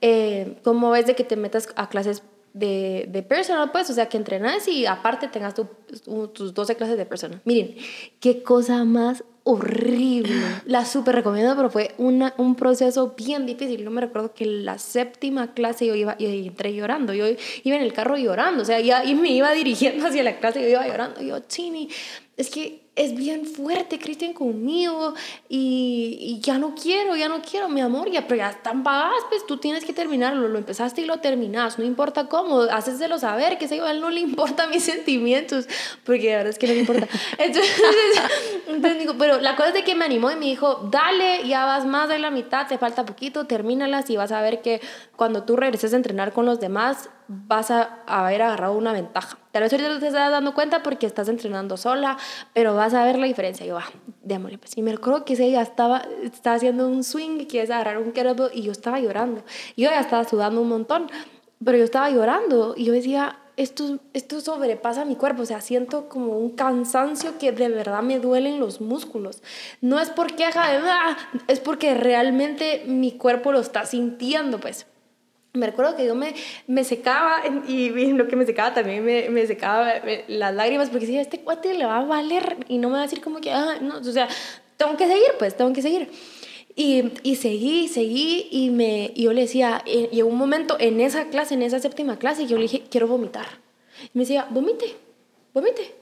eh, 0.00 0.58
¿cómo 0.62 0.92
ves 0.92 1.06
de 1.06 1.16
que 1.16 1.24
te 1.24 1.34
metas 1.34 1.68
a 1.74 1.88
clases 1.88 2.22
de, 2.52 3.06
de 3.08 3.22
personal, 3.22 3.70
pues, 3.70 3.90
o 3.90 3.94
sea, 3.94 4.08
que 4.08 4.16
entrenas 4.16 4.66
y 4.68 4.86
aparte 4.86 5.28
tengas 5.28 5.54
tus 5.54 6.54
12 6.54 6.76
clases 6.76 6.96
de 6.96 7.06
personal. 7.06 7.40
Miren, 7.44 7.76
qué 8.18 8.42
cosa 8.42 8.84
más 8.84 9.24
horrible. 9.44 10.32
La 10.66 10.84
súper 10.84 11.14
recomiendo, 11.14 11.54
pero 11.56 11.70
fue 11.70 11.94
una, 11.98 12.34
un 12.36 12.54
proceso 12.54 13.14
bien 13.16 13.46
difícil. 13.46 13.82
Yo 13.82 13.90
me 13.90 14.00
recuerdo 14.00 14.34
que 14.34 14.46
la 14.46 14.78
séptima 14.78 15.54
clase 15.54 15.86
yo 15.86 15.94
iba 15.94 16.16
y 16.18 16.46
entré 16.46 16.74
llorando. 16.74 17.14
Yo 17.14 17.26
iba 17.64 17.76
en 17.76 17.82
el 17.82 17.92
carro 17.92 18.16
llorando, 18.16 18.62
o 18.62 18.66
sea, 18.66 18.80
ya, 18.80 19.04
y 19.04 19.14
me 19.14 19.30
iba 19.30 19.52
dirigiendo 19.52 20.06
hacia 20.06 20.22
la 20.22 20.38
clase 20.38 20.60
y 20.60 20.64
yo 20.64 20.70
iba 20.70 20.86
llorando. 20.86 21.22
Y 21.22 21.28
yo, 21.28 21.40
chini, 21.40 21.88
es 22.36 22.50
que 22.50 22.79
es 23.00 23.14
bien 23.14 23.46
fuerte, 23.46 23.98
Cristian, 23.98 24.34
conmigo 24.34 25.14
y, 25.48 26.18
y, 26.20 26.40
ya 26.40 26.58
no 26.58 26.74
quiero, 26.74 27.16
ya 27.16 27.28
no 27.28 27.40
quiero, 27.40 27.68
mi 27.70 27.80
amor, 27.80 28.10
ya, 28.10 28.26
pero 28.26 28.36
ya 28.36 28.50
están 28.50 28.82
pagadas, 28.82 29.22
pues 29.30 29.46
tú 29.46 29.56
tienes 29.56 29.86
que 29.86 29.94
terminarlo, 29.94 30.48
lo 30.48 30.58
empezaste 30.58 31.00
y 31.00 31.06
lo 31.06 31.18
terminas, 31.20 31.78
no 31.78 31.84
importa 31.84 32.26
cómo, 32.26 32.60
haceselo 32.62 33.18
saber, 33.18 33.56
que 33.56 33.64
a 33.64 33.90
él 33.90 34.00
no 34.02 34.10
le 34.10 34.20
importa 34.30 34.66
mis 34.66 34.84
sentimientos, 34.84 35.66
porque 36.04 36.30
la 36.30 36.36
verdad 36.38 36.50
es 36.50 36.58
que 36.58 36.66
no 36.66 36.74
le 36.74 36.80
importa. 36.80 37.08
Entonces, 37.38 37.72
entonces 38.66 38.98
digo, 38.98 39.14
pero 39.18 39.40
la 39.40 39.56
cosa 39.56 39.68
es 39.68 39.74
de 39.74 39.84
que 39.84 39.94
me 39.94 40.04
animó 40.04 40.30
y 40.30 40.36
me 40.36 40.46
dijo, 40.46 40.88
dale, 40.90 41.46
ya 41.48 41.64
vas 41.64 41.86
más 41.86 42.08
de 42.08 42.18
la 42.18 42.30
mitad, 42.30 42.66
te 42.66 42.76
falta 42.78 43.06
poquito, 43.06 43.46
termínalas 43.46 44.10
y 44.10 44.16
vas 44.16 44.32
a 44.32 44.42
ver 44.42 44.60
que 44.60 44.80
cuando 45.16 45.44
tú 45.44 45.56
regreses 45.56 45.94
a 45.94 45.96
entrenar 45.96 46.32
con 46.32 46.44
los 46.44 46.60
demás, 46.60 47.08
vas 47.32 47.70
a 47.70 48.00
haber 48.08 48.42
agarrado 48.42 48.72
una 48.72 48.92
ventaja. 48.92 49.38
Tal 49.52 49.62
vez 49.62 49.72
ahorita 49.72 50.00
te 50.00 50.08
estás 50.08 50.32
dando 50.32 50.52
cuenta 50.52 50.82
porque 50.82 51.06
estás 51.06 51.28
entrenando 51.28 51.76
sola, 51.76 52.18
pero 52.54 52.74
vas 52.74 52.92
a 52.92 53.04
ver 53.04 53.18
la 53.18 53.26
diferencia. 53.26 53.64
Yo, 53.64 53.76
va, 53.76 53.84
démosle. 54.24 54.58
Pues. 54.58 54.76
Y 54.76 54.82
me 54.82 54.90
acuerdo 54.90 55.24
que 55.24 55.36
día 55.36 55.62
estaba, 55.62 56.02
estaba 56.24 56.56
haciendo 56.56 56.88
un 56.88 57.04
swing, 57.04 57.46
quieres 57.46 57.70
agarrar 57.70 57.98
un 57.98 58.10
kettlebell, 58.10 58.50
y 58.52 58.62
yo 58.62 58.72
estaba 58.72 58.98
llorando. 58.98 59.44
Yo 59.76 59.90
ya 59.90 60.00
estaba 60.00 60.24
sudando 60.24 60.60
un 60.60 60.68
montón, 60.68 61.08
pero 61.64 61.78
yo 61.78 61.84
estaba 61.84 62.10
llorando. 62.10 62.74
Y 62.76 62.86
yo 62.86 62.92
decía, 62.92 63.38
esto, 63.56 64.00
esto 64.12 64.40
sobrepasa 64.40 65.04
mi 65.04 65.14
cuerpo, 65.14 65.42
o 65.42 65.46
sea, 65.46 65.60
siento 65.60 66.08
como 66.08 66.36
un 66.36 66.50
cansancio 66.50 67.38
que 67.38 67.52
de 67.52 67.68
verdad 67.68 68.02
me 68.02 68.18
duelen 68.18 68.58
los 68.58 68.80
músculos. 68.80 69.40
No 69.80 70.00
es 70.00 70.10
por 70.10 70.34
queja 70.34 70.64
ah", 70.64 71.16
es 71.46 71.60
porque 71.60 71.94
realmente 71.94 72.82
mi 72.88 73.12
cuerpo 73.12 73.52
lo 73.52 73.60
está 73.60 73.86
sintiendo, 73.86 74.58
pues 74.58 74.86
me 75.52 75.66
recuerdo 75.66 75.96
que 75.96 76.06
yo 76.06 76.14
me, 76.14 76.34
me 76.66 76.84
secaba 76.84 77.42
y, 77.66 77.90
lo 78.12 78.28
que 78.28 78.36
me 78.36 78.46
secaba 78.46 78.72
también 78.72 79.04
me, 79.04 79.28
me 79.30 79.46
secaba 79.46 79.94
las 80.28 80.54
lágrimas 80.54 80.90
porque 80.90 81.06
decía, 81.06 81.20
este 81.20 81.40
cuate 81.40 81.74
le 81.74 81.86
va 81.86 81.98
a 81.98 82.04
valer 82.04 82.58
y 82.68 82.78
no 82.78 82.88
me 82.88 82.94
va 82.94 83.00
a 83.00 83.04
decir 83.04 83.20
como 83.20 83.40
que, 83.40 83.50
ah, 83.50 83.78
no, 83.80 83.98
o 83.98 84.04
sea, 84.04 84.28
tengo 84.76 84.96
que 84.96 85.06
seguir, 85.06 85.32
pues, 85.38 85.56
tengo 85.56 85.72
que 85.72 85.82
seguir. 85.82 86.10
Y, 86.76 87.12
y 87.22 87.36
seguí, 87.36 87.88
seguí 87.88 88.48
y, 88.50 88.70
me, 88.70 89.12
y 89.14 89.24
yo 89.24 89.32
le 89.32 89.42
decía, 89.42 89.82
y 89.84 90.06
llegó 90.08 90.28
un 90.28 90.38
momento 90.38 90.76
en 90.78 91.00
esa 91.00 91.28
clase, 91.28 91.54
en 91.54 91.62
esa 91.62 91.80
séptima 91.80 92.18
clase, 92.18 92.46
yo 92.46 92.56
le 92.56 92.62
dije, 92.62 92.84
quiero 92.88 93.08
vomitar. 93.08 93.46
Y 94.02 94.10
me 94.14 94.20
decía, 94.20 94.46
vomite, 94.50 94.94
vomite. 95.52 95.94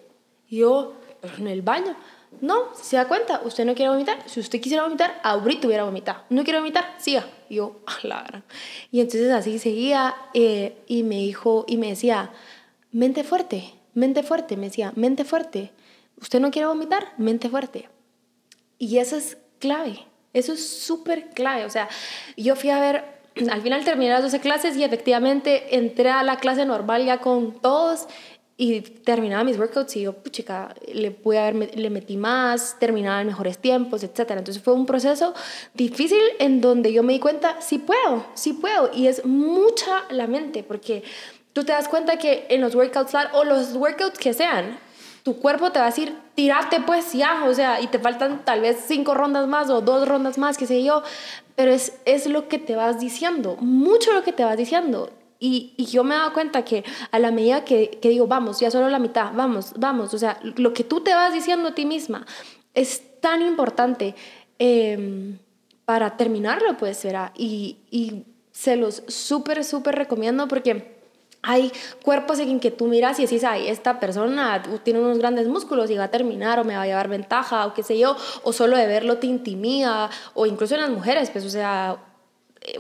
Y 0.49 0.59
yo, 0.59 0.95
en 1.39 1.49
el 1.49 1.63
baño. 1.63 1.97
No, 2.41 2.75
se 2.75 2.97
da 2.97 3.09
cuenta, 3.09 3.41
usted 3.45 3.65
no 3.65 3.75
quiere 3.75 3.91
vomitar. 3.91 4.23
Si 4.27 4.39
usted 4.39 4.61
quisiera 4.61 4.85
vomitar, 4.85 5.21
ahorita 5.23 5.67
hubiera 5.67 5.85
vomitado. 5.85 6.23
No 6.29 6.45
quiere 6.45 6.59
vomitar, 6.59 6.95
siga. 6.99 7.27
Y 7.49 7.57
yo, 7.57 7.81
a 7.87 8.07
la 8.07 8.23
gran. 8.23 8.45
Y 8.91 9.01
entonces 9.01 9.31
así 9.31 9.59
seguía 9.59 10.15
eh, 10.35 10.77
y 10.87 11.03
me 11.03 11.17
dijo, 11.17 11.65
y 11.67 11.77
me 11.79 11.89
decía, 11.89 12.31
mente 12.93 13.25
fuerte, 13.25 13.75
mente 13.95 14.23
fuerte. 14.23 14.57
Me 14.57 14.67
decía, 14.67 14.93
mente 14.95 15.25
fuerte. 15.25 15.73
Usted 16.21 16.41
no 16.41 16.51
quiere 16.51 16.67
vomitar, 16.67 17.13
mente 17.17 17.49
fuerte. 17.49 17.89
Y 18.79 18.99
eso 18.99 19.17
es 19.17 19.39
clave. 19.59 20.07
Eso 20.33 20.53
es 20.53 20.69
súper 20.69 21.31
clave. 21.31 21.65
O 21.65 21.71
sea, 21.71 21.89
yo 22.37 22.55
fui 22.57 22.71
a 22.71 22.79
ver, 22.79 23.05
al 23.51 23.63
final 23.63 23.85
terminé 23.85 24.11
las 24.11 24.23
12 24.23 24.41
clases 24.41 24.77
y 24.77 24.85
efectivamente 24.85 25.77
entré 25.77 26.11
a 26.11 26.23
la 26.23 26.37
clase 26.37 26.65
normal 26.67 27.05
ya 27.05 27.19
con 27.19 27.61
todos 27.61 28.07
y 28.61 28.81
terminaba 28.81 29.45
mis 29.45 29.57
workouts 29.57 29.97
y 29.97 30.03
yo, 30.03 30.15
puchica, 30.15 30.75
le 30.93 31.13
pude 31.13 31.39
haber, 31.39 31.79
le 31.79 31.91
metí 31.91 32.17
más, 32.17 32.77
terminaba 32.81 33.21
en 33.21 33.29
mejores 33.29 33.57
tiempos, 33.59 34.03
etc. 34.03 34.31
Entonces 34.31 34.61
fue 34.61 34.75
un 34.75 34.85
proceso 34.85 35.33
difícil 35.75 36.21
en 36.41 36.61
donde 36.61 36.93
yo 36.93 37.05
me 37.05 37.13
di 37.13 37.21
cuenta, 37.21 37.61
sí 37.61 37.79
puedo, 37.79 38.27
sí 38.35 38.55
puedo. 38.55 38.91
Y 38.93 39.07
es 39.07 39.25
mucha 39.25 40.03
la 40.11 40.27
mente, 40.27 40.65
porque 40.65 41.05
tú 41.53 41.63
te 41.63 41.71
das 41.71 41.87
cuenta 41.87 42.19
que 42.19 42.47
en 42.51 42.61
los 42.61 42.75
workouts 42.75 43.13
o 43.33 43.45
los 43.45 43.75
workouts 43.75 44.19
que 44.19 44.35
sean, 44.35 44.77
tu 45.23 45.39
cuerpo 45.39 45.71
te 45.71 45.79
va 45.79 45.85
a 45.85 45.91
decir, 45.91 46.13
tirate 46.35 46.81
pues 46.81 47.13
ya, 47.13 47.45
o 47.45 47.55
sea, 47.55 47.81
y 47.81 47.87
te 47.87 48.01
faltan 48.01 48.45
tal 48.45 48.61
vez 48.61 48.79
cinco 48.89 49.15
rondas 49.15 49.47
más 49.47 49.71
o 49.71 49.83
dos 49.83 50.09
rondas 50.09 50.37
más, 50.37 50.59
qué 50.59 50.67
sé 50.67 50.83
yo, 50.83 51.05
pero 51.55 51.71
es, 51.71 51.93
es 52.07 52.27
lo 52.27 52.49
que 52.49 52.59
te 52.59 52.75
vas 52.75 52.99
diciendo, 52.99 53.57
mucho 53.61 54.13
lo 54.13 54.25
que 54.25 54.33
te 54.33 54.43
vas 54.43 54.57
diciendo. 54.57 55.11
Y, 55.41 55.87
yo 55.87 56.03
me 56.05 56.17
dado 56.17 56.33
cuenta 56.33 56.65
que 56.65 56.85
a 57.11 57.19
la 57.19 57.31
medida 57.31 57.65
que, 57.65 57.99
digo, 58.03 58.27
vamos, 58.27 58.61
ya 58.61 58.71
solo 58.71 58.89
la 58.89 58.99
mitad, 58.99 59.33
vamos, 59.35 59.73
vamos, 59.77 60.13
o 60.13 60.19
sea, 60.19 60.41
lo 60.43 60.73
que 60.75 60.85
tú 60.85 61.01
te 61.01 61.15
vas 61.15 61.33
diciendo 61.33 61.69
a 61.69 61.75
ti 61.75 61.87
misma 61.87 62.27
es 62.75 63.21
tan 63.21 63.43
importante 63.43 64.15
eh, 64.59 65.37
para 65.85 66.17
terminarlo, 66.17 66.77
pues, 66.77 66.97
será. 66.97 67.33
Y, 67.37 67.79
y 67.91 68.25
se 68.51 68.77
los 68.77 69.05
súper, 69.07 69.65
súper 69.65 69.95
recomiendo 69.95 70.49
porque 70.49 70.99
hay 71.43 71.73
cuerpos 72.03 72.41
en 72.41 72.61
que 72.61 72.71
tú 72.71 72.87
miras 72.87 73.19
y 73.19 73.23
decís, 73.23 73.45
ay, 73.45 73.69
esta 73.69 74.01
persona 74.01 74.63
tiene 74.83 75.01
unos 75.01 75.19
grandes 75.19 75.47
músculos 75.49 75.91
y 75.91 75.97
va 75.97 76.05
a 76.05 76.11
terminar 76.11 76.59
o 76.59 76.65
me 76.65 76.75
va 76.75 76.83
a 76.83 76.87
llevar 76.87 77.09
ventaja 77.09 77.67
o 77.67 77.75
qué 77.75 77.83
sé 77.83 77.99
yo, 77.99 78.17
o 78.43 78.53
solo 78.53 78.77
de 78.77 78.87
verlo 78.87 79.19
te 79.19 79.29
intimida, 79.29 80.11
o 80.35 80.47
incluso 80.47 80.75
en 80.75 80.81
las 80.81 80.91
mujeres, 80.91 81.31
pues, 81.31 81.45
o 81.45 81.51
sea, 81.51 81.97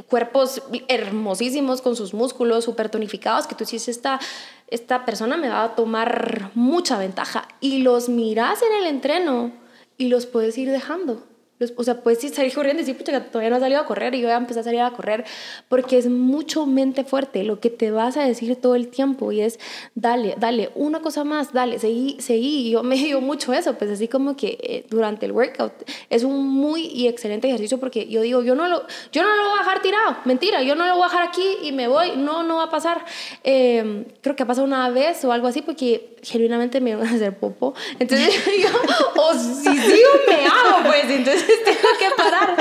cuerpos 0.08 0.62
hermosísimos 0.88 1.82
con 1.82 1.96
sus 1.96 2.14
músculos 2.14 2.64
súper 2.64 2.88
tonificados, 2.88 3.46
que 3.46 3.54
tú 3.54 3.64
dices, 3.64 3.88
esta, 3.88 4.20
esta 4.68 5.04
persona 5.04 5.36
me 5.36 5.48
va 5.48 5.64
a 5.64 5.74
tomar 5.74 6.50
mucha 6.54 6.98
ventaja. 6.98 7.48
Y 7.60 7.78
los 7.78 8.08
miras 8.08 8.62
en 8.62 8.82
el 8.82 8.86
entreno 8.86 9.52
y 9.96 10.08
los 10.08 10.26
puedes 10.26 10.56
ir 10.58 10.70
dejando 10.70 11.27
o 11.76 11.84
sea, 11.84 12.00
puedes 12.02 12.20
salir 12.32 12.54
corriendo 12.54 12.82
y 12.82 12.86
decir, 12.86 12.96
pucha, 12.96 13.24
todavía 13.24 13.50
no 13.50 13.56
has 13.56 13.62
salido 13.62 13.80
a 13.80 13.86
correr 13.86 14.14
y 14.14 14.20
yo 14.20 14.26
voy 14.26 14.34
a 14.34 14.36
empezar 14.36 14.60
a 14.60 14.64
salir 14.64 14.80
a 14.80 14.90
correr, 14.92 15.24
porque 15.68 15.98
es 15.98 16.08
mucho 16.08 16.66
mente 16.66 17.04
fuerte 17.04 17.42
lo 17.42 17.60
que 17.60 17.70
te 17.70 17.90
vas 17.90 18.16
a 18.16 18.22
decir 18.22 18.56
todo 18.56 18.74
el 18.74 18.88
tiempo 18.88 19.32
y 19.32 19.40
es, 19.40 19.58
dale, 19.94 20.34
dale, 20.38 20.70
una 20.74 21.00
cosa 21.00 21.24
más, 21.24 21.52
dale, 21.52 21.78
seguí, 21.78 22.16
seguí. 22.20 22.68
Y 22.68 22.70
yo 22.70 22.82
me 22.82 22.96
digo 22.96 23.20
mucho 23.20 23.52
eso, 23.52 23.74
pues 23.74 23.90
así 23.90 24.08
como 24.08 24.36
que 24.36 24.58
eh, 24.62 24.86
durante 24.88 25.26
el 25.26 25.32
workout 25.32 25.72
es 26.10 26.24
un 26.24 26.48
muy 26.48 26.86
y 26.86 27.08
excelente 27.08 27.48
ejercicio 27.48 27.78
porque 27.78 28.08
yo 28.08 28.22
digo, 28.22 28.42
yo 28.42 28.54
no 28.54 28.68
lo, 28.68 28.84
yo 29.12 29.22
no 29.22 29.34
lo 29.36 29.50
voy 29.50 29.58
a 29.58 29.62
dejar 29.62 29.82
tirado, 29.82 30.16
mentira, 30.24 30.62
yo 30.62 30.74
no 30.74 30.86
lo 30.86 30.94
voy 30.94 31.02
a 31.02 31.06
dejar 31.06 31.28
aquí 31.28 31.46
y 31.62 31.72
me 31.72 31.88
voy, 31.88 32.12
no, 32.16 32.42
no 32.42 32.56
va 32.56 32.64
a 32.64 32.70
pasar. 32.70 33.04
Eh, 33.42 34.06
creo 34.20 34.36
que 34.36 34.42
ha 34.42 34.46
pasado 34.46 34.66
una 34.66 34.88
vez 34.90 35.24
o 35.24 35.32
algo 35.32 35.48
así 35.48 35.62
porque 35.62 36.17
genuinamente 36.22 36.80
me 36.80 36.96
van 36.96 37.06
a 37.06 37.14
hacer 37.14 37.36
popo. 37.36 37.74
Entonces 37.98 38.34
yo, 38.62 38.68
o 39.16 39.34
si 39.34 39.76
sigo 39.76 40.08
me 40.26 40.46
hago, 40.46 40.84
pues, 40.86 41.04
entonces 41.08 41.46
tengo 41.64 41.88
que 41.98 42.10
parar. 42.16 42.56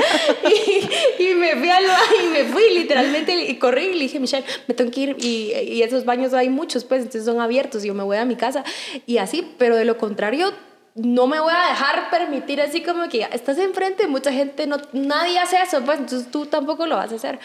Y, 1.18 1.22
y 1.22 1.34
me 1.34 1.56
fui 1.56 1.70
al 1.70 1.86
baño 1.86 2.24
y 2.24 2.28
me 2.28 2.44
fui 2.44 2.74
literalmente 2.74 3.34
y 3.34 3.58
corrí 3.58 3.86
y 3.86 3.94
le 3.94 4.00
dije, 4.00 4.20
Michelle, 4.20 4.44
me 4.66 4.74
tengo 4.74 4.90
que 4.90 5.00
ir. 5.00 5.16
Y, 5.20 5.52
y 5.54 5.82
esos 5.82 6.04
baños 6.04 6.34
hay 6.34 6.48
muchos, 6.48 6.84
pues, 6.84 7.02
entonces 7.02 7.24
son 7.24 7.40
abiertos. 7.40 7.84
Y 7.84 7.88
yo 7.88 7.94
me 7.94 8.02
voy 8.02 8.16
a 8.16 8.24
mi 8.24 8.36
casa 8.36 8.64
y 9.06 9.18
así, 9.18 9.54
pero 9.58 9.76
de 9.76 9.84
lo 9.84 9.98
contrario, 9.98 10.52
no 10.98 11.28
me 11.28 11.38
voy 11.38 11.52
a 11.54 11.68
dejar 11.68 12.10
permitir 12.10 12.60
así 12.60 12.82
como 12.82 13.08
que 13.08 13.26
estás 13.32 13.56
enfrente, 13.58 14.08
mucha 14.08 14.32
gente, 14.32 14.66
no, 14.66 14.78
nadie 14.92 15.38
hace 15.38 15.60
eso, 15.62 15.80
pues 15.84 16.00
entonces 16.00 16.30
tú 16.30 16.46
tampoco 16.46 16.86
lo 16.86 16.96
vas 16.96 17.12
a 17.12 17.16
hacer. 17.16 17.38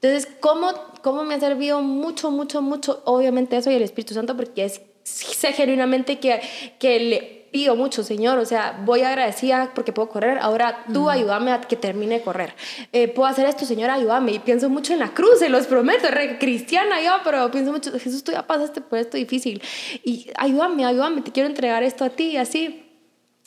Entonces, 0.00 0.28
¿cómo, 0.40 0.72
cómo 1.02 1.24
me 1.24 1.34
ha 1.34 1.40
servido 1.40 1.80
mucho, 1.80 2.30
mucho, 2.30 2.62
mucho? 2.62 3.02
Obviamente 3.04 3.56
eso 3.56 3.70
y 3.70 3.74
el 3.74 3.82
Espíritu 3.82 4.14
Santo, 4.14 4.36
porque 4.36 4.64
es, 4.64 4.80
sé 5.08 5.52
genuinamente 5.52 6.18
que, 6.18 6.40
que 6.78 7.00
le 7.00 7.38
pido 7.50 7.76
mucho, 7.76 8.02
Señor, 8.02 8.38
o 8.38 8.44
sea, 8.44 8.80
voy 8.84 9.02
agradecida 9.02 9.72
porque 9.74 9.92
puedo 9.92 10.08
correr, 10.08 10.38
ahora 10.38 10.84
tú 10.92 11.08
ayúdame 11.08 11.52
a 11.52 11.60
que 11.60 11.76
termine 11.76 12.18
de 12.18 12.22
correr. 12.22 12.54
Eh, 12.92 13.08
puedo 13.08 13.28
hacer 13.28 13.46
esto, 13.46 13.64
Señor, 13.64 13.90
ayúdame. 13.90 14.32
Y 14.32 14.38
pienso 14.38 14.68
mucho 14.68 14.92
en 14.92 14.98
la 14.98 15.14
cruz, 15.14 15.38
se 15.38 15.48
los 15.48 15.66
prometo, 15.66 16.08
re 16.08 16.38
cristiana 16.38 17.00
yo, 17.00 17.12
pero 17.24 17.50
pienso 17.50 17.72
mucho, 17.72 17.92
Jesús, 17.98 18.22
tú 18.22 18.32
ya 18.32 18.46
pasaste 18.46 18.80
por 18.80 18.98
esto 18.98 19.16
difícil. 19.16 19.62
Y 20.04 20.30
ayúdame, 20.36 20.84
ayúdame, 20.84 21.22
te 21.22 21.32
quiero 21.32 21.48
entregar 21.48 21.82
esto 21.82 22.04
a 22.04 22.10
ti, 22.10 22.32
y 22.32 22.36
así. 22.36 22.84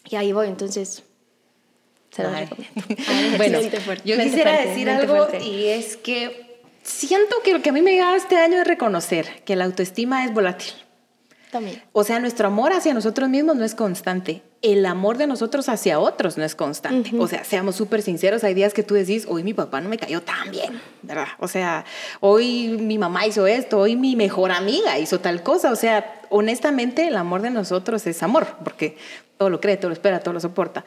Y 0.10 0.16
ahí 0.16 0.32
voy, 0.32 0.48
entonces 0.48 1.04
se 2.10 2.24
los 2.24 2.34
recomiendo. 2.38 2.82
bueno, 3.38 3.60
yo 4.04 4.18
quisiera 4.18 4.62
decir 4.62 4.90
algo 4.90 5.28
y 5.42 5.68
es 5.68 5.96
que 5.98 6.60
siento 6.84 7.38
que 7.44 7.54
lo 7.54 7.62
que 7.62 7.70
a 7.70 7.74
mí 7.74 7.82
me 7.82 7.92
llega 7.92 8.16
este 8.16 8.38
año 8.38 8.58
es 8.62 8.68
reconocer 8.68 9.44
que 9.46 9.56
la 9.56 9.66
autoestima 9.66 10.26
es 10.26 10.34
volátil. 10.34 10.74
También. 11.52 11.82
O 11.92 12.04
sea, 12.04 12.20
nuestro 12.20 12.48
amor 12.48 12.72
hacia 12.72 12.94
nosotros 12.94 13.30
mismos 13.30 13.58
no 13.58 13.66
es 13.66 13.76
constante. 13.76 14.42
El 14.62 14.86
amor 14.86 15.18
de 15.18 15.28
nosotros 15.28 15.68
hacia 15.68 16.00
otros 16.00 16.38
no 16.38 16.46
es 16.46 16.56
constante. 16.56 17.12
O 17.20 17.28
sea, 17.28 17.44
seamos 17.44 17.76
súper 17.76 18.02
sinceros, 18.02 18.44
hay 18.44 18.54
días 18.54 18.74
que 18.74 18.84
tú 18.84 18.94
decís, 18.94 19.26
hoy 19.28 19.44
mi 19.44 19.54
papá 19.54 19.82
no 19.82 19.90
me 19.90 19.98
cayó 19.98 20.22
tan 20.22 20.50
bien, 20.50 20.80
¿verdad? 21.02 21.28
O 21.40 21.48
sea, 21.48 21.84
hoy 22.22 22.78
mi 22.80 22.98
mamá 22.98 23.28
hizo 23.28 23.48
esto, 23.48 23.80
hoy 23.80 23.96
mi 23.96 24.16
mejor 24.16 24.52
amiga 24.52 24.98
hizo 24.98 25.20
tal 25.20 25.44
cosa. 25.44 25.72
O 25.72 25.76
sea, 25.76 26.22
honestamente, 26.30 27.08
el 27.08 27.18
amor 27.18 27.42
de 27.42 27.50
nosotros 27.50 28.08
es 28.08 28.24
amor, 28.24 28.48
porque 28.64 28.98
todo 29.38 29.50
lo 29.50 29.60
cree, 29.60 29.76
todo 29.76 29.90
lo 29.90 29.94
espera, 29.94 30.22
todo 30.22 30.34
lo 30.34 30.40
soporta. 30.40 30.86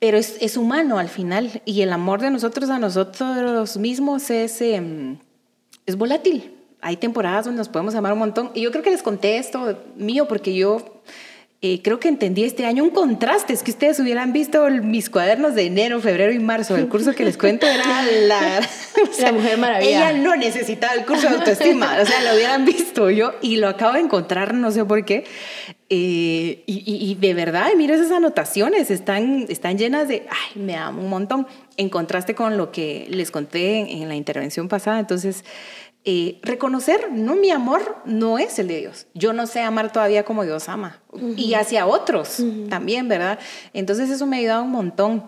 Pero 0.00 0.16
es, 0.16 0.38
es 0.40 0.56
humano 0.56 0.98
al 0.98 1.10
final 1.10 1.62
y 1.64 1.82
el 1.82 1.92
amor 1.92 2.20
de 2.20 2.30
nosotros 2.30 2.70
a 2.70 2.78
nosotros 2.78 3.76
mismos 3.76 4.30
es, 4.30 4.60
em, 4.62 5.18
es 5.86 5.96
volátil. 5.96 6.59
Hay 6.82 6.96
temporadas 6.96 7.44
donde 7.44 7.58
nos 7.58 7.68
podemos 7.68 7.94
amar 7.94 8.12
un 8.12 8.18
montón. 8.18 8.50
Y 8.54 8.62
yo 8.62 8.70
creo 8.70 8.82
que 8.82 8.90
les 8.90 9.02
conté 9.02 9.38
esto 9.38 9.78
mío 9.96 10.26
porque 10.26 10.54
yo 10.54 11.00
eh, 11.62 11.82
creo 11.82 12.00
que 12.00 12.08
entendí 12.08 12.44
este 12.44 12.64
año 12.64 12.82
un 12.82 12.90
contraste. 12.90 13.52
Es 13.52 13.62
que 13.62 13.70
ustedes 13.70 14.00
hubieran 14.00 14.32
visto 14.32 14.66
mis 14.70 15.10
cuadernos 15.10 15.54
de 15.54 15.66
enero, 15.66 16.00
febrero 16.00 16.32
y 16.32 16.38
marzo. 16.38 16.74
El 16.74 16.88
curso 16.88 17.12
que 17.12 17.22
les 17.22 17.36
cuento 17.36 17.66
era 17.66 17.84
la, 18.26 18.60
la 19.20 19.32
Mujer 19.32 19.58
Maravilla. 19.58 20.10
Ella 20.10 20.18
no 20.18 20.36
necesitaba 20.36 20.94
el 20.94 21.04
curso 21.04 21.28
de 21.28 21.36
autoestima. 21.36 21.98
o 22.00 22.06
sea, 22.06 22.22
lo 22.22 22.34
hubieran 22.34 22.64
visto 22.64 23.10
yo 23.10 23.34
y 23.42 23.56
lo 23.56 23.68
acabo 23.68 23.92
de 23.92 24.00
encontrar, 24.00 24.54
no 24.54 24.70
sé 24.70 24.86
por 24.86 25.04
qué. 25.04 25.24
Eh, 25.90 26.62
y, 26.66 26.82
y, 26.86 27.14
de 27.16 27.34
verdad, 27.34 27.66
mira 27.76 27.96
esas 27.96 28.12
anotaciones, 28.12 28.90
están, 28.90 29.46
están 29.48 29.76
llenas 29.76 30.06
de, 30.08 30.24
ay, 30.30 30.62
me 30.62 30.76
amo 30.76 31.02
un 31.02 31.10
montón, 31.10 31.48
en 31.76 31.88
contraste 31.88 32.34
con 32.36 32.56
lo 32.56 32.70
que 32.70 33.06
les 33.10 33.32
conté 33.32 33.80
en, 33.80 33.88
en 33.88 34.08
la 34.08 34.14
intervención 34.14 34.68
pasada. 34.68 35.00
Entonces, 35.00 35.44
eh, 36.04 36.38
reconocer, 36.42 37.12
no, 37.12 37.36
mi 37.36 37.50
amor 37.50 37.98
no 38.06 38.38
es 38.38 38.58
el 38.58 38.68
de 38.68 38.80
Dios. 38.80 39.06
Yo 39.12 39.34
no 39.34 39.46
sé 39.46 39.60
amar 39.60 39.92
todavía 39.92 40.24
como 40.24 40.44
Dios 40.44 40.68
ama. 40.70 41.02
Y 41.36 41.54
hacia 41.54 41.86
otros 41.86 42.42
también, 42.70 43.08
¿verdad? 43.08 43.38
Entonces 43.74 44.08
eso 44.08 44.26
me 44.26 44.36
ha 44.36 44.38
ayudado 44.38 44.62
un 44.62 44.70
montón. 44.70 45.24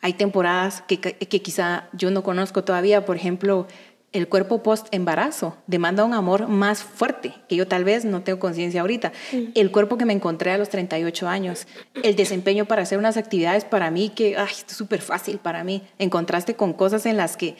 Hay 0.00 0.14
temporadas 0.14 0.82
que, 0.88 0.98
que, 0.98 1.42
quizá 1.42 1.88
yo 1.92 2.10
no 2.10 2.24
conozco 2.24 2.64
todavía, 2.64 3.04
por 3.04 3.14
ejemplo, 3.14 3.68
el 4.10 4.28
cuerpo 4.28 4.64
post-embarazo 4.64 5.56
demanda 5.68 6.04
un 6.04 6.14
amor 6.14 6.48
más 6.48 6.82
fuerte, 6.82 7.34
que 7.48 7.54
yo 7.54 7.68
tal 7.68 7.84
vez 7.84 8.04
no 8.04 8.22
tengo 8.24 8.40
conciencia 8.40 8.80
ahorita. 8.80 9.12
El 9.54 9.70
cuerpo 9.70 9.98
que 9.98 10.04
me 10.04 10.12
encontré 10.12 10.50
a 10.50 10.58
los 10.58 10.68
38 10.68 11.28
años, 11.28 11.68
el 12.02 12.16
desempeño 12.16 12.64
para 12.64 12.82
hacer 12.82 12.98
unas 12.98 13.16
actividades 13.16 13.64
para 13.64 13.92
mí 13.92 14.08
que, 14.08 14.36
ay, 14.36 14.48
esto 14.50 14.72
es 14.72 14.76
súper 14.76 15.00
fácil 15.00 15.38
para 15.38 15.62
mí, 15.62 15.84
en 15.98 16.10
contraste 16.10 16.56
con 16.56 16.72
cosas 16.72 17.06
en 17.06 17.16
las 17.16 17.36
que... 17.36 17.54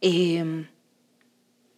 Eh, 0.00 0.66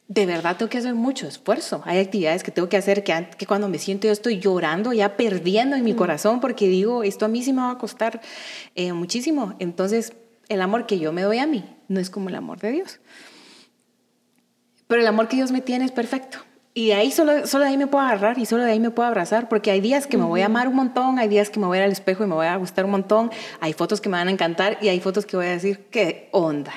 de 0.08 0.26
verdad 0.26 0.56
tengo 0.56 0.68
que 0.68 0.78
hacer 0.78 0.94
mucho 0.94 1.26
esfuerzo. 1.26 1.82
Hay 1.84 1.98
actividades 1.98 2.42
que 2.42 2.50
tengo 2.50 2.68
que 2.68 2.76
hacer 2.76 3.02
que, 3.04 3.28
que 3.38 3.46
cuando 3.46 3.68
me 3.68 3.78
siento 3.78 4.06
yo 4.06 4.12
estoy 4.12 4.38
llorando, 4.38 4.92
ya 4.92 5.16
perdiendo 5.16 5.76
en 5.76 5.84
mi 5.84 5.94
mm. 5.94 5.96
corazón, 5.96 6.40
porque 6.40 6.68
digo, 6.68 7.02
esto 7.02 7.24
a 7.24 7.28
mí 7.28 7.42
sí 7.42 7.52
me 7.52 7.62
va 7.62 7.70
a 7.70 7.78
costar 7.78 8.20
eh, 8.74 8.92
muchísimo. 8.92 9.54
Entonces, 9.58 10.12
el 10.48 10.60
amor 10.60 10.86
que 10.86 10.98
yo 10.98 11.12
me 11.12 11.22
doy 11.22 11.38
a 11.38 11.46
mí 11.46 11.64
no 11.88 12.00
es 12.00 12.10
como 12.10 12.28
el 12.28 12.34
amor 12.34 12.58
de 12.60 12.72
Dios. 12.72 13.00
Pero 14.86 15.00
el 15.00 15.06
amor 15.06 15.28
que 15.28 15.36
Dios 15.36 15.50
me 15.52 15.62
tiene 15.62 15.86
es 15.86 15.92
perfecto. 15.92 16.38
Y 16.74 16.86
de 16.88 16.94
ahí 16.94 17.10
solo, 17.10 17.46
solo 17.46 17.64
de 17.64 17.70
ahí 17.70 17.76
me 17.76 17.86
puedo 17.86 18.02
agarrar 18.02 18.38
y 18.38 18.46
solo 18.46 18.64
de 18.64 18.72
ahí 18.72 18.80
me 18.80 18.90
puedo 18.90 19.06
abrazar, 19.06 19.48
porque 19.48 19.70
hay 19.70 19.82
días 19.82 20.06
que 20.06 20.16
me 20.16 20.24
voy 20.24 20.40
a 20.40 20.46
amar 20.46 20.68
un 20.68 20.76
montón, 20.76 21.18
hay 21.18 21.28
días 21.28 21.50
que 21.50 21.60
me 21.60 21.66
voy 21.66 21.76
a 21.76 21.80
ir 21.82 21.84
al 21.84 21.92
espejo 21.92 22.24
y 22.24 22.26
me 22.26 22.34
voy 22.34 22.46
a 22.46 22.56
gustar 22.56 22.86
un 22.86 22.92
montón, 22.92 23.30
hay 23.60 23.74
fotos 23.74 24.00
que 24.00 24.08
me 24.08 24.16
van 24.16 24.28
a 24.28 24.30
encantar 24.30 24.78
y 24.80 24.88
hay 24.88 24.98
fotos 24.98 25.26
que 25.26 25.36
voy 25.36 25.46
a 25.46 25.50
decir, 25.50 25.84
qué 25.90 26.30
onda. 26.32 26.72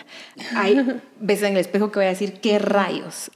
Hay 0.53 1.01
veces 1.19 1.47
en 1.47 1.53
el 1.53 1.59
espejo 1.59 1.91
que 1.91 1.99
voy 1.99 2.07
a 2.07 2.09
decir, 2.09 2.41
qué 2.41 2.59
rayos. 2.59 3.31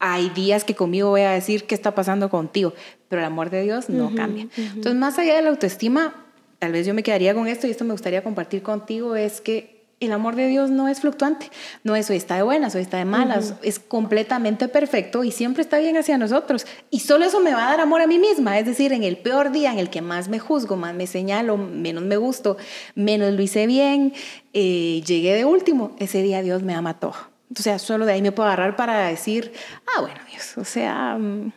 hay 0.00 0.28
días 0.30 0.64
que 0.64 0.74
conmigo 0.74 1.08
voy 1.08 1.22
a 1.22 1.30
decir 1.30 1.64
qué 1.64 1.74
está 1.74 1.94
pasando 1.94 2.28
contigo, 2.28 2.74
pero 3.08 3.22
el 3.22 3.26
amor 3.26 3.48
de 3.48 3.62
Dios 3.62 3.88
no 3.88 4.14
cambia. 4.14 4.48
Entonces, 4.56 4.96
más 4.96 5.18
allá 5.18 5.36
de 5.36 5.42
la 5.42 5.48
autoestima, 5.48 6.14
tal 6.58 6.72
vez 6.72 6.86
yo 6.86 6.92
me 6.92 7.02
quedaría 7.02 7.34
con 7.34 7.48
esto 7.48 7.66
y 7.66 7.70
esto 7.70 7.84
me 7.84 7.92
gustaría 7.92 8.22
compartir 8.22 8.62
contigo, 8.62 9.16
es 9.16 9.40
que 9.40 9.71
el 10.06 10.12
amor 10.12 10.34
de 10.34 10.48
Dios 10.48 10.70
no 10.70 10.88
es 10.88 11.00
fluctuante, 11.00 11.50
no 11.84 11.94
es 11.94 12.10
hoy 12.10 12.16
está 12.16 12.36
de 12.36 12.42
buenas, 12.42 12.74
hoy 12.74 12.82
está 12.82 12.98
de 12.98 13.04
malas, 13.04 13.54
es 13.62 13.78
completamente 13.78 14.68
perfecto 14.68 15.22
y 15.22 15.30
siempre 15.30 15.62
está 15.62 15.78
bien 15.78 15.96
hacia 15.96 16.18
nosotros. 16.18 16.66
Y 16.90 17.00
solo 17.00 17.24
eso 17.24 17.40
me 17.40 17.52
va 17.52 17.66
a 17.66 17.70
dar 17.70 17.80
amor 17.80 18.00
a 18.00 18.06
mí 18.06 18.18
misma, 18.18 18.58
es 18.58 18.66
decir, 18.66 18.92
en 18.92 19.04
el 19.04 19.16
peor 19.16 19.52
día 19.52 19.72
en 19.72 19.78
el 19.78 19.90
que 19.90 20.02
más 20.02 20.28
me 20.28 20.38
juzgo, 20.38 20.76
más 20.76 20.94
me 20.94 21.06
señalo, 21.06 21.56
menos 21.56 22.02
me 22.02 22.16
gusto, 22.16 22.56
menos 22.94 23.32
lo 23.32 23.42
hice 23.42 23.66
bien, 23.66 24.12
eh, 24.52 25.02
llegué 25.06 25.34
de 25.34 25.44
último, 25.44 25.94
ese 25.98 26.22
día 26.22 26.42
Dios 26.42 26.62
me 26.62 26.74
ama 26.74 26.98
todo. 26.98 27.14
O 27.56 27.62
sea, 27.62 27.78
solo 27.78 28.06
de 28.06 28.14
ahí 28.14 28.22
me 28.22 28.32
puedo 28.32 28.48
agarrar 28.48 28.76
para 28.76 29.06
decir, 29.06 29.52
ah, 29.94 30.00
bueno, 30.00 30.20
Dios, 30.30 30.56
o 30.56 30.64
sea, 30.64 31.16
mm, 31.18 31.52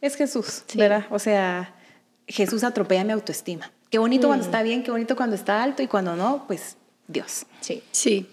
es 0.00 0.16
Jesús, 0.16 0.64
¿verdad? 0.74 1.06
O 1.10 1.18
sea, 1.18 1.74
Jesús 2.26 2.62
atropella 2.62 3.04
mi 3.04 3.12
autoestima. 3.12 3.70
Qué 3.92 3.98
bonito 3.98 4.26
cuando 4.28 4.42
mm. 4.42 4.48
está 4.48 4.62
bien, 4.62 4.82
qué 4.82 4.90
bonito 4.90 5.16
cuando 5.16 5.36
está 5.36 5.62
alto 5.62 5.82
y 5.82 5.86
cuando 5.86 6.16
no, 6.16 6.44
pues 6.46 6.78
Dios. 7.08 7.44
Sí. 7.60 7.82
Sí. 7.92 8.26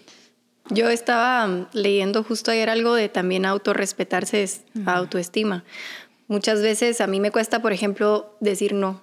Yo 0.70 0.88
estaba 0.88 1.46
mm, 1.46 1.66
leyendo 1.74 2.24
justo 2.24 2.50
ayer 2.50 2.70
algo 2.70 2.94
de 2.94 3.10
también 3.10 3.44
autorrespetarse, 3.44 4.48
autoestima. 4.86 5.64
Muchas 6.28 6.62
veces 6.62 7.02
a 7.02 7.06
mí 7.06 7.20
me 7.20 7.30
cuesta, 7.30 7.60
por 7.60 7.74
ejemplo, 7.74 8.34
decir 8.40 8.72
no. 8.72 9.02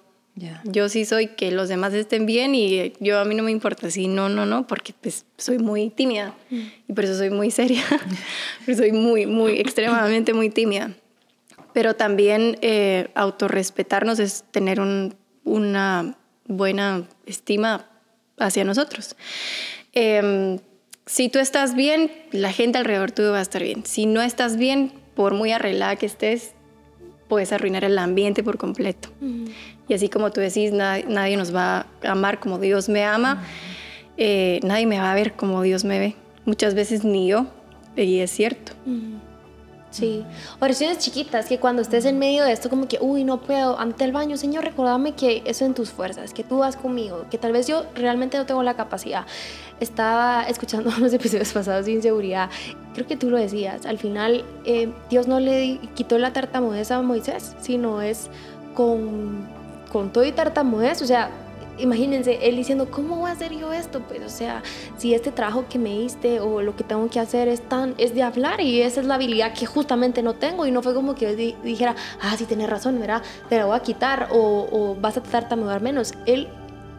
Yo 0.64 0.88
sí 0.88 1.04
soy 1.04 1.28
que 1.28 1.52
los 1.52 1.68
demás 1.68 1.94
estén 1.94 2.26
bien 2.26 2.54
y 2.54 2.92
yo 3.00 3.18
a 3.20 3.24
mí 3.24 3.34
no 3.34 3.42
me 3.42 3.50
importa 3.50 3.90
si 3.90 4.06
no, 4.08 4.28
no, 4.28 4.46
no, 4.46 4.66
porque 4.66 4.94
pues 5.00 5.26
soy 5.36 5.58
muy 5.58 5.90
tímida 5.90 6.34
mm. 6.50 6.60
y 6.88 6.92
por 6.92 7.04
eso 7.04 7.16
soy 7.16 7.30
muy 7.30 7.52
seria. 7.52 7.84
soy 8.66 8.90
muy, 8.90 9.26
muy, 9.26 9.60
extremadamente 9.60 10.34
muy 10.34 10.50
tímida. 10.50 10.90
Pero 11.72 11.94
también 11.94 12.58
eh, 12.62 13.10
autorrespetarnos 13.14 14.18
es 14.18 14.44
tener 14.50 14.80
un, 14.80 15.14
una 15.44 16.16
buena 16.48 17.04
estima 17.26 17.86
hacia 18.38 18.64
nosotros. 18.64 19.14
Em, 19.92 20.58
si 21.06 21.28
tú 21.28 21.38
estás 21.38 21.74
bien, 21.74 22.10
la 22.32 22.52
gente 22.52 22.78
alrededor 22.78 23.12
tuyo 23.12 23.32
va 23.32 23.38
a 23.38 23.42
estar 23.42 23.62
bien. 23.62 23.84
Si 23.84 24.06
no 24.06 24.20
estás 24.20 24.56
bien, 24.56 24.92
por 25.14 25.34
muy 25.34 25.52
arreglada 25.52 25.96
que 25.96 26.06
estés, 26.06 26.54
puedes 27.28 27.52
arruinar 27.52 27.84
el 27.84 27.98
ambiente 27.98 28.42
por 28.42 28.58
completo. 28.58 29.10
Y 29.88 29.94
así 29.94 30.08
como 30.08 30.30
tú 30.30 30.40
decís, 30.40 30.72
nadie, 30.72 31.36
nos 31.36 31.54
va 31.54 31.86
a 32.02 32.12
amar 32.12 32.40
como 32.40 32.58
Dios 32.58 32.88
me 32.88 33.04
ama, 33.04 33.42
eh, 34.16 34.60
nadie 34.62 34.86
me 34.86 34.98
va 34.98 35.12
a 35.12 35.14
ver 35.14 35.34
como 35.34 35.62
Dios 35.62 35.84
me 35.84 35.98
ve. 35.98 36.16
Muchas 36.44 36.74
veces 36.74 37.04
ni 37.04 37.28
yo, 37.28 37.46
y 37.96 38.20
es 38.20 38.30
cierto. 38.30 38.72
Sí, 39.90 40.24
oraciones 40.60 40.98
chiquitas, 40.98 41.46
que 41.46 41.58
cuando 41.58 41.80
estés 41.80 42.04
en 42.04 42.18
medio 42.18 42.44
de 42.44 42.52
esto, 42.52 42.68
como 42.68 42.86
que, 42.86 42.98
uy, 43.00 43.24
no 43.24 43.40
puedo, 43.40 43.78
ante 43.78 44.04
el 44.04 44.12
baño, 44.12 44.36
Señor, 44.36 44.64
recordame 44.64 45.12
que 45.12 45.42
eso 45.46 45.64
en 45.64 45.72
tus 45.72 45.90
fuerzas, 45.90 46.34
que 46.34 46.44
tú 46.44 46.58
vas 46.58 46.76
conmigo, 46.76 47.24
que 47.30 47.38
tal 47.38 47.52
vez 47.52 47.66
yo 47.66 47.86
realmente 47.94 48.36
no 48.36 48.44
tengo 48.44 48.62
la 48.62 48.74
capacidad. 48.74 49.24
Estaba 49.80 50.42
escuchando 50.42 50.90
unos 50.98 51.12
episodios 51.14 51.52
pasados 51.52 51.86
de 51.86 51.92
inseguridad, 51.92 52.50
creo 52.92 53.06
que 53.06 53.16
tú 53.16 53.30
lo 53.30 53.38
decías, 53.38 53.86
al 53.86 53.98
final 53.98 54.44
eh, 54.66 54.92
Dios 55.08 55.26
no 55.26 55.40
le 55.40 55.80
quitó 55.94 56.18
la 56.18 56.34
tartamudez 56.34 56.90
a 56.90 57.00
Moisés, 57.00 57.56
sino 57.60 58.02
es 58.02 58.28
con, 58.74 59.48
con 59.90 60.12
todo 60.12 60.24
y 60.24 60.32
tartamudez, 60.32 61.00
o 61.00 61.06
sea, 61.06 61.30
imagínense, 61.78 62.38
él 62.48 62.56
diciendo, 62.56 62.90
¿cómo 62.90 63.16
voy 63.16 63.30
a 63.30 63.32
hacer 63.32 63.56
yo 63.56 63.72
esto? 63.72 64.00
Pues, 64.00 64.22
o 64.22 64.28
sea, 64.28 64.62
si 64.96 65.14
este 65.14 65.32
trabajo 65.32 65.64
que 65.68 65.78
me 65.78 65.90
diste 65.90 66.40
o 66.40 66.62
lo 66.62 66.76
que 66.76 66.84
tengo 66.84 67.08
que 67.08 67.20
hacer 67.20 67.48
es, 67.48 67.60
tan, 67.68 67.94
es 67.98 68.14
de 68.14 68.22
hablar 68.22 68.60
y 68.60 68.82
esa 68.82 69.00
es 69.00 69.06
la 69.06 69.14
habilidad 69.14 69.52
que 69.54 69.66
justamente 69.66 70.22
no 70.22 70.34
tengo 70.34 70.66
y 70.66 70.70
no 70.70 70.82
fue 70.82 70.94
como 70.94 71.14
que 71.14 71.30
yo 71.30 71.54
dijera, 71.62 71.94
ah, 72.20 72.36
sí, 72.36 72.44
tienes 72.44 72.68
razón, 72.68 72.98
¿verdad? 72.98 73.22
Te 73.48 73.58
la 73.58 73.66
voy 73.66 73.76
a 73.76 73.80
quitar 73.80 74.28
o, 74.30 74.68
o 74.70 74.96
vas 75.00 75.16
a 75.16 75.22
tratar 75.22 75.48
de 75.48 75.56
mudar 75.56 75.80
menos. 75.80 76.14
Él 76.26 76.48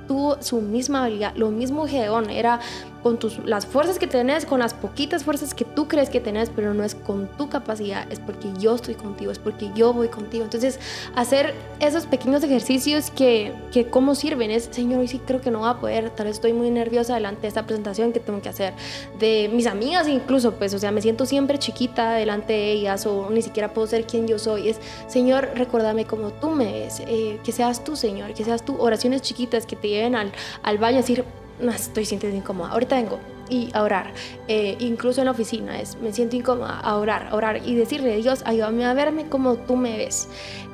tuvo 0.07 0.41
su 0.41 0.59
misma 0.59 1.03
habilidad, 1.03 1.35
lo 1.35 1.51
mismo 1.51 1.85
Gedeón, 1.85 2.31
era 2.31 2.59
con 3.03 3.17
tus, 3.17 3.39
las 3.45 3.65
fuerzas 3.65 3.99
que 3.99 4.07
tenés, 4.07 4.45
con 4.45 4.59
las 4.59 4.73
poquitas 4.73 5.23
fuerzas 5.23 5.53
que 5.53 5.65
tú 5.65 5.87
crees 5.87 6.09
que 6.09 6.19
tenés, 6.19 6.49
pero 6.49 6.73
no 6.73 6.83
es 6.83 6.95
con 6.95 7.27
tu 7.37 7.49
capacidad, 7.49 8.09
es 8.11 8.19
porque 8.19 8.49
yo 8.59 8.75
estoy 8.75 8.95
contigo, 8.95 9.31
es 9.31 9.39
porque 9.39 9.71
yo 9.75 9.93
voy 9.93 10.09
contigo. 10.09 10.43
Entonces, 10.43 10.79
hacer 11.15 11.53
esos 11.79 12.05
pequeños 12.05 12.43
ejercicios 12.43 13.11
que, 13.11 13.53
que 13.71 13.87
cómo 13.89 14.15
sirven 14.15 14.51
es, 14.51 14.69
Señor, 14.71 14.99
hoy 14.99 15.07
sí 15.07 15.19
creo 15.25 15.41
que 15.41 15.51
no 15.51 15.61
va 15.61 15.71
a 15.71 15.79
poder, 15.79 16.09
tal 16.09 16.27
vez 16.27 16.35
estoy 16.35 16.53
muy 16.53 16.69
nerviosa 16.69 17.15
delante 17.15 17.43
de 17.43 17.47
esta 17.49 17.65
presentación 17.65 18.11
que 18.11 18.19
tengo 18.19 18.41
que 18.41 18.49
hacer, 18.49 18.73
de 19.19 19.49
mis 19.53 19.67
amigas 19.67 20.07
incluso, 20.07 20.53
pues, 20.53 20.73
o 20.73 20.79
sea, 20.79 20.91
me 20.91 21.01
siento 21.01 21.25
siempre 21.25 21.57
chiquita 21.57 22.13
delante 22.13 22.53
de 22.53 22.71
ellas 22.71 23.05
o 23.05 23.29
ni 23.29 23.41
siquiera 23.41 23.73
puedo 23.73 23.87
ser 23.87 24.05
quien 24.05 24.27
yo 24.27 24.39
soy. 24.39 24.69
Es, 24.69 24.79
Señor, 25.07 25.49
recuérdame 25.55 26.05
como 26.05 26.31
tú 26.31 26.49
me 26.49 26.71
ves, 26.71 27.01
eh, 27.07 27.39
que 27.43 27.51
seas 27.51 27.83
tú, 27.83 27.95
Señor, 27.95 28.33
que 28.33 28.43
seas 28.43 28.63
tú, 28.63 28.77
oraciones 28.79 29.21
chiquitas 29.21 29.65
que 29.65 29.75
te 29.75 29.87
lleven 29.89 30.15
al, 30.15 30.31
al 30.63 30.77
baño 30.77 30.97
a 30.97 31.01
decir, 31.01 31.23
no 31.59 31.71
estoy 31.71 32.05
sintiendo 32.05 32.37
incómoda, 32.37 32.71
ahorita 32.71 32.95
vengo 32.95 33.19
y 33.49 33.69
a 33.73 33.81
orar, 33.83 34.13
eh, 34.47 34.75
incluso 34.79 35.21
en 35.21 35.25
la 35.25 35.31
oficina, 35.31 35.79
es, 35.79 35.97
me 35.97 36.13
siento 36.13 36.35
incómoda, 36.35 36.79
a 36.79 36.95
orar, 36.97 37.33
orar 37.33 37.61
y 37.65 37.75
decirle, 37.75 38.15
Dios, 38.17 38.43
ayúdame 38.45 38.85
a 38.85 38.93
verme 38.93 39.27
como 39.27 39.55
tú 39.55 39.75
me 39.75 39.97
ves. 39.97 40.29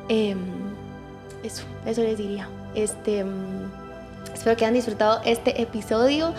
Em, 0.09 0.37
eso, 1.43 1.63
eso 1.85 2.01
les 2.01 2.17
diría. 2.17 2.49
Este, 2.75 3.23
mm, 3.23 3.71
espero 4.33 4.57
que 4.57 4.65
hayan 4.65 4.73
disfrutado 4.73 5.21
este 5.25 5.61
episodio. 5.61 6.33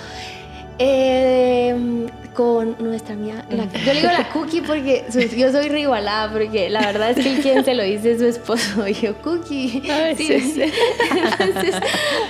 Eh, 0.79 2.07
con 2.37 2.77
nuestra 2.79 3.15
amiga, 3.15 3.47
yo 3.49 3.95
le 3.95 4.01
digo 4.01 4.13
la 4.13 4.29
Cookie 4.29 4.61
porque 4.61 5.07
yo 5.37 5.51
soy 5.51 5.71
reigualada, 5.71 6.31
porque 6.31 6.69
la 6.69 6.81
verdad 6.81 7.13
es 7.13 7.25
que 7.25 7.41
quien 7.41 7.65
se 7.65 7.75
lo 7.75 7.83
dice 7.83 8.13
es 8.13 8.19
su 8.19 8.27
esposo, 8.27 8.87
y 8.89 8.93
yo 8.93 9.17
Cookie. 9.23 9.83
Sí. 10.17 10.71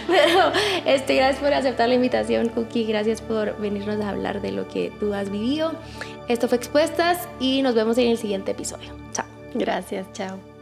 pero 0.07 0.53
este, 0.86 1.16
gracias 1.16 1.42
por 1.42 1.53
aceptar 1.53 1.88
la 1.88 1.97
invitación, 1.97 2.49
Cookie, 2.51 2.84
gracias 2.84 3.20
por 3.20 3.59
venirnos 3.59 4.01
a 4.01 4.11
hablar 4.11 4.40
de 4.40 4.53
lo 4.53 4.68
que 4.68 4.92
tú 5.01 5.12
has 5.12 5.28
vivido. 5.28 5.72
Esto 6.28 6.47
fue 6.47 6.59
Expuestas 6.59 7.28
y 7.40 7.62
nos 7.62 7.74
vemos 7.74 7.99
en 7.99 8.09
el 8.09 8.18
siguiente 8.18 8.53
episodio. 8.53 8.92
Chao. 9.12 9.26
Gracias, 9.55 10.07
chao. 10.12 10.55